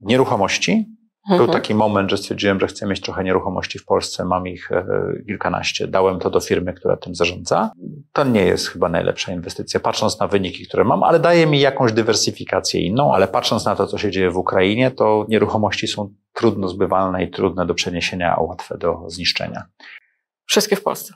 nieruchomości, 0.00 0.95
Był 1.28 1.40
Mhm. 1.40 1.52
taki 1.60 1.74
moment, 1.74 2.10
że 2.10 2.16
stwierdziłem, 2.16 2.60
że 2.60 2.66
chcę 2.66 2.86
mieć 2.86 3.00
trochę 3.00 3.24
nieruchomości 3.24 3.78
w 3.78 3.84
Polsce, 3.84 4.24
mam 4.24 4.46
ich 4.46 4.72
e, 4.72 4.86
kilkanaście. 5.26 5.86
Dałem 5.88 6.18
to 6.18 6.30
do 6.30 6.40
firmy, 6.40 6.72
która 6.74 6.96
tym 6.96 7.14
zarządza. 7.14 7.70
To 8.12 8.24
nie 8.24 8.44
jest 8.44 8.68
chyba 8.68 8.88
najlepsza 8.88 9.32
inwestycja, 9.32 9.80
patrząc 9.80 10.20
na 10.20 10.28
wyniki, 10.28 10.66
które 10.66 10.84
mam, 10.84 11.02
ale 11.02 11.20
daje 11.20 11.46
mi 11.46 11.60
jakąś 11.60 11.92
dywersyfikację 11.92 12.80
inną, 12.80 13.14
ale 13.14 13.28
patrząc 13.28 13.64
na 13.64 13.76
to, 13.76 13.86
co 13.86 13.98
się 13.98 14.10
dzieje 14.10 14.30
w 14.30 14.36
Ukrainie, 14.36 14.90
to 14.90 15.26
nieruchomości 15.28 15.86
są 15.88 16.14
trudno 16.32 16.68
zbywalne 16.68 17.24
i 17.24 17.30
trudne 17.30 17.66
do 17.66 17.74
przeniesienia, 17.74 18.36
a 18.36 18.40
łatwe 18.40 18.78
do 18.78 19.04
zniszczenia. 19.06 19.62
Wszystkie 20.46 20.76
w 20.76 20.82
Polsce. 20.82 21.14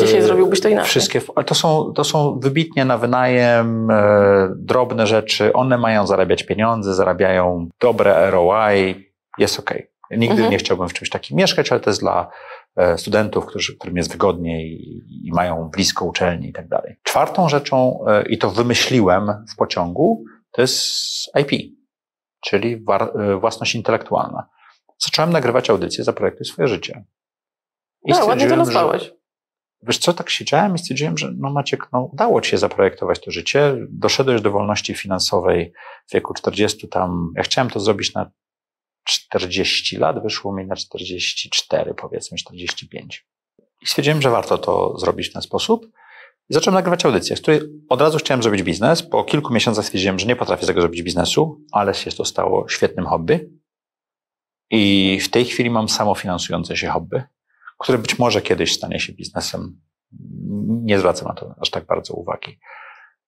Dzisiaj 0.00 0.22
zrobiłbyś 0.22 0.60
to 0.60 0.68
inaczej. 0.68 0.88
Wszystkie, 0.90 1.20
ale 1.34 1.44
to 1.44 1.54
są, 1.54 1.92
to 1.92 2.04
są 2.04 2.38
wybitnie 2.40 2.84
na 2.84 2.98
wynajem 2.98 3.90
e, 3.90 4.48
drobne 4.56 5.06
rzeczy. 5.06 5.52
One 5.52 5.78
mają 5.78 6.06
zarabiać 6.06 6.42
pieniądze, 6.42 6.94
zarabiają 6.94 7.68
dobre 7.80 8.30
ROI, 8.30 9.12
jest 9.38 9.58
ok. 9.58 9.74
Nigdy 10.10 10.34
Mhm. 10.34 10.50
nie 10.50 10.58
chciałbym 10.58 10.88
w 10.88 10.92
czymś 10.94 11.10
takim 11.10 11.36
mieszkać, 11.36 11.72
ale 11.72 11.80
to 11.80 11.90
jest 11.90 12.00
dla 12.00 12.30
e, 12.76 12.98
studentów, 12.98 13.46
którzy, 13.46 13.76
którym 13.78 13.96
jest 13.96 14.12
wygodniej 14.12 14.72
i, 14.72 15.26
i 15.28 15.32
mają 15.32 15.68
blisko 15.68 16.04
uczelni 16.04 16.48
i 16.48 16.52
tak 16.52 16.68
dalej. 16.68 16.96
Czwartą 17.02 17.48
rzeczą, 17.48 18.04
e, 18.08 18.22
i 18.28 18.38
to 18.38 18.50
wymyśliłem 18.50 19.44
w 19.52 19.56
pociągu, 19.56 20.24
to 20.50 20.62
jest 20.62 20.86
IP, 21.40 21.72
czyli 22.40 22.84
war, 22.84 23.02
e, 23.02 23.36
własność 23.36 23.74
intelektualna. 23.74 24.48
Zacząłem 24.98 25.32
nagrywać 25.32 25.70
audycje 25.70 26.04
za 26.04 26.12
projekty 26.12 26.44
swoje 26.44 26.68
życie. 26.68 27.04
I 28.04 28.12
No, 28.12 28.26
ładnie 28.26 28.48
to 28.48 28.56
nazwałeś. 28.56 29.12
Wiesz 29.82 29.98
co, 29.98 30.12
tak 30.12 30.30
siedziałem 30.30 30.74
i 30.74 30.78
stwierdziłem, 30.78 31.18
że 31.18 31.32
no 31.38 31.52
Maciek, 31.52 31.88
no 31.92 32.08
udało 32.12 32.40
ci 32.40 32.50
się 32.50 32.58
zaprojektować 32.58 33.20
to 33.20 33.30
życie, 33.30 33.76
doszedłeś 33.90 34.40
do 34.40 34.50
wolności 34.50 34.94
finansowej 34.94 35.72
w 36.10 36.14
wieku 36.14 36.34
40 36.34 36.88
tam, 36.88 37.32
ja 37.36 37.42
chciałem 37.42 37.70
to 37.70 37.80
zrobić 37.80 38.14
na 38.14 38.30
40 39.04 39.96
lat, 39.96 40.22
wyszło 40.22 40.54
mi 40.54 40.66
na 40.66 40.76
44 40.76 41.94
powiedzmy, 41.94 42.38
45. 42.38 43.26
I 43.82 43.86
stwierdziłem, 43.86 44.22
że 44.22 44.30
warto 44.30 44.58
to 44.58 44.98
zrobić 44.98 45.28
w 45.28 45.32
ten 45.32 45.42
sposób. 45.42 45.86
I 46.50 46.54
zacząłem 46.54 46.74
nagrywać 46.74 47.04
audycję, 47.04 47.36
z 47.36 47.40
której 47.40 47.60
od 47.88 48.00
razu 48.00 48.18
chciałem 48.18 48.42
zrobić 48.42 48.62
biznes. 48.62 49.02
Po 49.02 49.24
kilku 49.24 49.52
miesiącach 49.52 49.84
stwierdziłem, 49.84 50.18
że 50.18 50.26
nie 50.26 50.36
potrafię 50.36 50.64
z 50.64 50.66
tego 50.66 50.80
zrobić 50.80 51.02
biznesu, 51.02 51.60
ale 51.72 51.94
się 51.94 52.10
to 52.10 52.24
stało 52.24 52.68
świetnym 52.68 53.06
hobby. 53.06 53.50
I 54.70 55.18
w 55.22 55.30
tej 55.30 55.44
chwili 55.44 55.70
mam 55.70 55.88
samofinansujące 55.88 56.76
się 56.76 56.88
hobby, 56.88 57.20
które 57.78 57.98
być 57.98 58.18
może 58.18 58.42
kiedyś 58.42 58.74
stanie 58.74 59.00
się 59.00 59.12
biznesem. 59.12 59.80
Nie 60.68 60.98
zwracam 60.98 61.28
na 61.28 61.34
to 61.34 61.54
aż 61.60 61.70
tak 61.70 61.86
bardzo 61.86 62.14
uwagi, 62.14 62.58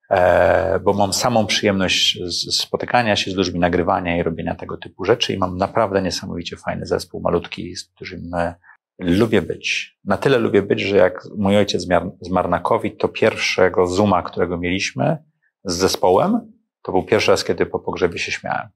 e, 0.09 0.79
bo 0.79 0.93
mam 0.93 1.13
samą 1.13 1.47
przyjemność 1.47 2.19
spotykania 2.51 3.15
się 3.15 3.31
z 3.31 3.35
ludźmi, 3.35 3.59
nagrywania 3.59 4.17
i 4.17 4.23
robienia 4.23 4.55
tego 4.55 4.77
typu 4.77 5.05
rzeczy 5.05 5.33
i 5.33 5.37
mam 5.37 5.57
naprawdę 5.57 6.01
niesamowicie 6.01 6.57
fajny 6.57 6.85
zespół 6.85 7.21
malutki, 7.21 7.75
z 7.75 7.83
którym 7.83 8.33
e, 8.33 8.55
lubię 8.99 9.41
być. 9.41 9.97
Na 10.03 10.17
tyle 10.17 10.37
lubię 10.37 10.61
być, 10.61 10.81
że 10.81 10.97
jak 10.97 11.23
mój 11.37 11.57
ojciec 11.57 11.87
zmarł 12.21 12.49
na 12.49 12.59
COVID, 12.59 12.97
to 12.97 13.07
pierwszego 13.07 13.87
Zooma, 13.87 14.23
którego 14.23 14.57
mieliśmy 14.57 15.17
z 15.63 15.75
zespołem, 15.75 16.51
to 16.83 16.91
był 16.91 17.03
pierwszy 17.03 17.31
raz, 17.31 17.43
kiedy 17.43 17.65
po 17.65 17.79
pogrzebie 17.79 18.19
się 18.19 18.31
śmiałem. 18.31 18.69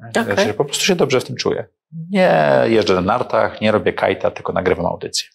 Okej. 0.00 0.24
Znaczy, 0.24 0.54
po 0.54 0.64
prostu 0.64 0.84
się 0.84 0.96
dobrze 0.96 1.20
w 1.20 1.24
tym 1.24 1.36
czuję. 1.36 1.68
Nie 2.10 2.62
jeżdżę 2.64 2.94
na 2.94 3.00
nartach, 3.00 3.60
nie 3.60 3.72
robię 3.72 3.92
kajta, 3.92 4.30
tylko 4.30 4.52
nagrywam 4.52 4.86
audycję. 4.86 5.28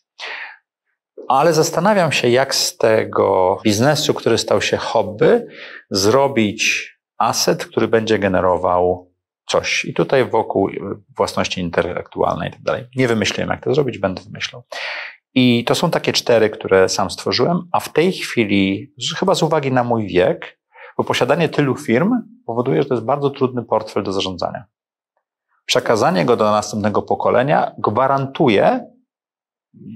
Ale 1.28 1.54
zastanawiam 1.54 2.12
się, 2.12 2.30
jak 2.30 2.56
z 2.56 2.78
tego 2.78 3.60
biznesu, 3.64 4.14
który 4.14 4.38
stał 4.38 4.62
się 4.62 4.78
hobby, 4.78 5.46
zrobić 5.90 6.92
aset, 7.18 7.66
który 7.66 7.88
będzie 7.88 8.20
generował 8.20 9.12
coś. 9.50 9.86
I 9.86 9.94
tutaj 9.94 10.30
wokół 10.30 10.70
własności 11.18 11.62
intelektualnej 11.62 12.50
i 12.50 12.52
tak 12.52 12.62
dalej. 12.62 12.88
Nie 12.96 13.08
wymyśliłem, 13.08 13.50
jak 13.50 13.64
to 13.64 13.74
zrobić, 13.74 13.98
będę 13.98 14.22
wymyślał. 14.22 14.64
I 15.34 15.64
to 15.64 15.76
są 15.76 15.92
takie 15.92 16.14
cztery, 16.14 16.50
które 16.50 16.90
sam 16.90 17.12
stworzyłem, 17.12 17.60
a 17.72 17.80
w 17.80 17.94
tej 17.94 18.12
chwili, 18.12 18.94
chyba 19.18 19.36
z 19.36 19.44
uwagi 19.44 19.72
na 19.72 19.84
mój 19.84 20.08
wiek, 20.08 20.61
bo 21.02 21.06
posiadanie 21.06 21.50
tylu 21.50 21.76
firm 21.76 22.16
powoduje, 22.46 22.84
że 22.84 22.90
to 22.90 22.94
jest 22.94 23.06
bardzo 23.06 23.30
trudny 23.30 23.64
portfel 23.64 24.04
do 24.04 24.14
zarządzania. 24.14 24.64
Przekazanie 25.66 26.26
go 26.26 26.38
do 26.38 26.52
następnego 26.52 27.02
pokolenia 27.02 27.72
gwarantuje 27.78 28.86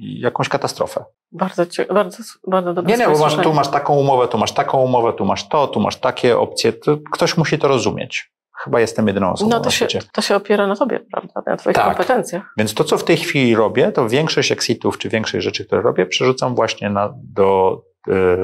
jakąś 0.01 0.49
katastrofę. 0.49 1.05
Bardzo, 1.31 1.63
bardzo, 1.93 2.17
bardzo 2.47 2.73
dobre 2.73 2.91
Nie, 2.91 2.97
nie, 2.97 3.13
bo 3.13 3.19
masz, 3.19 3.35
tu 3.35 3.53
masz 3.53 3.67
taką 3.67 3.95
umowę, 3.95 4.27
tu 4.27 4.37
masz 4.37 4.51
taką 4.51 4.77
umowę, 4.77 5.13
tu 5.13 5.25
masz 5.25 5.47
to, 5.49 5.67
tu 5.67 5.79
masz 5.79 5.95
takie 5.95 6.37
opcje. 6.37 6.73
To 6.73 6.97
ktoś 7.11 7.37
musi 7.37 7.59
to 7.59 7.67
rozumieć. 7.67 8.31
Chyba 8.63 8.79
jestem 8.79 9.07
jedyną 9.07 9.31
osobą 9.31 9.49
No 9.49 9.57
na 9.57 9.63
to 9.63 9.69
się, 9.69 9.75
świecie. 9.75 9.99
to 10.13 10.21
się 10.21 10.35
opiera 10.35 10.67
na 10.67 10.75
tobie, 10.75 10.99
prawda? 11.11 11.41
Na 11.45 11.57
twoich 11.57 11.75
Tak. 11.75 11.85
kompetencjach. 11.85 12.53
Więc 12.57 12.73
to, 12.73 12.83
co 12.83 12.97
w 12.97 13.03
tej 13.03 13.17
chwili 13.17 13.55
robię, 13.55 13.91
to 13.91 14.09
większość 14.09 14.51
exitów 14.51 14.97
czy 14.97 15.09
większość 15.09 15.43
rzeczy, 15.43 15.65
które 15.65 15.81
robię, 15.81 16.05
przerzucam 16.05 16.55
właśnie 16.55 16.89
na, 16.89 17.13
do, 17.23 17.81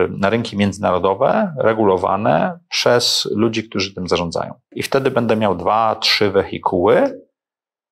na 0.09 0.30
rynki 0.30 0.57
międzynarodowe, 0.57 1.53
regulowane 1.57 2.59
przez 2.70 3.30
ludzi, 3.36 3.70
którzy 3.70 3.93
tym 3.93 4.07
zarządzają. 4.07 4.53
I 4.72 4.84
wtedy 4.84 5.12
będę 5.12 5.36
miał 5.36 5.55
dwa, 5.55 5.95
trzy 5.95 6.32
wehikuły, 6.32 7.22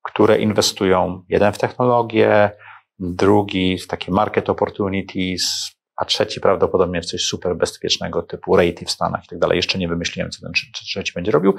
które 0.02 0.38
inwestują 0.38 1.22
jeden 1.28 1.52
w 1.52 1.58
technologię, 1.58 2.50
drugi 2.98 3.78
w 3.78 3.86
takie 3.86 4.12
market 4.12 4.50
opportunities, 4.50 5.70
a 5.96 6.04
trzeci 6.04 6.40
prawdopodobnie 6.40 7.02
w 7.02 7.06
coś 7.06 7.22
super 7.22 7.56
bezpiecznego 7.56 8.22
typu 8.22 8.56
rate 8.56 8.84
w 8.84 8.90
Stanach 8.90 9.24
i 9.24 9.28
tak 9.28 9.38
dalej. 9.38 9.56
Jeszcze 9.56 9.78
nie 9.78 9.88
wymyśliłem, 9.88 10.30
co 10.30 10.40
ten 10.40 10.52
trze- 10.52 10.70
trze- 10.74 10.84
trzeci 10.84 11.12
będzie 11.12 11.32
robił. 11.32 11.54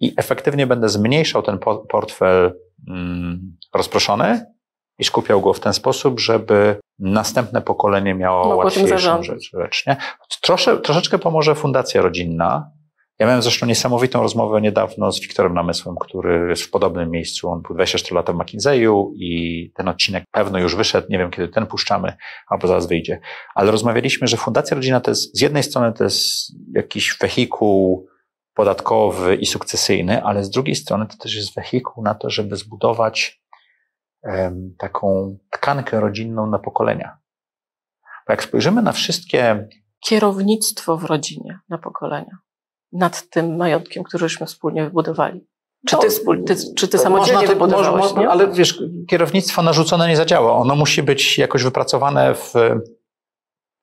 I 0.00 0.14
efektywnie 0.16 0.66
będę 0.66 0.88
zmniejszał 0.88 1.42
ten 1.42 1.58
po- 1.58 1.78
portfel 1.78 2.54
mm, 2.88 3.56
rozproszony 3.74 4.46
i 5.00 5.04
skupiał 5.04 5.40
go 5.40 5.52
w 5.52 5.60
ten 5.60 5.72
sposób, 5.72 6.20
żeby 6.20 6.76
następne 6.98 7.62
pokolenie 7.62 8.14
miało 8.14 8.44
Mogło 8.44 8.64
łatwiejszą 8.64 9.22
rzecz. 9.22 9.50
rzecz 9.52 9.86
nie? 9.86 9.96
Trosze, 10.40 10.76
troszeczkę 10.76 11.18
pomoże 11.18 11.54
Fundacja 11.54 12.02
Rodzinna. 12.02 12.70
Ja 13.18 13.26
miałem 13.26 13.42
zresztą 13.42 13.66
niesamowitą 13.66 14.22
rozmowę 14.22 14.60
niedawno 14.60 15.12
z 15.12 15.20
Wiktorem 15.20 15.54
Namysłem, 15.54 15.96
który 16.00 16.48
jest 16.48 16.62
w 16.62 16.70
podobnym 16.70 17.10
miejscu. 17.10 17.50
On 17.50 17.62
był 17.62 17.74
24 17.74 18.16
lata 18.16 18.32
w 18.32 18.36
McKinsey'u 18.36 19.10
i 19.14 19.72
ten 19.74 19.88
odcinek 19.88 20.24
pewno 20.32 20.58
już 20.58 20.76
wyszedł. 20.76 21.06
Nie 21.10 21.18
wiem, 21.18 21.30
kiedy 21.30 21.48
ten 21.48 21.66
puszczamy, 21.66 22.16
albo 22.48 22.68
zaraz 22.68 22.86
wyjdzie. 22.86 23.20
Ale 23.54 23.70
rozmawialiśmy, 23.70 24.26
że 24.26 24.36
Fundacja 24.36 24.74
Rodzina 24.74 25.00
to 25.00 25.10
jest, 25.10 25.38
z 25.38 25.40
jednej 25.40 25.62
strony 25.62 25.92
to 25.92 26.04
jest 26.04 26.52
jakiś 26.74 27.16
wehikuł 27.20 28.06
podatkowy 28.54 29.36
i 29.36 29.46
sukcesyjny, 29.46 30.22
ale 30.24 30.44
z 30.44 30.50
drugiej 30.50 30.74
strony 30.74 31.06
to 31.06 31.16
też 31.16 31.34
jest 31.34 31.54
wehikuł 31.54 32.04
na 32.04 32.14
to, 32.14 32.30
żeby 32.30 32.56
zbudować 32.56 33.40
taką 34.78 35.36
tkankę 35.50 36.00
rodzinną 36.00 36.46
na 36.46 36.58
pokolenia. 36.58 37.18
Bo 38.26 38.32
jak 38.32 38.42
spojrzymy 38.42 38.82
na 38.82 38.92
wszystkie 38.92 39.68
Kierownictwo 40.00 40.96
w 40.96 41.04
rodzinie 41.04 41.58
na 41.68 41.78
pokolenia. 41.78 42.38
Nad 42.92 43.30
tym 43.30 43.56
majątkiem, 43.56 44.04
któryśmy 44.04 44.46
wspólnie 44.46 44.84
wybudowali. 44.84 45.46
Czy 45.88 45.96
ty, 45.96 46.06
No, 46.26 46.34
ty, 46.46 46.56
czy 46.74 46.88
ty 46.88 46.98
samodzielnie 46.98 47.46
to- 47.46 47.52
wybudowałeś, 47.52 48.02
można- 48.04 48.20
nie? 48.20 48.28
Ale 48.30 48.52
wiesz, 48.52 48.82
kierownictwo 49.08 49.62
narzucone 49.62 50.08
nie 50.08 50.16
zadziała. 50.16 50.52
Ono 50.52 50.76
musi 50.76 51.02
być 51.02 51.38
jakoś 51.38 51.62
wypracowane 51.62 52.34
w, 52.34 52.52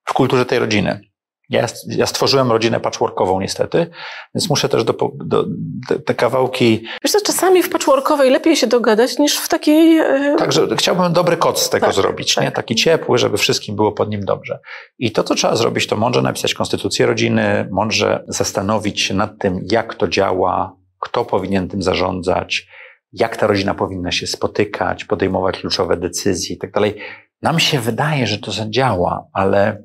w 0.03 0.13
kulturze 0.13 0.45
tej 0.45 0.59
rodziny. 0.59 1.01
Ja, 1.49 1.65
ja 1.87 2.05
stworzyłem 2.05 2.51
rodzinę 2.51 2.79
patchworkową 2.79 3.39
niestety, 3.41 3.87
więc 4.35 4.49
muszę 4.49 4.69
też 4.69 4.83
do, 4.83 4.93
do, 5.15 5.45
te, 5.87 5.99
te 5.99 6.13
kawałki 6.13 6.83
Wiesz 7.03 7.11
co, 7.11 7.21
czasami 7.21 7.63
w 7.63 7.69
patchworkowej 7.69 8.31
lepiej 8.31 8.55
się 8.55 8.67
dogadać 8.67 9.17
niż 9.19 9.37
w 9.37 9.49
takiej... 9.49 9.97
e, 9.97 10.35
Także 10.39 10.67
chciałbym 10.77 11.13
dobry 11.13 11.37
kod 11.37 11.59
z 11.59 11.69
tego 11.69 11.85
Tak, 11.85 11.95
zrobić, 11.95 12.35
tak. 12.35 12.43
nie? 12.43 12.51
Taki 12.51 12.75
ciepły, 12.75 13.17
żeby 13.17 13.37
wszystkim 13.37 13.75
było 13.75 13.91
pod 13.91 14.09
nim 14.09 14.25
dobrze. 14.25 14.59
I 14.99 15.11
to, 15.11 15.23
co 15.23 15.35
trzeba 15.35 15.55
zrobić, 15.55 15.87
to 15.87 15.95
mądrze 15.95 16.21
napisać 16.21 16.53
konstytucję 16.53 17.05
rodziny, 17.05 17.67
mądrze 17.71 18.23
zastanowić 18.27 19.01
się 19.01 19.13
nad 19.13 19.37
tym, 19.39 19.59
jak 19.71 19.95
to 19.95 20.07
działa, 20.07 20.75
kto 20.99 21.25
powinien 21.25 21.67
tym 21.67 21.81
zarządzać, 21.83 22.67
jak 23.13 23.37
ta 23.37 23.47
rodzina 23.47 23.73
powinna 23.73 24.11
się 24.11 24.27
spotykać, 24.27 25.05
podejmować 25.05 25.59
kluczowe 25.59 25.97
decyzje 25.97 26.55
i 26.55 26.57
tak 26.59 26.71
dalej. 26.71 26.95
Nam 27.41 27.59
się 27.59 27.79
wydaje, 27.79 28.27
że 28.27 28.37
to 28.37 28.51
zadziała, 28.51 29.27
ale 29.33 29.83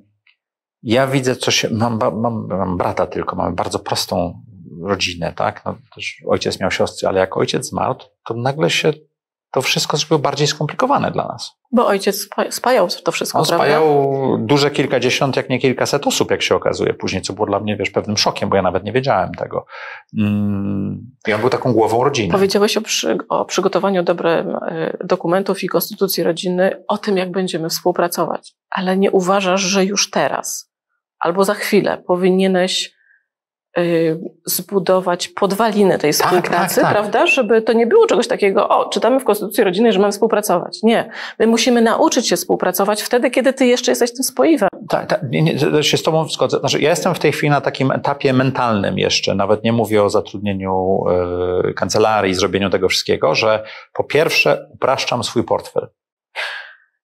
ja 0.82 1.06
widzę, 1.06 1.36
co 1.36 1.50
się. 1.50 1.68
Mam, 1.70 1.98
mam, 1.98 2.46
mam 2.48 2.76
brata 2.76 3.06
tylko, 3.06 3.36
mamy 3.36 3.54
bardzo 3.54 3.78
prostą 3.78 4.42
rodzinę, 4.82 5.32
tak? 5.36 5.64
No, 5.64 5.74
też 5.94 6.22
ojciec 6.26 6.60
miał 6.60 6.70
siostry, 6.70 7.08
ale 7.08 7.20
jak 7.20 7.36
ojciec 7.36 7.68
zmarł, 7.68 7.94
to 8.24 8.34
nagle 8.34 8.70
się 8.70 8.92
to 9.52 9.62
wszystko 9.62 9.96
zrobiło 9.96 10.18
bardziej 10.18 10.46
skomplikowane 10.46 11.10
dla 11.10 11.28
nas. 11.28 11.52
Bo 11.72 11.86
ojciec 11.86 12.20
spa, 12.20 12.50
spajał 12.50 12.88
to 13.04 13.12
wszystko, 13.12 13.38
On 13.38 13.44
prawda? 13.44 13.64
spajał 13.64 14.12
duże 14.38 14.70
kilkadziesiąt, 14.70 15.36
jak 15.36 15.48
nie 15.48 15.58
kilkaset 15.58 16.06
osób, 16.06 16.30
jak 16.30 16.42
się 16.42 16.54
okazuje 16.54 16.94
później, 16.94 17.22
co 17.22 17.32
było 17.32 17.46
dla 17.46 17.60
mnie, 17.60 17.76
wiesz, 17.76 17.90
pewnym 17.90 18.16
szokiem, 18.16 18.48
bo 18.48 18.56
ja 18.56 18.62
nawet 18.62 18.84
nie 18.84 18.92
wiedziałem 18.92 19.34
tego. 19.34 19.66
Mm, 20.18 21.10
I 21.28 21.32
on 21.32 21.40
był 21.40 21.50
taką 21.50 21.72
głową 21.72 22.04
rodziny. 22.04 22.32
Powiedziałeś 22.32 22.76
o, 22.76 22.80
przy, 22.80 23.18
o 23.28 23.44
przygotowaniu 23.44 24.02
dobrych 24.02 24.46
e, 24.46 24.96
dokumentów 25.04 25.62
i 25.62 25.68
konstytucji 25.68 26.22
rodziny, 26.22 26.84
o 26.88 26.98
tym, 26.98 27.16
jak 27.16 27.30
będziemy 27.30 27.68
współpracować. 27.68 28.54
Ale 28.70 28.96
nie 28.96 29.10
uważasz, 29.10 29.60
że 29.60 29.84
już 29.84 30.10
teraz 30.10 30.71
albo 31.22 31.44
za 31.44 31.54
chwilę 31.54 32.02
powinieneś 32.06 32.92
y, 33.78 34.20
zbudować 34.46 35.28
podwaliny 35.28 35.98
tej 35.98 36.14
Tak, 36.14 36.26
współpracy, 36.26 36.74
tak, 36.74 36.84
tak. 36.84 36.92
prawda? 36.92 37.26
Żeby 37.26 37.62
to 37.62 37.72
nie 37.72 37.86
było 37.86 38.06
czegoś 38.06 38.28
takiego, 38.28 38.68
o, 38.68 38.88
czytamy 38.88 39.20
w 39.20 39.24
Konstytucji 39.24 39.64
Rodzinnej, 39.64 39.92
że 39.92 39.98
mamy 39.98 40.12
współpracować. 40.12 40.78
Nie. 40.82 41.10
My 41.38 41.46
musimy 41.46 41.82
nauczyć 41.82 42.28
się 42.28 42.36
współpracować 42.36 43.02
wtedy, 43.02 43.30
kiedy 43.30 43.52
ty 43.52 43.66
jeszcze 43.66 43.92
jesteś 43.92 44.14
tym 44.14 44.24
spoiwem. 44.24 44.68
Tak, 44.88 45.06
tak 45.06 45.20
nie, 45.30 45.42
nie, 45.42 45.82
się 45.82 45.96
z 45.96 46.02
Tobą 46.02 46.28
zgodzę. 46.28 46.58
Znaczy, 46.58 46.80
ja 46.80 46.90
jestem 46.90 47.14
w 47.14 47.18
tej 47.18 47.32
chwili 47.32 47.50
na 47.50 47.60
takim 47.60 47.90
etapie 47.90 48.32
mentalnym 48.32 48.98
jeszcze, 48.98 49.34
nawet 49.34 49.64
nie 49.64 49.72
mówię 49.72 50.02
o 50.02 50.10
zatrudnieniu 50.10 51.04
y, 51.68 51.74
kancelarii, 51.74 52.34
zrobieniu 52.34 52.70
tego 52.70 52.88
wszystkiego, 52.88 53.34
że 53.34 53.64
po 53.92 54.04
pierwsze 54.04 54.68
upraszczam 54.74 55.24
swój 55.24 55.44
portfel. 55.44 55.88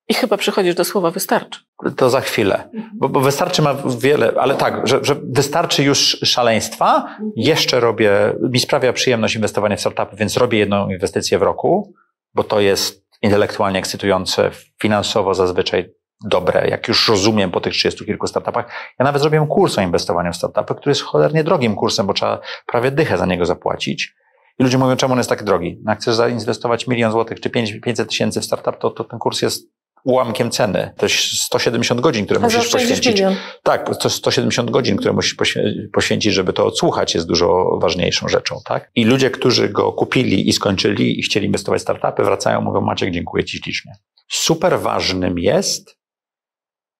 I 0.09 0.15
chyba 0.15 0.37
przychodzisz 0.37 0.75
do 0.75 0.85
słowa 0.85 1.11
wystarczy. 1.11 1.68
To 1.97 2.11
za 2.11 2.21
chwilę, 2.21 2.71
bo, 2.95 3.09
bo 3.09 3.21
wystarczy 3.21 3.63
ma 3.63 3.75
wiele, 3.99 4.33
ale 4.41 4.55
tak, 4.55 4.87
że, 4.87 5.05
że 5.05 5.17
wystarczy 5.25 5.83
już 5.83 6.21
szaleństwa, 6.25 7.17
jeszcze 7.37 7.81
robię, 7.81 8.35
mi 8.51 8.61
sprawia 8.61 8.93
przyjemność 8.93 9.35
inwestowanie 9.35 9.77
w 9.77 9.81
startupy, 9.81 10.17
więc 10.17 10.37
robię 10.37 10.59
jedną 10.59 10.91
inwestycję 10.91 11.39
w 11.39 11.43
roku, 11.43 11.95
bo 12.35 12.45
to 12.45 12.61
jest 12.61 13.07
intelektualnie 13.23 13.79
ekscytujące, 13.79 14.51
finansowo 14.83 15.35
zazwyczaj 15.35 15.91
dobre, 16.25 16.69
jak 16.69 16.89
już 16.89 17.09
rozumiem 17.09 17.51
po 17.51 17.61
tych 17.61 17.73
30 17.73 18.05
kilku 18.05 18.27
startupach. 18.27 18.67
Ja 18.99 19.05
nawet 19.05 19.23
zrobiłem 19.23 19.47
kurs 19.47 19.79
o 19.79 19.83
inwestowaniu 19.83 20.33
w 20.33 20.37
startupy, 20.37 20.75
który 20.75 20.91
jest 20.91 21.03
cholernie 21.03 21.45
drogim 21.45 21.75
kursem, 21.75 22.07
bo 22.07 22.13
trzeba 22.13 22.41
prawie 22.67 22.91
dychę 22.91 23.19
za 23.19 23.27
niego 23.27 23.47
zapłacić. 23.47 24.15
I 24.59 24.63
ludzie 24.63 24.79
mówią, 24.79 24.97
czemu 24.97 25.13
on 25.13 25.19
jest 25.19 25.31
tak 25.31 25.45
drogi? 25.45 25.81
No 25.85 25.93
jak 25.93 26.01
chcesz 26.01 26.15
zainwestować 26.15 26.87
milion 26.87 27.13
złotych 27.13 27.41
czy 27.41 27.51
5 27.51 27.81
500 27.81 28.09
tysięcy 28.09 28.41
w 28.41 28.45
startup, 28.45 28.79
to, 28.79 28.91
to 28.91 29.05
ten 29.05 29.19
kurs 29.19 29.43
jest 29.43 29.78
ułamkiem 30.05 30.51
ceny. 30.51 30.95
To 30.97 31.07
jest 31.07 31.17
170 31.19 32.01
godzin, 32.01 32.25
które 32.25 32.41
A 32.41 32.43
musisz 32.43 32.69
poświęcić. 32.69 33.07
milion. 33.07 33.37
Tak, 33.63 33.99
to 33.99 34.11
170 34.11 34.71
godzin, 34.71 34.97
które 34.97 35.13
musisz 35.13 35.37
poświę- 35.37 35.89
poświęcić, 35.93 36.33
żeby 36.35 36.53
to 36.53 36.67
odsłuchać, 36.67 37.15
jest 37.15 37.27
dużo 37.27 37.79
ważniejszą 37.83 38.29
rzeczą, 38.29 38.61
tak? 38.65 38.91
I 38.95 39.05
ludzie, 39.05 39.31
którzy 39.31 39.69
go 39.69 39.93
kupili 39.93 40.49
i 40.49 40.53
skończyli 40.53 41.21
i 41.21 41.23
chcieli 41.23 41.47
inwestować 41.47 41.81
w 41.81 41.83
startupy, 41.83 42.23
wracają, 42.25 42.61
mówią, 42.61 42.81
Maciek, 42.81 43.11
dziękuję 43.11 43.45
Ci 43.45 43.59
ślicznie. 43.59 43.93
Super 44.31 44.81
ważnym 44.81 45.39
jest, 45.39 45.99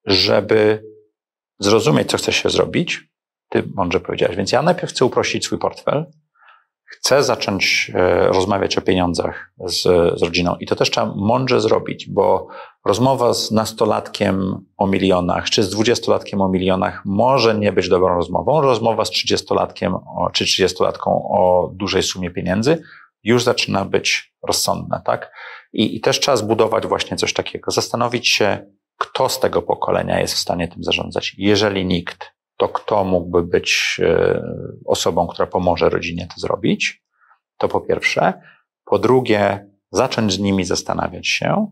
żeby 0.07 0.83
zrozumieć, 1.59 2.11
co 2.11 2.17
chce 2.17 2.33
się 2.33 2.51
zrobić. 2.51 3.01
Ty 3.51 3.63
mądrze 3.75 4.01
powiedziałeś. 4.01 4.37
Więc 4.37 4.53
ja 4.53 4.63
najpierw 4.63 4.93
chcę 4.93 5.05
uprościć 5.05 5.45
swój 5.45 5.59
portfel. 5.59 6.05
Chcę 6.89 7.23
zacząć 7.23 7.93
e, 7.95 8.27
rozmawiać 8.29 8.79
o 8.79 8.81
pieniądzach 8.81 9.53
z, 9.67 9.83
z 10.19 10.23
rodziną. 10.23 10.57
I 10.61 10.67
to 10.67 10.77
też 10.77 10.91
trzeba 10.91 11.13
mądrze 11.17 11.61
zrobić, 11.61 12.11
bo 12.11 12.49
rozmowa 12.85 13.35
z 13.35 13.51
nastolatkiem 13.51 14.67
o 14.77 14.87
milionach, 14.87 15.51
czy 15.51 15.63
z 15.63 15.71
dwudziestolatkiem 15.71 16.41
o 16.41 16.49
milionach 16.49 17.03
może 17.05 17.55
nie 17.55 17.73
być 17.73 17.89
dobrą 17.89 18.15
rozmową. 18.15 18.61
Rozmowa 18.61 19.05
z 19.05 19.11
trzydziestolatkiem 19.11 19.95
czy 20.33 20.45
trzydziestolatką 20.45 21.11
o 21.31 21.71
dużej 21.75 22.03
sumie 22.03 22.31
pieniędzy 22.31 22.83
już 23.25 23.43
zaczyna 23.43 23.85
być 23.85 24.35
rozsądna, 24.47 25.01
tak? 25.01 25.33
I, 25.73 25.97
I 25.97 26.01
też 26.01 26.21
trzeba 26.21 26.37
zbudować 26.37 26.87
właśnie 26.87 27.17
coś 27.17 27.33
takiego, 27.33 27.71
zastanowić 27.71 28.29
się, 28.29 28.67
kto 28.99 29.29
z 29.29 29.41
tego 29.41 29.63
pokolenia 29.63 30.21
jest 30.21 30.35
w 30.35 30.39
stanie 30.39 30.69
tym 30.69 30.85
zarządzać. 30.85 31.35
Jeżeli 31.39 31.87
nikt, 31.87 32.38
to 32.59 32.69
kto 32.69 33.05
mógłby 33.05 33.43
być 33.43 34.01
e, 34.03 34.43
osobą, 34.87 35.27
która 35.27 35.47
pomoże 35.47 35.89
rodzinie 35.89 36.29
to 36.35 36.41
zrobić? 36.41 37.03
To 37.59 37.69
po 37.69 37.81
pierwsze. 37.81 38.41
Po 38.85 38.99
drugie, 38.99 39.71
zacząć 39.93 40.33
z 40.33 40.39
nimi 40.39 40.65
zastanawiać 40.65 41.29
się. 41.29 41.67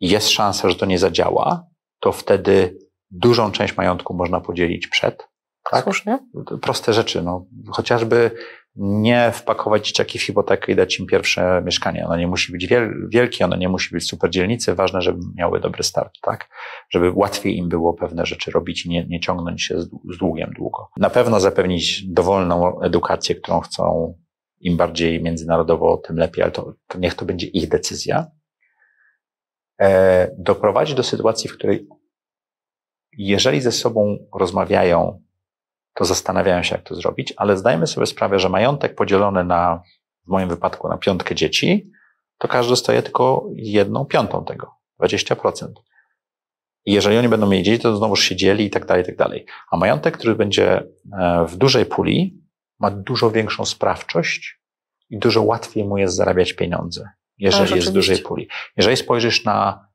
Jest 0.00 0.30
szansa, 0.30 0.70
że 0.70 0.76
to 0.76 0.86
nie 0.86 0.98
zadziała, 0.98 1.66
to 2.00 2.12
wtedy 2.12 2.78
dużą 3.10 3.52
część 3.52 3.76
majątku 3.76 4.14
można 4.14 4.40
podzielić 4.40 4.86
przed. 4.86 5.28
Tak? 5.70 5.84
Słusznie. 5.84 6.18
Proste 6.62 6.92
rzeczy, 6.92 7.22
no. 7.22 7.46
Chociażby 7.70 8.30
nie 8.76 9.32
wpakować 9.32 9.86
dzieciaki 9.86 10.18
w 10.18 10.22
hipotekę 10.22 10.72
i 10.72 10.76
dać 10.76 10.98
im 11.00 11.06
pierwsze 11.06 11.62
mieszkanie. 11.64 12.06
Ono 12.06 12.16
nie 12.16 12.26
musi 12.26 12.52
być 12.52 12.66
wiel- 12.66 13.08
wielkie, 13.08 13.44
ono 13.44 13.56
nie 13.56 13.68
musi 13.68 13.94
być 13.94 14.08
super 14.08 14.30
dzielnicy. 14.30 14.74
Ważne, 14.74 15.02
żeby 15.02 15.18
miały 15.34 15.60
dobry 15.60 15.82
start, 15.82 16.12
tak? 16.22 16.48
Żeby 16.90 17.10
łatwiej 17.14 17.56
im 17.56 17.68
było 17.68 17.94
pewne 17.94 18.26
rzeczy 18.26 18.50
robić 18.50 18.86
i 18.86 18.88
nie, 18.88 19.06
nie 19.06 19.20
ciągnąć 19.20 19.62
się 19.62 19.80
z 19.80 20.18
długiem 20.18 20.50
długo. 20.56 20.88
Na 20.96 21.10
pewno 21.10 21.40
zapewnić 21.40 22.06
dowolną 22.06 22.80
edukację, 22.80 23.34
którą 23.34 23.60
chcą. 23.60 24.14
Im 24.60 24.76
bardziej 24.76 25.22
międzynarodowo, 25.22 25.96
tym 25.96 26.16
lepiej, 26.16 26.42
ale 26.42 26.52
to, 26.52 26.74
to 26.88 26.98
niech 26.98 27.14
to 27.14 27.24
będzie 27.24 27.46
ich 27.46 27.68
decyzja. 27.68 28.26
E, 29.80 30.30
doprowadzić 30.38 30.94
do 30.94 31.02
sytuacji, 31.02 31.50
w 31.50 31.54
której 31.54 31.88
jeżeli 33.18 33.60
ze 33.60 33.72
sobą 33.72 34.18
rozmawiają, 34.34 35.22
to 35.94 36.04
zastanawiają 36.04 36.62
się, 36.62 36.74
jak 36.74 36.84
to 36.84 36.94
zrobić, 36.94 37.34
ale 37.36 37.56
zdajmy 37.56 37.86
sobie 37.86 38.06
sprawę, 38.06 38.38
że 38.38 38.48
majątek 38.48 38.94
podzielony 38.94 39.44
na, 39.44 39.82
w 40.26 40.28
moim 40.28 40.48
wypadku, 40.48 40.88
na 40.88 40.98
piątkę 40.98 41.34
dzieci, 41.34 41.90
to 42.38 42.48
każdy 42.48 42.70
dostaje 42.70 43.02
tylko 43.02 43.48
jedną 43.54 44.04
piątą 44.04 44.44
tego, 44.44 44.74
20%. 45.00 45.66
I 46.86 46.92
jeżeli 46.92 47.18
oni 47.18 47.28
będą 47.28 47.46
mieli 47.46 47.62
dzieci, 47.62 47.82
to 47.82 47.96
znowuż 47.96 48.22
się 48.24 48.36
dzieli 48.36 48.64
i 48.64 48.70
tak 48.70 48.86
dalej, 48.86 49.02
i 49.02 49.06
tak 49.06 49.16
dalej. 49.16 49.46
A 49.70 49.76
majątek, 49.76 50.18
który 50.18 50.34
będzie 50.34 50.84
e, 51.18 51.46
w 51.48 51.56
dużej 51.56 51.86
puli, 51.86 52.42
ma 52.80 52.90
dużo 52.90 53.30
większą 53.30 53.64
sprawczość 53.64 54.60
i 55.10 55.18
dużo 55.18 55.42
łatwiej 55.42 55.84
mu 55.84 55.98
jest 55.98 56.16
zarabiać 56.16 56.52
pieniądze, 56.52 57.08
jeżeli 57.38 57.68
Tak, 57.68 57.76
jest 57.76 57.90
w 57.90 57.92
dużej 57.92 58.14
oczywiście. 58.14 58.28
puli. 58.28 58.48
Jeżeli 58.76 58.96
spojrzysz 58.96 59.44
na 59.44 59.88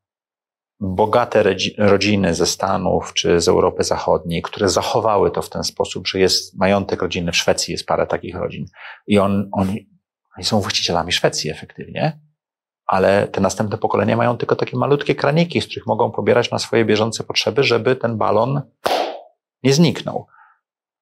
bogate 0.79 1.43
rodzi- 1.43 1.75
rodziny 1.77 2.33
ze 2.33 2.45
Stanów 2.45 3.13
czy 3.13 3.41
z 3.41 3.47
Europy 3.47 3.83
Zachodniej, 3.83 4.41
które 4.41 4.69
zachowały 4.69 5.31
to 5.31 5.41
w 5.41 5.49
ten 5.49 5.63
sposób, 5.63 6.07
że 6.07 6.19
jest 6.19 6.59
majątek 6.59 7.01
rodzinny 7.01 7.31
w 7.31 7.37
Szwecji, 7.37 7.71
jest 7.71 7.85
parę 7.85 8.07
takich 8.07 8.35
rodzin 8.35 8.65
i 9.07 9.19
on, 9.19 9.49
oni, 9.51 9.89
oni 10.37 10.45
są 10.45 10.61
właścicielami 10.61 11.11
Szwecji 11.11 11.49
efektywnie, 11.49 12.19
ale 12.85 13.27
te 13.27 13.41
następne 13.41 13.77
pokolenia 13.77 14.17
mają 14.17 14.37
tylko 14.37 14.55
takie 14.55 14.77
malutkie 14.77 15.15
kraniki, 15.15 15.61
z 15.61 15.65
których 15.65 15.87
mogą 15.87 16.11
pobierać 16.11 16.51
na 16.51 16.59
swoje 16.59 16.85
bieżące 16.85 17.23
potrzeby, 17.23 17.63
żeby 17.63 17.95
ten 17.95 18.17
balon 18.17 18.61
nie 19.63 19.73
zniknął. 19.73 20.27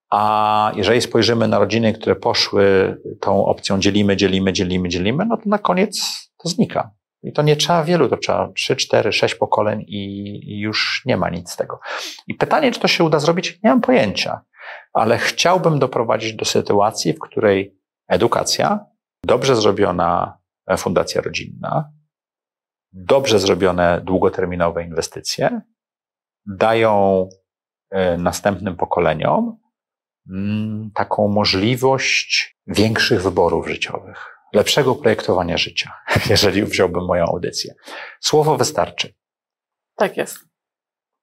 A 0.09 0.71
jeżeli 0.75 1.01
spojrzymy 1.01 1.47
na 1.47 1.59
rodziny, 1.59 1.93
które 1.93 2.15
poszły 2.15 2.97
tą 3.21 3.45
opcją 3.45 3.79
dzielimy, 3.79 4.17
dzielimy, 4.17 4.53
dzielimy, 4.53 4.89
dzielimy, 4.89 5.25
no 5.25 5.37
to 5.37 5.43
na 5.45 5.57
koniec 5.57 5.99
to 6.37 6.49
znika. 6.49 6.96
I 7.27 7.33
to 7.33 7.41
nie 7.41 7.55
trzeba 7.55 7.83
wielu, 7.83 8.09
to 8.09 8.17
trzeba 8.17 8.51
trzy, 8.55 8.75
cztery, 8.75 9.11
sześć 9.11 9.35
pokoleń 9.35 9.85
i, 9.87 10.59
już 10.59 11.01
nie 11.05 11.17
ma 11.17 11.29
nic 11.29 11.51
z 11.51 11.55
tego. 11.55 11.79
I 12.27 12.35
pytanie, 12.35 12.71
czy 12.71 12.79
to 12.79 12.87
się 12.87 13.03
uda 13.03 13.19
zrobić, 13.19 13.59
nie 13.63 13.69
mam 13.69 13.81
pojęcia, 13.81 14.41
ale 14.93 15.17
chciałbym 15.17 15.79
doprowadzić 15.79 16.33
do 16.33 16.45
sytuacji, 16.45 17.13
w 17.13 17.19
której 17.19 17.77
edukacja, 18.07 18.85
dobrze 19.23 19.55
zrobiona 19.55 20.37
fundacja 20.77 21.21
rodzinna, 21.21 21.91
dobrze 22.93 23.39
zrobione 23.39 24.01
długoterminowe 24.03 24.83
inwestycje 24.83 25.61
dają 26.45 27.27
e, 27.89 28.17
następnym 28.17 28.75
pokoleniom 28.75 29.57
mm, 30.29 30.91
taką 30.93 31.27
możliwość 31.27 32.57
większych 32.67 33.21
wyborów 33.21 33.67
życiowych, 33.67 34.36
lepszego 34.53 34.95
projektowania 34.95 35.57
życia, 35.57 35.91
jeżeli 36.29 36.63
wziąłbym 36.63 37.05
moją 37.05 37.25
audycję. 37.25 37.73
Słowo 38.21 38.57
wystarczy. 38.57 39.13
Tak 39.95 40.17
jest. 40.17 40.37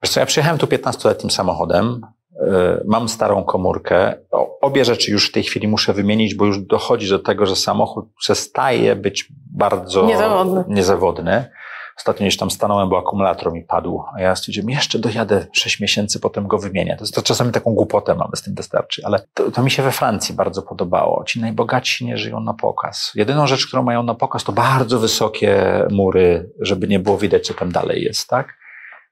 Wiesz 0.02 0.12
co, 0.12 0.20
ja 0.20 0.26
przyjechałem 0.26 0.58
tu 0.58 0.66
15-letnim 0.66 1.30
samochodem, 1.30 2.00
yy, 2.40 2.82
mam 2.86 3.08
starą 3.08 3.44
komórkę. 3.44 4.14
Obie 4.60 4.84
rzeczy 4.84 5.10
już 5.10 5.28
w 5.28 5.32
tej 5.32 5.42
chwili 5.42 5.68
muszę 5.68 5.92
wymienić, 5.92 6.34
bo 6.34 6.46
już 6.46 6.60
dochodzi 6.60 7.08
do 7.08 7.18
tego, 7.18 7.46
że 7.46 7.56
samochód 7.56 8.04
przestaje 8.18 8.96
być 8.96 9.32
bardzo 9.52 10.06
Niezawodny. 10.06 10.64
niezawodny. 10.68 11.50
Ostatnio 11.96 12.26
gdzieś 12.26 12.36
tam 12.36 12.50
stanąłem, 12.50 12.88
bo 12.88 12.98
akumulator 12.98 13.52
mi 13.52 13.62
padł, 13.62 14.02
a 14.16 14.20
ja 14.20 14.36
stwierdziłem, 14.36 14.70
jeszcze 14.70 14.98
dojadę 14.98 15.46
6 15.52 15.80
miesięcy, 15.80 16.20
potem 16.20 16.46
go 16.46 16.58
wymienię. 16.58 16.96
To, 16.96 17.04
to 17.14 17.22
czasami 17.22 17.52
taką 17.52 17.74
głupotę 17.74 18.14
mamy, 18.14 18.36
z 18.36 18.42
tym 18.42 18.54
wystarczy, 18.54 19.02
ale 19.04 19.26
to, 19.34 19.50
to 19.50 19.62
mi 19.62 19.70
się 19.70 19.82
we 19.82 19.92
Francji 19.92 20.34
bardzo 20.34 20.62
podobało. 20.62 21.24
Ci 21.24 21.40
najbogatsi 21.40 22.06
nie 22.06 22.16
żyją 22.16 22.40
na 22.40 22.54
pokaz. 22.54 23.12
Jedyną 23.14 23.46
rzecz, 23.46 23.66
którą 23.66 23.82
mają 23.82 24.02
na 24.02 24.14
pokaz, 24.14 24.44
to 24.44 24.52
bardzo 24.52 24.98
wysokie 24.98 25.84
mury, 25.90 26.50
żeby 26.60 26.88
nie 26.88 26.98
było 26.98 27.18
widać, 27.18 27.46
co 27.46 27.54
tam 27.54 27.72
dalej 27.72 28.02
jest, 28.02 28.28
tak? 28.28 28.54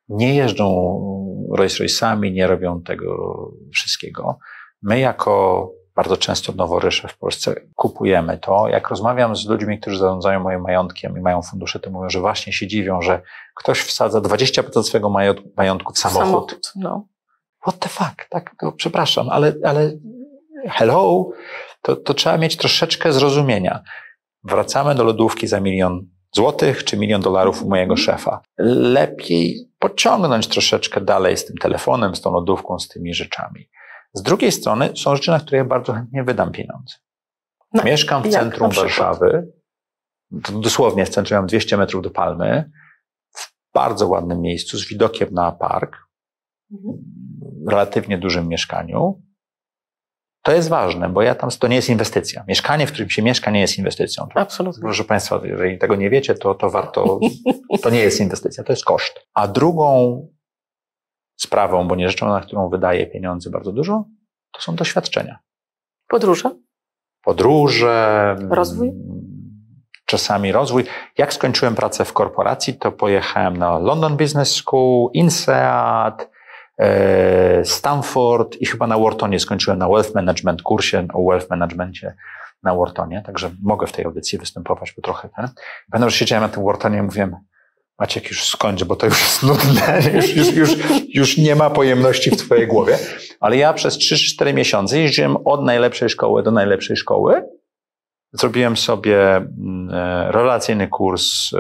Nie 0.09 0.35
jeżdżą 0.35 0.69
Rolls 1.57 1.81
Royce'ami, 1.81 2.33
nie 2.33 2.47
robią 2.47 2.83
tego 2.83 3.17
wszystkiego. 3.73 4.39
My 4.83 4.99
jako 4.99 5.71
bardzo 5.95 6.17
często 6.17 6.53
noworysze 6.53 7.09
w 7.09 7.19
Polsce 7.19 7.55
kupujemy 7.75 8.39
to. 8.39 8.69
Jak 8.69 8.89
rozmawiam 8.89 9.37
z 9.37 9.47
ludźmi, 9.47 9.81
którzy 9.81 9.99
zarządzają 9.99 10.41
moim 10.41 10.61
majątkiem 10.61 11.19
i 11.19 11.21
mają 11.21 11.43
fundusze, 11.43 11.81
to 11.81 11.91
mówią, 11.91 12.11
że 12.11 12.21
właśnie 12.21 12.53
się 12.53 12.67
dziwią, 12.67 13.03
że 13.03 13.23
ktoś 13.57 13.81
wsadza 13.81 14.21
20% 14.21 14.83
swojego 14.83 15.09
mająt- 15.11 15.43
majątku 15.57 15.93
w 15.93 15.99
samochód. 15.99 16.73
No. 16.77 17.07
What 17.63 17.79
the 17.79 17.89
fuck? 17.89 18.29
Tak, 18.31 18.55
to 18.61 18.73
przepraszam, 18.73 19.29
ale, 19.31 19.55
ale 19.65 19.93
hello, 20.69 21.31
to, 21.83 21.97
to 21.97 22.15
trzeba 22.15 22.39
mieć 22.39 22.57
troszeczkę 22.57 23.13
zrozumienia. 23.13 23.83
Wracamy 24.45 24.95
do 24.95 25.05
lodówki 25.05 25.47
za 25.47 25.61
milion 25.61 26.07
złotych 26.35 26.85
czy 26.85 26.97
milion 26.97 27.21
dolarów 27.21 27.63
u 27.63 27.69
mojego 27.69 27.97
szefa. 27.97 28.41
Lepiej 28.59 29.71
pociągnąć 29.79 30.47
troszeczkę 30.49 31.01
dalej 31.01 31.37
z 31.37 31.45
tym 31.45 31.57
telefonem, 31.57 32.15
z 32.17 32.21
tą 32.21 32.33
lodówką, 32.33 32.79
z 32.79 32.89
tymi 32.89 33.15
rzeczami. 33.15 33.69
Z 34.15 34.23
drugiej 34.23 34.53
strony 34.53 34.93
są 34.97 35.17
rzeczy, 35.17 35.31
na 35.31 35.41
które 35.41 35.59
ja 35.59 35.65
bardzo 35.65 35.93
chętnie 35.93 36.25
wydam 36.25 36.53
pieniądze. 36.53 36.95
No, 37.73 37.83
Mieszkam 37.83 38.23
w 38.23 38.29
centrum? 38.29 38.71
Warszawy, 38.71 39.53
dosłownie 40.61 41.07
w 41.07 41.09
centrum, 41.09 41.39
mam 41.39 41.47
200 41.47 41.77
metrów 41.77 42.03
do 42.03 42.11
Palmy, 42.11 42.71
w 43.37 43.53
bardzo 43.75 44.09
ładnym 44.09 44.41
miejscu 44.41 44.79
z 44.79 44.89
widokiem 44.89 45.29
na 45.33 45.53
park, 45.53 45.97
Mhm. 46.73 46.99
relatywnie 47.69 48.19
dużym 48.19 48.49
mieszkaniu. 48.49 49.23
To 50.43 50.53
jest 50.53 50.69
ważne, 50.69 51.09
bo 51.09 51.23
ja 51.23 51.35
tam, 51.35 51.51
to 51.51 51.69
nie 51.69 51.77
jest 51.77 51.89
inwestycja. 51.89 52.45
Mieszkanie, 52.49 52.87
w 52.87 52.93
którym 52.93 53.11
się 53.11 53.23
mieszka, 53.23 53.51
nie 53.51 53.61
jest 53.61 53.79
inwestycją. 53.79 54.27
Absolutnie. 54.35 54.81
Proszę 54.81 55.05
Państwa, 55.05 55.41
jeżeli 55.45 55.79
tego 55.79 55.97
nie 55.97 56.11
wiecie, 56.11 56.35
to, 56.35 56.55
to 56.55 56.71
warto, 56.71 57.21
to 57.83 57.91
nie 57.91 57.99
jest 57.99 58.21
inwestycja, 58.21 58.65
to 58.65 58.73
jest 58.73 58.85
koszt. 58.85 59.21
A 59.35 59.49
drugą 59.49 60.21
sprawą, 61.43 61.89
bo 61.89 61.97
nie 61.97 62.09
rzeczą, 62.09 62.29
na 62.29 62.41
którą 62.41 62.69
wydaję 62.69 63.07
pieniądze 63.07 63.51
bardzo 63.51 63.73
dużo, 63.73 64.05
to 64.53 64.61
są 64.61 64.75
doświadczenia. 64.75 65.39
Podróże? 66.09 66.51
Podróże. 67.25 68.37
Rozwój? 68.51 68.89
mm, 68.89 69.33
Czasami 70.07 70.53
rozwój. 70.53 70.85
Jak 71.19 71.33
skończyłem 71.33 71.75
pracę 71.75 72.05
w 72.05 72.13
korporacji, 72.13 72.75
to 72.75 72.93
pojechałem 72.93 73.57
na 73.57 73.79
London 73.79 74.17
Business 74.17 74.55
School, 74.55 75.11
INSEAD, 75.13 76.31
e, 76.79 77.65
Stanford 77.65 78.57
i 78.57 78.67
chyba 78.67 78.87
na 78.87 78.99
Whartonie 78.99 79.41
skończyłem 79.41 79.79
na 79.79 79.89
Wealth 79.89 80.15
Management 80.15 80.63
kursie 80.63 81.07
o 81.15 81.31
Wealth 81.31 81.51
Managementie 81.51 82.15
na 82.63 82.75
Whartonie, 82.75 83.23
także 83.27 83.51
mogę 83.63 83.87
w 83.87 83.93
tej 83.93 84.05
audycji 84.05 84.39
występować, 84.39 84.93
bo 84.97 85.03
trochę 85.03 85.29
ten. 85.29 85.49
Pamiętam, 85.91 86.11
że 86.11 86.17
siedziałem 86.17 86.43
na 86.43 86.49
tym 86.49 86.65
Whartonie 86.65 86.99
i 86.99 87.03
mówiłem, 87.03 87.37
Maciek, 88.03 88.31
już 88.31 88.45
skończę, 88.45 88.85
bo 88.85 88.97
to 88.97 89.07
już 89.07 89.21
jest 89.21 89.43
nudne, 89.43 90.01
już, 90.17 90.37
już, 90.37 90.55
już, 90.55 90.71
już 91.09 91.37
nie 91.37 91.57
ma 91.57 91.71
pojemności 91.71 92.31
w 92.31 92.37
twojej 92.37 92.67
głowie. 92.67 92.99
Ale 93.41 93.57
ja 93.57 93.73
przez 93.73 93.99
3-4 93.99 94.55
miesiące 94.55 94.99
jeździłem 94.99 95.37
od 95.45 95.65
najlepszej 95.65 96.09
szkoły 96.09 96.43
do 96.43 96.51
najlepszej 96.51 96.97
szkoły. 96.97 97.43
Zrobiłem 98.33 98.77
sobie 98.77 99.37
mm, 99.37 99.91
e, 99.93 100.33
relacyjny 100.33 100.89
kurs 100.89 101.51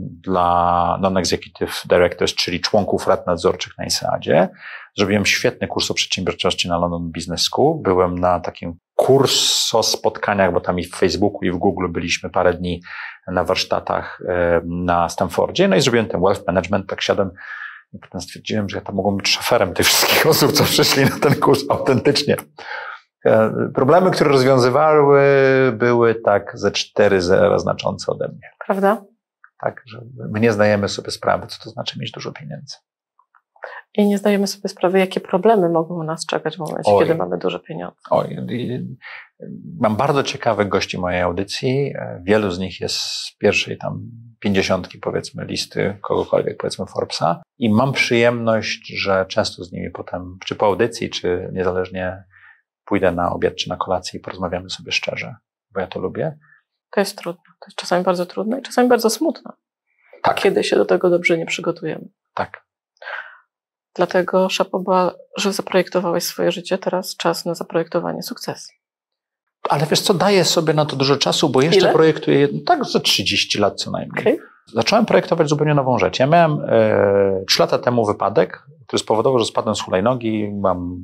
dla 0.00 0.98
non-executive 1.00 1.82
directors, 1.88 2.34
czyli 2.34 2.60
członków 2.60 3.06
rad 3.06 3.26
nadzorczych 3.26 3.78
na 3.78 3.84
ISAD-zie. 3.84 4.48
Zrobiłem 4.96 5.26
świetny 5.26 5.68
kurs 5.68 5.90
o 5.90 5.94
przedsiębiorczości 5.94 6.68
na 6.68 6.78
London 6.78 7.10
Business 7.12 7.42
School. 7.42 7.82
Byłem 7.82 8.18
na 8.18 8.40
takim 8.40 8.74
kurso 8.94 9.82
spotkaniach, 9.82 10.52
bo 10.52 10.60
tam 10.60 10.78
i 10.78 10.84
w 10.84 10.96
Facebooku 10.96 11.42
i 11.42 11.50
w 11.50 11.56
Google 11.56 11.88
byliśmy 11.88 12.30
parę 12.30 12.54
dni 12.54 12.82
na 13.26 13.44
warsztatach 13.44 14.22
e, 14.28 14.60
na 14.64 15.08
Stanfordzie. 15.08 15.68
No 15.68 15.76
i 15.76 15.80
zrobiłem 15.80 16.06
ten 16.06 16.20
wealth 16.20 16.46
management, 16.46 16.86
tak 16.86 17.02
siadłem 17.02 17.30
i 17.92 17.98
potem 17.98 18.20
stwierdziłem, 18.20 18.68
że 18.68 18.76
ja 18.76 18.84
tam 18.84 18.94
mogłem 18.94 19.16
być 19.16 19.28
szoferem 19.28 19.74
tych 19.74 19.86
wszystkich 19.86 20.26
osób, 20.26 20.52
co 20.52 20.64
przyszli 20.64 21.04
na 21.04 21.18
ten 21.18 21.34
kurs 21.34 21.60
autentycznie. 21.70 22.36
E, 23.26 23.52
Problemy, 23.74 24.10
które 24.10 24.30
rozwiązywały, 24.30 25.22
były 25.72 26.14
tak 26.14 26.50
ze 26.54 26.70
cztery 26.70 27.22
zera 27.22 27.58
znaczące 27.58 28.12
ode 28.12 28.28
mnie. 28.28 28.50
Prawda? 28.66 29.02
Tak, 29.60 29.82
że 29.86 30.00
my 30.30 30.40
nie 30.40 30.52
zdajemy 30.52 30.88
sobie 30.88 31.10
sprawy, 31.10 31.46
co 31.46 31.64
to 31.64 31.70
znaczy 31.70 31.98
mieć 32.00 32.10
dużo 32.10 32.32
pieniędzy. 32.32 32.76
I 33.94 34.06
nie 34.06 34.18
zdajemy 34.18 34.46
sobie 34.46 34.68
sprawy, 34.68 34.98
jakie 34.98 35.20
problemy 35.20 35.68
mogą 35.68 36.02
nas 36.02 36.26
czekać 36.26 36.56
w 36.56 36.58
momencie, 36.58 36.90
Oj. 36.90 37.02
kiedy 37.04 37.14
mamy 37.18 37.38
dużo 37.38 37.58
pieniędzy. 37.58 37.96
Oj, 38.10 38.38
mam 39.80 39.96
bardzo 39.96 40.22
ciekawych 40.22 40.68
gości 40.68 40.98
mojej 40.98 41.20
audycji. 41.20 41.92
Wielu 42.22 42.50
z 42.50 42.58
nich 42.58 42.80
jest 42.80 42.96
z 42.96 43.36
pierwszej 43.38 43.78
tam 43.78 44.10
pięćdziesiątki, 44.40 44.98
powiedzmy, 44.98 45.44
listy 45.44 45.98
kogokolwiek, 46.02 46.56
powiedzmy 46.56 46.86
Forbesa. 46.86 47.42
I 47.58 47.70
mam 47.70 47.92
przyjemność, 47.92 48.92
że 48.96 49.26
często 49.28 49.64
z 49.64 49.72
nimi 49.72 49.90
potem, 49.90 50.38
czy 50.44 50.54
po 50.54 50.66
audycji, 50.66 51.10
czy 51.10 51.50
niezależnie 51.52 52.24
pójdę 52.84 53.12
na 53.12 53.32
obiad, 53.32 53.54
czy 53.54 53.68
na 53.68 53.76
kolację 53.76 54.20
i 54.20 54.22
porozmawiamy 54.22 54.70
sobie 54.70 54.92
szczerze, 54.92 55.34
bo 55.70 55.80
ja 55.80 55.86
to 55.86 56.00
lubię. 56.00 56.38
To 56.90 57.00
jest 57.00 57.18
trudne. 57.18 57.42
To 57.60 57.66
jest 57.66 57.76
czasami 57.78 58.04
bardzo 58.04 58.26
trudne 58.26 58.58
i 58.58 58.62
czasami 58.62 58.88
bardzo 58.88 59.10
smutne, 59.10 59.52
Tak, 60.22 60.36
kiedy 60.36 60.64
się 60.64 60.76
do 60.76 60.84
tego 60.84 61.10
dobrze 61.10 61.38
nie 61.38 61.46
przygotujemy. 61.46 62.08
tak. 62.34 62.69
Dlatego 63.94 64.48
szapoba, 64.48 65.14
że 65.36 65.52
zaprojektowałeś 65.52 66.24
swoje 66.24 66.52
życie, 66.52 66.78
teraz 66.78 67.16
czas 67.16 67.44
na 67.44 67.54
zaprojektowanie 67.54 68.22
sukcesu. 68.22 68.72
Ale 69.68 69.86
wiesz 69.86 70.00
co, 70.00 70.14
daję 70.14 70.44
sobie 70.44 70.74
na 70.74 70.86
to 70.86 70.96
dużo 70.96 71.16
czasu, 71.16 71.48
bo 71.48 71.62
jeszcze 71.62 71.80
Ile? 71.80 71.92
projektuję, 71.92 72.48
tak 72.66 72.84
za 72.84 73.00
30 73.00 73.58
lat 73.58 73.80
co 73.80 73.90
najmniej. 73.90 74.20
Okay? 74.20 74.38
Zacząłem 74.74 75.06
projektować 75.06 75.48
zupełnie 75.48 75.74
nową 75.74 75.98
rzecz. 75.98 76.18
Ja 76.18 76.26
miałem 76.26 76.60
e, 76.68 77.44
3 77.48 77.62
lata 77.62 77.78
temu 77.78 78.06
wypadek, 78.06 78.62
który 78.86 79.00
spowodował, 79.00 79.38
że 79.38 79.44
spadłem 79.44 79.74
z 79.74 79.80
hulajnogi, 79.80 80.52
mam 80.60 80.96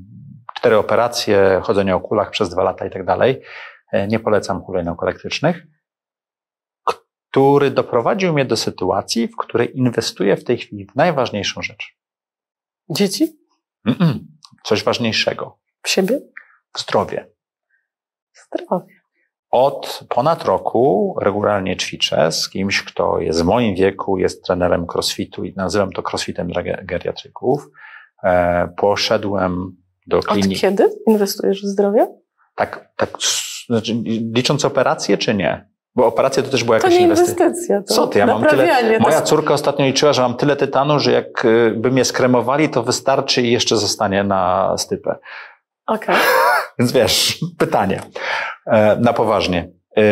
cztery 0.57 0.78
operacje, 0.78 1.61
chodzenie 1.62 1.97
o 1.97 2.01
kulach 2.01 2.30
przez 2.30 2.49
dwa 2.49 2.62
lata 2.62 2.87
i 2.87 2.91
tak 2.91 3.05
dalej. 3.05 3.43
E, 3.93 4.09
Nie 4.09 4.20
polecam 4.20 4.62
hulajnóg 4.62 5.03
elektrycznych, 5.03 5.66
który 7.30 7.70
doprowadził 7.70 8.32
mnie 8.32 8.45
do 8.45 8.57
sytuacji, 8.57 9.28
w 9.28 9.37
której 9.37 9.78
inwestuję 9.78 10.37
w 10.37 10.45
tej 10.45 10.59
chwili 10.59 10.87
w 10.87 10.97
najważniejszą 10.97 11.62
rzecz. 11.62 11.95
Dzieci? 12.91 13.39
Mm-mm. 13.89 14.18
Coś 14.64 14.84
ważniejszego. 14.84 15.59
W 15.82 15.89
siebie? 15.89 16.20
W 16.74 16.80
zdrowie. 16.80 17.30
Zdrowie. 18.47 18.95
Od 19.51 20.05
ponad 20.09 20.45
roku 20.45 21.14
regularnie 21.22 21.76
ćwiczę 21.76 22.32
z 22.32 22.49
kimś, 22.49 22.82
kto 22.82 23.20
jest 23.20 23.43
w 23.43 23.45
moim 23.45 23.74
wieku, 23.74 24.18
jest 24.18 24.45
trenerem 24.45 24.87
crossfitu 24.95 25.45
i 25.45 25.55
nazywam 25.57 25.93
to 25.93 26.03
crossfitem 26.11 26.49
dla 26.49 26.62
ge- 26.62 26.84
geriatryków. 26.84 27.66
E, 28.22 28.68
poszedłem 28.76 29.76
do 30.07 30.18
Od 30.18 30.26
kliniki. 30.26 30.61
kiedy 30.61 30.89
inwestujesz 31.07 31.62
w 31.62 31.66
zdrowie? 31.66 32.07
Tak, 32.55 32.91
tak, 32.97 33.11
znaczy, 33.66 33.95
licząc 34.34 34.64
operacje, 34.64 35.18
czy 35.18 35.34
nie? 35.34 35.68
Bo 35.97 36.07
operacja 36.07 36.42
to 36.42 36.49
też 36.51 36.64
była 36.64 36.78
To 36.80 36.86
jakaś 36.86 36.99
nie 36.99 37.05
inwestycja. 37.05 37.47
inwestycja. 37.47 37.82
To 37.82 37.94
Co 37.94 38.07
ty, 38.07 38.18
ja 38.18 38.26
mam 38.26 38.44
tyle. 38.44 38.99
Moja 39.01 39.20
to... 39.20 39.26
córka 39.26 39.55
ostatnio 39.55 39.86
liczyła, 39.86 40.12
że 40.12 40.22
mam 40.22 40.36
tyle 40.36 40.57
tytanu, 40.57 40.99
że 41.01 41.12
jak 41.12 41.44
y, 41.44 41.74
by 41.76 41.90
mnie 41.90 42.05
skremowali, 42.05 42.68
to 42.68 42.82
wystarczy 42.82 43.42
i 43.42 43.53
jeszcze 43.53 43.76
zostanie 43.76 44.24
na 44.24 44.74
stypę. 44.78 45.16
Okej. 45.86 46.16
Więc 46.78 46.92
wiesz, 46.92 47.38
pytanie 47.59 48.01
e, 48.66 48.97
na 48.97 49.12
poważnie. 49.12 49.68
E, 49.97 50.03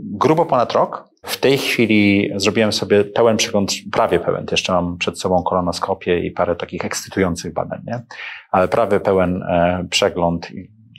Grubo 0.00 0.46
ponad 0.46 0.72
rok. 0.72 1.10
W 1.22 1.36
tej 1.36 1.58
chwili 1.58 2.30
zrobiłem 2.36 2.72
sobie 2.72 3.04
pełen 3.04 3.36
przegląd, 3.36 3.72
prawie 3.92 4.20
pełen, 4.20 4.46
jeszcze 4.50 4.72
mam 4.72 4.98
przed 4.98 5.20
sobą 5.20 5.42
kolonoskopię 5.42 6.20
i 6.20 6.30
parę 6.30 6.56
takich 6.56 6.84
ekscytujących 6.84 7.52
badań, 7.52 7.80
nie? 7.86 8.02
ale 8.50 8.68
prawie 8.68 9.00
pełen 9.00 9.42
e, 9.42 9.84
przegląd 9.90 10.48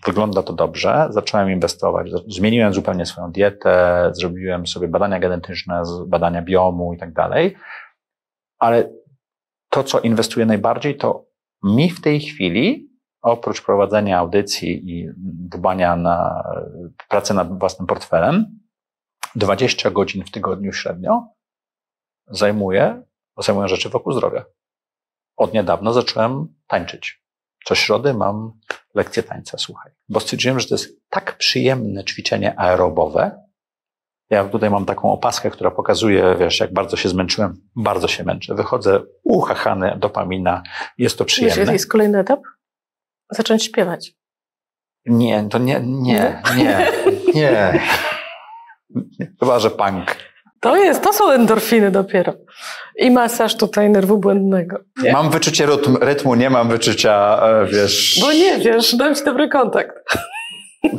wygląda 0.06 0.44
to 0.44 0.54
dobrze. 0.54 1.08
Zacząłem 1.10 1.52
inwestować, 1.52 2.08
zmieniłem 2.28 2.74
zupełnie 2.74 3.06
swoją 3.06 3.32
dietę, 3.32 4.10
zrobiłem 4.14 4.68
sobie 4.68 4.88
badania 4.88 5.20
genetyczne, 5.20 5.84
badania 6.08 6.42
biomu 6.42 6.94
i 6.94 6.98
tak 6.98 7.14
dalej, 7.14 7.56
ale 8.60 8.90
to, 9.70 9.84
co 9.84 10.00
inwestuję 10.00 10.46
najbardziej, 10.46 10.98
to 10.98 11.26
mi 11.64 11.90
w 11.90 12.02
tej 12.02 12.20
chwili 12.20 12.92
oprócz 13.22 13.66
prowadzenia 13.66 14.20
audycji 14.20 14.92
i 14.92 15.10
dbania 15.50 15.96
na 15.96 16.44
pracę 17.10 17.34
nad 17.34 17.60
własnym 17.60 17.88
portfelem, 17.88 18.60
20 19.36 19.92
godzin 19.92 20.26
w 20.26 20.32
tygodniu 20.32 20.74
średnio 20.74 21.28
zajmuję, 22.28 23.04
zajmuję 23.38 23.68
rzeczy 23.68 23.90
wokół 23.90 24.14
zdrowia. 24.14 24.46
Od 25.38 25.54
niedawna 25.54 25.94
zacząłem 25.94 26.48
tańczyć. 26.68 27.21
Co 27.66 27.76
środy 27.76 28.14
mam 28.14 28.52
lekcję 28.96 29.24
tańca, 29.24 29.58
słuchaj. 29.58 29.92
Bo 30.10 30.20
stwierdziłem, 30.20 30.60
że 30.60 30.68
to 30.68 30.76
jest 30.76 31.10
tak 31.10 31.38
przyjemne 31.38 32.04
ćwiczenie 32.04 32.60
aerobowe. 32.60 33.42
Ja 34.30 34.44
tutaj 34.46 34.70
mam 34.70 34.86
taką 34.86 35.12
opaskę, 35.12 35.52
która 35.52 35.72
pokazuje, 35.72 36.36
wiesz, 36.40 36.60
jak 36.60 36.74
bardzo 36.74 36.98
się 36.98 37.10
zmęczyłem. 37.10 37.70
Bardzo 37.76 38.08
się 38.08 38.24
męczę. 38.24 38.56
Wychodzę 38.56 39.00
uchachany, 39.24 39.96
dopamina. 40.00 40.64
Jest 40.98 41.18
to 41.18 41.24
Wiesz, 41.26 41.34
przyjemne. 41.34 41.60
jaki 41.60 41.74
jest 41.74 41.92
kolejny 41.92 42.20
etap? 42.20 42.40
Zacząć 43.30 43.64
śpiewać. 43.64 44.14
Nie, 45.06 45.48
to 45.50 45.58
nie, 45.58 45.80
nie, 45.84 46.42
nie, 46.58 46.92
nie. 47.34 47.80
Chyba, 49.40 49.60
że 49.60 49.72
punk. 49.72 50.31
To 50.62 50.76
jest, 50.78 51.02
to 51.02 51.14
są 51.14 51.32
endorfiny 51.32 51.92
dopiero. 51.92 52.34
I 52.98 53.12
masaż 53.12 53.58
tutaj 53.58 53.90
nerwu 53.90 54.18
błędnego. 54.18 54.78
Nie. 55.04 55.12
Mam 55.14 55.30
wyczucie 55.30 55.66
rytm, 55.66 55.98
rytmu, 56.02 56.36
nie 56.36 56.50
mam 56.50 56.70
wyczucia, 56.70 57.40
e, 57.44 57.66
wiesz. 57.66 58.18
Bo 58.22 58.32
nie 58.34 58.58
wiesz, 58.60 58.96
dam 58.96 59.16
ci 59.16 59.24
dobry 59.24 59.50
kontakt. 59.50 59.92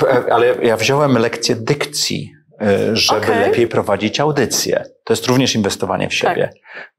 E, 0.03 0.33
Ale 0.33 0.55
ja 0.63 0.77
wziąłem 0.77 1.19
lekcję 1.19 1.57
dykcji, 1.57 2.33
e, 2.63 2.97
żeby 2.97 3.21
Okej. 3.21 3.39
lepiej 3.41 3.69
prowadzić 3.69 4.21
audycję. 4.21 4.85
To 5.05 5.13
jest 5.13 5.27
również 5.27 5.55
inwestowanie 5.55 6.09
w 6.09 6.15
siebie. 6.15 6.51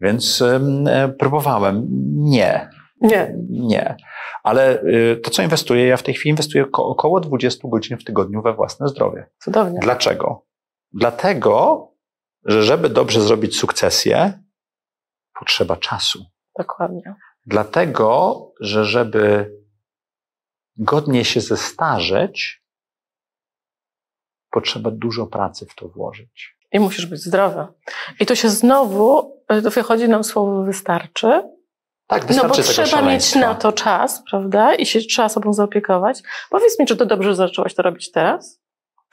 Więc 0.01 0.41
em, 0.41 0.87
e, 0.87 1.09
próbowałem. 1.09 1.87
Nie, 2.15 2.69
Nie. 3.01 3.35
nie. 3.49 3.95
Ale 4.43 4.81
e, 4.81 5.15
to, 5.23 5.31
co 5.31 5.41
inwestuję, 5.43 5.87
ja 5.87 5.97
w 5.97 6.03
tej 6.03 6.13
chwili 6.13 6.29
inwestuję 6.29 6.65
ko- 6.65 6.85
około 6.87 7.19
20 7.19 7.67
godzin 7.67 7.97
w 7.97 8.03
tygodniu 8.03 8.41
we 8.41 8.53
własne 8.53 8.87
zdrowie. 8.87 9.25
Cudownie. 9.43 9.79
Dlaczego? 9.81 10.45
Dlatego, 10.93 11.87
że 12.45 12.63
żeby 12.63 12.89
dobrze 12.89 13.21
zrobić 13.21 13.59
sukcesję, 13.59 14.43
potrzeba 15.39 15.77
czasu. 15.77 16.25
Dokładnie. 16.57 17.15
Dlatego, 17.45 18.39
że 18.59 18.85
żeby 18.85 19.51
godnie 20.77 21.25
się 21.25 21.41
zestarzeć, 21.41 22.63
potrzeba 24.51 24.91
dużo 24.91 25.27
pracy 25.27 25.65
w 25.65 25.75
to 25.75 25.87
włożyć. 25.87 26.57
I 26.71 26.79
musisz 26.79 27.05
być 27.05 27.21
zdrowy. 27.21 27.67
I 28.19 28.25
to 28.25 28.35
się 28.35 28.49
znowu, 28.49 29.41
to 29.63 29.69
wychodzi 29.69 30.09
nam 30.09 30.23
słowo 30.23 30.63
wystarczy. 30.63 31.43
Tak, 32.07 32.21
No 32.21 32.27
wystarczy 32.27 32.61
bo 32.61 32.67
tego 32.67 32.87
trzeba 32.87 33.01
mieć 33.01 33.35
na 33.35 33.55
to 33.55 33.71
czas, 33.71 34.23
prawda? 34.29 34.75
I 34.75 34.85
się 34.85 34.99
trzeba 34.99 35.29
sobą 35.29 35.53
zaopiekować. 35.53 36.21
Powiedz 36.49 36.79
mi, 36.79 36.85
czy 36.85 36.95
to 36.95 37.05
dobrze 37.05 37.29
że 37.29 37.35
zaczęłaś 37.35 37.75
to 37.75 37.81
robić 37.81 38.11
teraz? 38.11 38.62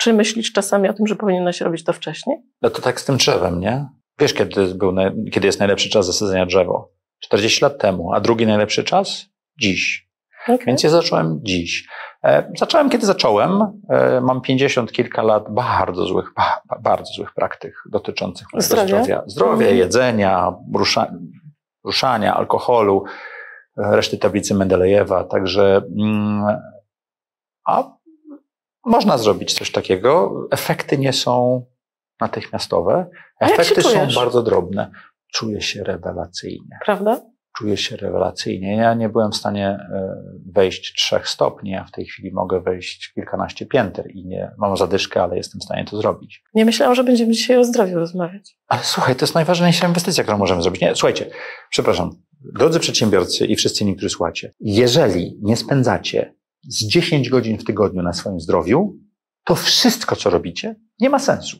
Czy 0.01 0.13
myślisz 0.13 0.53
czasami 0.53 0.89
o 0.89 0.93
tym, 0.93 1.07
że 1.07 1.17
powinieneś 1.17 1.61
robić 1.61 1.85
to 1.85 1.93
wcześniej? 1.93 2.37
No 2.63 2.71
to 2.71 2.83
tak 2.83 3.01
z 3.01 3.05
tym 3.05 3.17
drzewem, 3.17 3.61
nie? 3.61 3.87
Wiesz, 4.19 4.35
kiedy, 4.35 4.75
był 4.75 4.95
kiedy 5.33 5.47
jest 5.47 5.59
najlepszy 5.59 5.91
czas 5.91 6.07
zasadzenia 6.07 6.47
drzewo? 6.47 6.93
40 7.19 7.65
lat 7.65 7.79
temu. 7.79 8.13
A 8.13 8.21
drugi 8.21 8.47
najlepszy 8.47 8.85
czas? 8.85 9.25
Dziś. 9.61 10.11
Okay. 10.45 10.59
Więc 10.67 10.83
ja 10.83 10.91
zacząłem 10.91 11.41
dziś. 11.43 11.89
E, 12.25 12.53
zacząłem, 12.59 12.91
kiedy 12.91 13.07
zacząłem. 13.07 13.81
E, 13.91 14.21
mam 14.21 14.41
50 14.41 14.93
kilka 14.93 15.23
lat 15.23 15.55
bardzo 15.55 16.07
złych, 16.07 16.33
ba, 16.37 16.61
ba, 16.69 16.79
bardzo 16.79 17.13
złych 17.13 17.35
praktyk 17.35 17.75
dotyczących 17.91 18.47
Zdrowia? 18.59 18.87
zdrowia. 18.87 19.23
Zdrowia, 19.27 19.53
Mhm. 19.67 19.77
jedzenia, 19.77 20.53
rusza, 20.75 21.13
ruszania, 21.85 22.35
alkoholu, 22.37 23.05
e, 23.79 23.97
reszty 23.97 24.19
tablicy 24.19 24.55
Mendelejewa. 24.55 25.25
Także, 25.25 25.83
mm, 25.99 26.59
a 27.67 27.85
można 28.91 29.19
zrobić 29.19 29.55
coś 29.55 29.73
takiego. 29.73 30.33
Efekty 30.51 30.99
nie 30.99 31.13
są 31.13 31.65
natychmiastowe. 32.21 33.07
Efekty 33.41 33.83
są 33.83 34.07
bardzo 34.15 34.43
drobne. 34.43 34.91
Czuję 35.33 35.61
się 35.61 35.85
rewelacyjnie 35.85 36.79
Prawda? 36.85 37.21
czuję 37.61 37.77
się 37.77 37.97
rewelacyjnie. 37.97 38.77
Ja 38.77 38.95
nie 38.95 39.09
byłem 39.09 39.33
w 39.33 39.37
stanie 39.37 39.69
e, 39.69 40.23
wejść 40.53 40.95
trzech 40.95 41.29
stopni, 41.29 41.77
a 41.77 41.85
w 41.85 41.91
tej 41.91 42.05
chwili 42.05 42.33
mogę 42.33 42.61
wejść 42.61 43.13
kilkanaście 43.13 43.67
pięter 43.67 44.11
i 44.11 44.27
nie 44.27 44.51
mam 44.59 44.77
zadyszkę, 44.77 45.23
ale 45.23 45.37
jestem 45.37 45.61
w 45.61 45.65
stanie 45.65 45.85
to 45.85 45.97
zrobić. 45.97 46.43
Nie 46.55 46.65
myślałam, 46.65 46.95
że 46.95 47.05
będziemy 47.05 47.33
dzisiaj 47.33 47.59
o 47.59 47.65
zdrowiu 47.65 47.99
rozmawiać. 47.99 48.57
Ale 48.69 48.81
słuchaj, 48.83 49.17
to 49.17 49.25
jest 49.25 49.35
najważniejsza 49.35 49.89
inwestycja, 49.89 50.25
którą 50.25 50.39
możemy 50.39 50.63
zrobić. 50.63 50.83
Nie, 50.83 50.95
słuchajcie, 50.95 51.31
przepraszam, 51.71 52.11
drodzy 52.55 52.81
przedsiębiorcy 52.81 53.47
i 53.47 53.57
wszyscy 53.57 53.85
inni, 53.85 53.97
którzy 53.97 54.11
słuchacie, 54.11 54.53
jeżeli 54.61 55.39
nie 55.43 55.57
spędzacie 55.57 56.35
z 56.63 56.87
10 56.87 57.29
godzin 57.29 57.59
w 57.59 57.65
tygodniu 57.65 58.03
na 58.03 58.13
swoim 58.13 58.41
zdrowiu, 58.41 58.97
to 59.45 59.55
wszystko, 59.55 60.17
co 60.17 60.31
robicie, 60.31 60.77
nie 61.01 61.11
ma 61.11 61.19
sensu. 61.19 61.57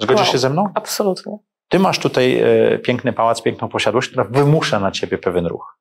Zgodzisz 0.00 0.22
Wow. 0.22 0.32
się 0.32 0.38
ze 0.38 0.50
mną? 0.50 0.64
Absolutnie. 0.74 1.38
Ty 1.68 1.78
masz 1.78 1.98
tutaj 1.98 2.40
e, 2.40 2.78
piękny 2.78 3.12
pałac, 3.12 3.42
piękną 3.42 3.68
posiadłość, 3.68 4.08
która 4.08 4.24
wymusza 4.24 4.80
na 4.80 4.90
ciebie 4.90 5.18
pewien 5.18 5.46
ruch. 5.46 5.78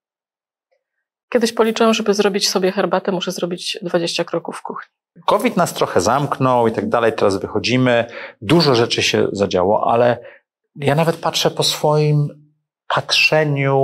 Kiedyś 1.30 1.54
policzyłam, 1.54 1.94
żeby 1.94 2.14
zrobić 2.14 2.50
sobie 2.50 2.72
herbatę, 2.72 3.12
muszę 3.12 3.32
zrobić 3.32 3.78
20 3.82 4.24
kroków 4.24 4.58
w 4.58 4.62
kuchni. 4.62 4.90
COVID 5.26 5.58
nas 5.58 5.74
trochę 5.74 6.02
zamknął 6.02 6.68
i 6.68 6.72
tak 6.72 6.90
dalej, 6.90 7.14
teraz 7.14 7.38
wychodzimy, 7.40 8.06
dużo 8.42 8.76
rzeczy 8.76 9.04
się 9.04 9.28
zadziało, 9.32 9.92
ale 9.92 10.18
ja 10.76 10.96
nawet 10.96 11.16
patrzę 11.16 11.52
po 11.52 11.64
swoim 11.64 12.28
patrzeniu 12.88 13.78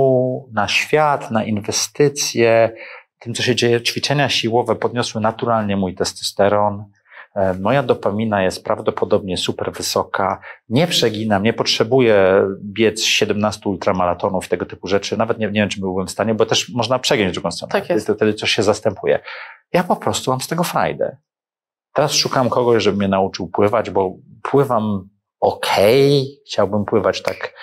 na 0.52 0.68
świat, 0.68 1.30
na 1.30 1.44
inwestycje, 1.44 2.74
tym, 3.18 3.34
co 3.34 3.42
się 3.42 3.54
dzieje. 3.56 3.82
Ćwiczenia 3.82 4.28
siłowe 4.28 4.76
podniosły 4.76 5.20
naturalnie 5.20 5.76
mój 5.76 5.94
testosteron. 5.94 6.84
E, 7.36 7.54
Moja 7.54 7.82
dopamina 7.82 8.42
jest 8.42 8.64
prawdopodobnie 8.64 9.36
super 9.36 9.72
wysoka. 9.72 10.40
Nie 10.68 10.86
przeginam, 10.86 11.42
nie 11.42 11.52
potrzebuję 11.52 12.42
biec 12.62 13.02
17 13.02 13.68
ultramaratonów 13.70 14.48
tego 14.48 14.66
typu 14.66 14.88
rzeczy. 14.88 15.16
Nawet 15.16 15.38
nie, 15.38 15.46
nie 15.46 15.52
wiem, 15.52 15.68
czy 15.68 15.80
byłbym 15.80 16.06
w 16.06 16.10
stanie, 16.10 16.34
bo 16.34 16.46
też 16.46 16.68
można 16.68 16.98
przegiąć 16.98 17.32
drugą 17.32 17.50
stronę. 17.50 17.72
Tak 17.72 17.90
jest. 17.90 18.10
Wtedy- 18.10 18.34
coś 18.34 18.50
się 18.50 18.62
zastępuje. 18.62 19.18
Ja 19.72 19.84
po 19.84 19.96
prostu 19.96 20.30
mam 20.30 20.40
z 20.40 20.48
tego 20.48 20.64
frajdę. 20.64 21.16
Teraz 21.92 22.12
szukam 22.12 22.48
kogoś, 22.48 22.82
żeby 22.82 22.98
mnie 22.98 23.08
nauczył 23.08 23.48
pływać, 23.48 23.90
bo 23.90 24.14
pływam 24.42 25.08
okej. 25.40 26.26
Chciałbym 26.46 26.84
pływać 26.84 27.22
tak. 27.22 27.54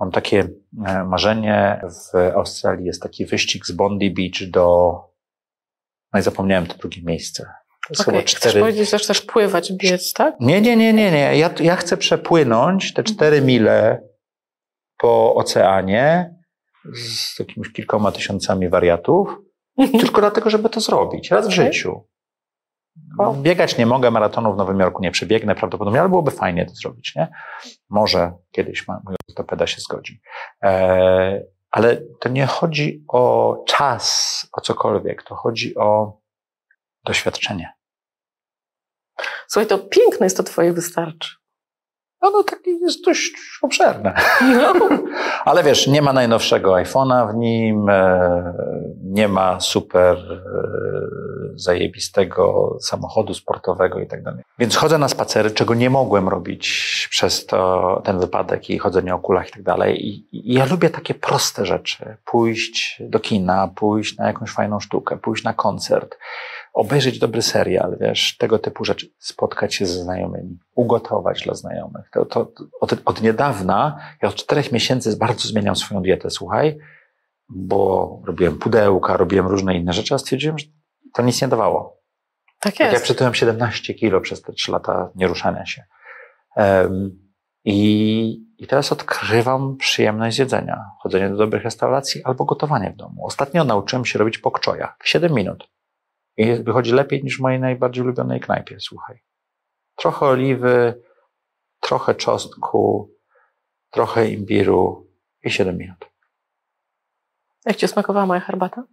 Mam 0.00 0.10
takie 0.10 0.48
e, 0.86 1.04
marzenie. 1.04 1.80
W 2.14 2.16
Australii 2.36 2.86
jest 2.86 3.02
taki 3.02 3.26
wyścig 3.26 3.66
z 3.66 3.72
Bondi 3.72 4.10
Beach 4.10 4.50
do. 4.50 4.94
No 6.12 6.20
i 6.20 6.22
zapomniałem 6.22 6.66
to 6.66 6.74
drugie 6.78 7.02
miejsce. 7.02 7.42
To 7.44 7.90
jest 7.90 8.00
Okej, 8.02 8.14
chyba 8.14 8.26
Chcesz 8.26 8.40
cztery. 8.40 8.60
powiedzieć, 8.60 8.90
że 8.90 8.98
chcesz 8.98 9.20
pływać, 9.20 9.72
biec, 9.72 10.12
tak? 10.12 10.40
Nie, 10.40 10.60
nie, 10.60 10.76
nie, 10.76 10.92
nie, 10.92 11.10
nie. 11.10 11.38
Ja, 11.38 11.50
ja 11.60 11.76
chcę 11.76 11.96
przepłynąć 11.96 12.94
te 12.94 13.02
cztery 13.04 13.42
mile 13.42 14.02
po 14.98 15.34
oceanie 15.34 16.34
z 16.94 17.38
jakimiś 17.38 17.72
kilkoma 17.72 18.12
tysiącami 18.12 18.68
wariatów, 18.68 19.28
tylko 20.00 20.20
dlatego, 20.20 20.50
żeby 20.50 20.68
to 20.70 20.80
zrobić 20.80 21.30
raz 21.30 21.44
w 21.44 21.52
Okej. 21.52 21.66
życiu. 21.72 22.04
Wow. 23.18 23.34
Biegać 23.34 23.78
nie 23.78 23.86
mogę, 23.86 24.10
maratonu 24.10 24.54
w 24.54 24.56
Nowym 24.56 24.80
Jorku 24.80 25.02
nie 25.02 25.10
przebiegnę 25.10 25.54
prawdopodobnie, 25.54 26.00
ale 26.00 26.08
byłoby 26.08 26.30
fajnie 26.30 26.66
to 26.66 26.74
zrobić, 26.74 27.14
nie? 27.16 27.28
Może 27.88 28.32
kiedyś 28.52 28.88
mój 28.88 29.14
ortopeda 29.30 29.66
się 29.66 29.80
zgodzi. 29.80 30.20
E, 30.62 31.42
ale 31.70 31.96
to 32.20 32.28
nie 32.28 32.46
chodzi 32.46 33.04
o 33.08 33.56
czas, 33.66 34.46
o 34.52 34.60
cokolwiek, 34.60 35.22
to 35.22 35.34
chodzi 35.34 35.74
o 35.74 36.20
doświadczenie. 37.04 37.72
Słuchaj, 39.48 39.66
to 39.66 39.78
piękne 39.78 40.26
jest 40.26 40.36
to 40.36 40.42
twoje 40.42 40.72
wystarczy. 40.72 41.37
No, 42.22 42.30
no 42.30 42.42
takie 42.42 42.70
jest 42.70 43.04
dość 43.04 43.32
obszerne. 43.62 44.14
No. 44.40 44.74
Ale 45.44 45.62
wiesz, 45.62 45.86
nie 45.86 46.02
ma 46.02 46.12
najnowszego 46.12 46.72
iPhone'a 46.72 47.32
w 47.32 47.36
nim, 47.36 47.88
e, 47.88 48.54
nie 49.02 49.28
ma 49.28 49.60
super 49.60 50.16
e, 50.16 50.48
zajebistego 51.54 52.76
samochodu 52.80 53.34
sportowego 53.34 54.00
i 54.00 54.06
tak 54.06 54.22
dalej. 54.22 54.44
Więc 54.58 54.76
chodzę 54.76 54.98
na 54.98 55.08
spacery, 55.08 55.50
czego 55.50 55.74
nie 55.74 55.90
mogłem 55.90 56.28
robić 56.28 56.68
przez 57.10 57.46
to, 57.46 58.02
ten 58.04 58.18
wypadek 58.18 58.70
i 58.70 58.78
chodzenie 58.78 59.14
o 59.14 59.18
kulach 59.18 59.48
i 59.48 59.52
tak 59.52 59.62
dalej. 59.62 60.06
I 60.32 60.54
ja 60.54 60.64
lubię 60.64 60.90
takie 60.90 61.14
proste 61.14 61.66
rzeczy. 61.66 62.16
Pójść 62.24 63.02
do 63.08 63.20
kina, 63.20 63.68
pójść 63.74 64.16
na 64.16 64.26
jakąś 64.26 64.50
fajną 64.50 64.80
sztukę, 64.80 65.16
pójść 65.16 65.44
na 65.44 65.52
koncert, 65.52 66.18
obejrzeć 66.78 67.18
dobry 67.18 67.42
serial, 67.42 67.96
wiesz, 68.00 68.36
tego 68.36 68.58
typu 68.58 68.84
rzeczy. 68.84 69.06
Spotkać 69.18 69.74
się 69.74 69.86
ze 69.86 70.02
znajomymi, 70.02 70.58
ugotować 70.74 71.42
dla 71.42 71.54
znajomych. 71.54 72.10
To, 72.12 72.24
to, 72.24 72.52
od, 72.80 72.94
od 73.04 73.22
niedawna, 73.22 73.98
ja 74.22 74.28
od 74.28 74.34
czterech 74.34 74.72
miesięcy 74.72 75.16
bardzo 75.16 75.48
zmieniam 75.48 75.76
swoją 75.76 76.02
dietę, 76.02 76.30
słuchaj, 76.30 76.78
bo 77.48 78.20
robiłem 78.26 78.58
pudełka, 78.58 79.16
robiłem 79.16 79.46
różne 79.46 79.74
inne 79.74 79.92
rzeczy, 79.92 80.14
a 80.14 80.18
stwierdziłem, 80.18 80.58
że 80.58 80.66
to 81.14 81.22
nic 81.22 81.42
nie 81.42 81.48
dawało. 81.48 82.00
Tak 82.60 82.76
Tak 82.76 82.92
jest. 82.92 83.04
przytyłem 83.04 83.34
17 83.34 83.94
kilo 83.94 84.20
przez 84.20 84.42
te 84.42 84.52
3 84.52 84.72
lata 84.72 85.10
nieruszania 85.14 85.66
się. 85.66 85.84
Em, 86.56 87.18
i, 87.64 88.46
I 88.58 88.66
teraz 88.66 88.92
odkrywam 88.92 89.76
przyjemność 89.76 90.38
jedzenia. 90.38 90.84
Chodzenie 91.02 91.30
do 91.30 91.36
dobrych 91.36 91.62
restauracji 91.62 92.24
albo 92.24 92.44
gotowanie 92.44 92.90
w 92.90 92.96
domu. 92.96 93.26
Ostatnio 93.26 93.64
nauczyłem 93.64 94.04
się 94.04 94.18
robić 94.18 94.38
pokczoja 94.38 94.94
w 94.98 95.08
7 95.08 95.32
minut. 95.32 95.68
I 96.38 96.54
wychodzi 96.62 96.92
lepiej 96.92 97.24
niż 97.24 97.38
w 97.38 97.40
mojej 97.40 97.60
najbardziej 97.60 98.04
ulubionej 98.04 98.40
knajpie, 98.40 98.76
słuchaj. 98.80 99.18
Trochę 99.96 100.26
oliwy, 100.26 101.02
trochę 101.80 102.14
czosnku, 102.14 103.10
trochę 103.90 104.28
imbiru 104.30 105.10
i 105.44 105.50
7 105.50 105.76
minut. 105.78 106.10
Jak 107.66 107.76
ci 107.76 107.88
smakowała 107.88 108.26
moja 108.26 108.40
herbata? 108.40 108.84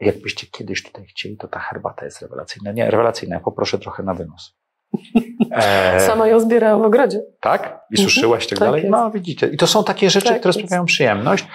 Jakbyście 0.00 0.46
kiedyś 0.46 0.82
tutaj 0.82 1.06
chcieli, 1.06 1.36
to 1.36 1.48
ta 1.48 1.60
herbata 1.60 2.04
jest 2.04 2.22
rewelacyjna. 2.22 2.72
Nie, 2.72 2.90
rewelacyjna. 2.90 3.34
Ja 3.36 3.40
poproszę 3.40 3.78
trochę 3.78 4.02
na 4.02 4.14
wynos. 4.14 4.54
E, 5.54 6.00
Sama 6.00 6.26
ją 6.28 6.40
zbierałam 6.40 6.82
w 6.82 6.84
ogrodzie. 6.84 7.20
Tak? 7.40 7.62
I 7.90 7.94
Mhm, 8.00 8.08
suszyłaś 8.10 8.44
i 8.46 8.48
tak, 8.48 8.58
tak 8.58 8.68
dalej? 8.68 8.80
jest. 8.82 8.90
No 8.90 9.10
widzicie. 9.10 9.46
I 9.48 9.56
to 9.56 9.66
są 9.66 9.84
takie 9.84 10.10
rzeczy, 10.10 10.28
Tak 10.28 10.38
które 10.38 10.48
jest. 10.48 10.58
sprawiają 10.60 10.84
przyjemność. 10.84 11.46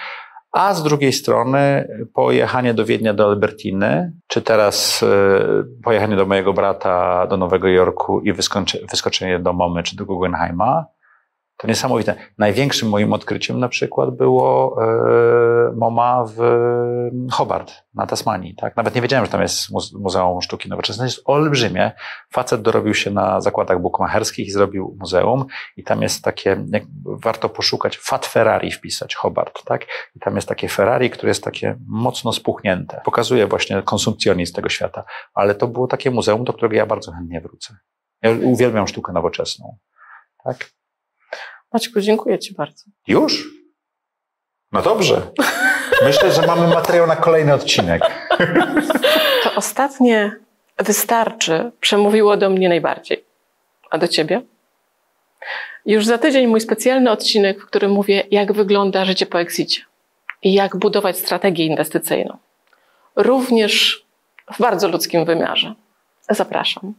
A 0.52 0.74
z 0.74 0.82
drugiej 0.82 1.12
strony 1.12 1.88
pojechanie 2.14 2.74
do 2.74 2.84
Wiednia, 2.84 3.14
do 3.14 3.26
Albertiny, 3.26 4.12
czy 4.26 4.42
teraz 4.42 5.02
e, 5.02 5.64
pojechanie 5.84 6.16
do 6.16 6.26
mojego 6.26 6.52
brata 6.52 7.26
do 7.26 7.36
Nowego 7.36 7.68
Jorku 7.68 8.20
i 8.20 8.32
wyskoczenie 8.90 9.38
do 9.38 9.52
Momy 9.52 9.82
czy 9.82 9.96
do 9.96 10.06
Guggenheima, 10.06 10.86
to 11.58 11.66
niesamowite. 11.66 12.14
Największym 12.38 12.88
moim 12.88 13.12
odkryciem 13.12 13.60
na 13.60 13.68
przykład 13.68 14.10
było 14.16 14.76
e, 14.82 15.72
MoMA 15.76 16.24
w 16.36 16.38
Hobart 17.32 17.72
na 17.94 18.06
Tasmanii. 18.06 18.54
Tak? 18.54 18.76
Nawet 18.76 18.94
nie 18.94 19.02
wiedziałem, 19.02 19.26
że 19.26 19.32
tam 19.32 19.42
jest 19.42 19.70
muze- 19.70 19.98
Muzeum 19.98 20.42
Sztuki 20.42 20.68
Nowoczesnej. 20.68 21.04
Jest 21.06 21.22
olbrzymie. 21.24 21.92
Facet 22.32 22.62
dorobił 22.62 22.94
się 22.94 23.10
na 23.10 23.40
zakładach 23.40 23.80
bukmacherskich 23.80 24.46
i 24.46 24.50
zrobił 24.50 24.96
muzeum 25.00 25.44
i 25.76 25.84
tam 25.84 26.02
jest 26.02 26.24
takie, 26.24 26.64
jak, 26.72 26.82
warto 27.04 27.48
poszukać, 27.48 27.98
Fat 27.98 28.26
Ferrari 28.26 28.72
wpisać, 28.72 29.14
Hobart, 29.14 29.64
tak? 29.64 29.86
I 30.16 30.20
tam 30.20 30.36
jest 30.36 30.48
takie 30.48 30.68
Ferrari, 30.68 31.10
które 31.10 31.30
jest 31.30 31.44
takie 31.44 31.78
mocno 31.86 32.32
spuchnięte. 32.32 33.00
Pokazuje 33.04 33.46
właśnie 33.46 33.82
konsumpcjonizm 33.82 34.54
tego 34.54 34.68
świata. 34.68 35.04
Ale 35.34 35.54
to 35.54 35.66
było 35.68 35.86
takie 35.86 36.10
muzeum, 36.10 36.44
do 36.44 36.52
którego 36.52 36.76
ja 36.76 36.86
bardzo 36.86 37.12
chętnie 37.12 37.40
wrócę. 37.40 37.76
Ja 38.22 38.30
uwielbiam 38.42 38.88
sztukę 38.88 39.12
nowoczesną. 39.12 39.76
Tak? 40.44 40.70
Maćku, 41.72 42.00
dziękuję 42.00 42.38
ci 42.38 42.54
bardzo. 42.54 42.84
Już? 43.06 43.48
No 44.72 44.82
dobrze. 44.82 45.22
Myślę, 46.06 46.32
że 46.32 46.46
mamy 46.46 46.68
materiał 46.68 47.06
na 47.06 47.16
kolejny 47.16 47.54
odcinek. 47.54 48.02
To 49.44 49.54
ostatnie 49.54 50.36
wystarczy 50.78 51.72
przemówiło 51.80 52.36
do 52.36 52.50
mnie 52.50 52.68
najbardziej. 52.68 53.24
A 53.90 53.98
do 53.98 54.08
ciebie? 54.08 54.42
Już 55.86 56.06
za 56.06 56.18
tydzień 56.18 56.46
mój 56.46 56.60
specjalny 56.60 57.10
odcinek, 57.10 57.62
w 57.62 57.66
którym 57.66 57.90
mówię, 57.90 58.22
jak 58.30 58.52
wygląda 58.52 59.04
życie 59.04 59.26
po 59.26 59.40
exicie 59.40 59.82
i 60.42 60.52
jak 60.54 60.76
budować 60.76 61.18
strategię 61.18 61.66
inwestycyjną. 61.66 62.38
Również 63.16 64.04
w 64.54 64.60
bardzo 64.60 64.88
ludzkim 64.88 65.24
wymiarze. 65.24 65.74
Zapraszam. 66.30 66.94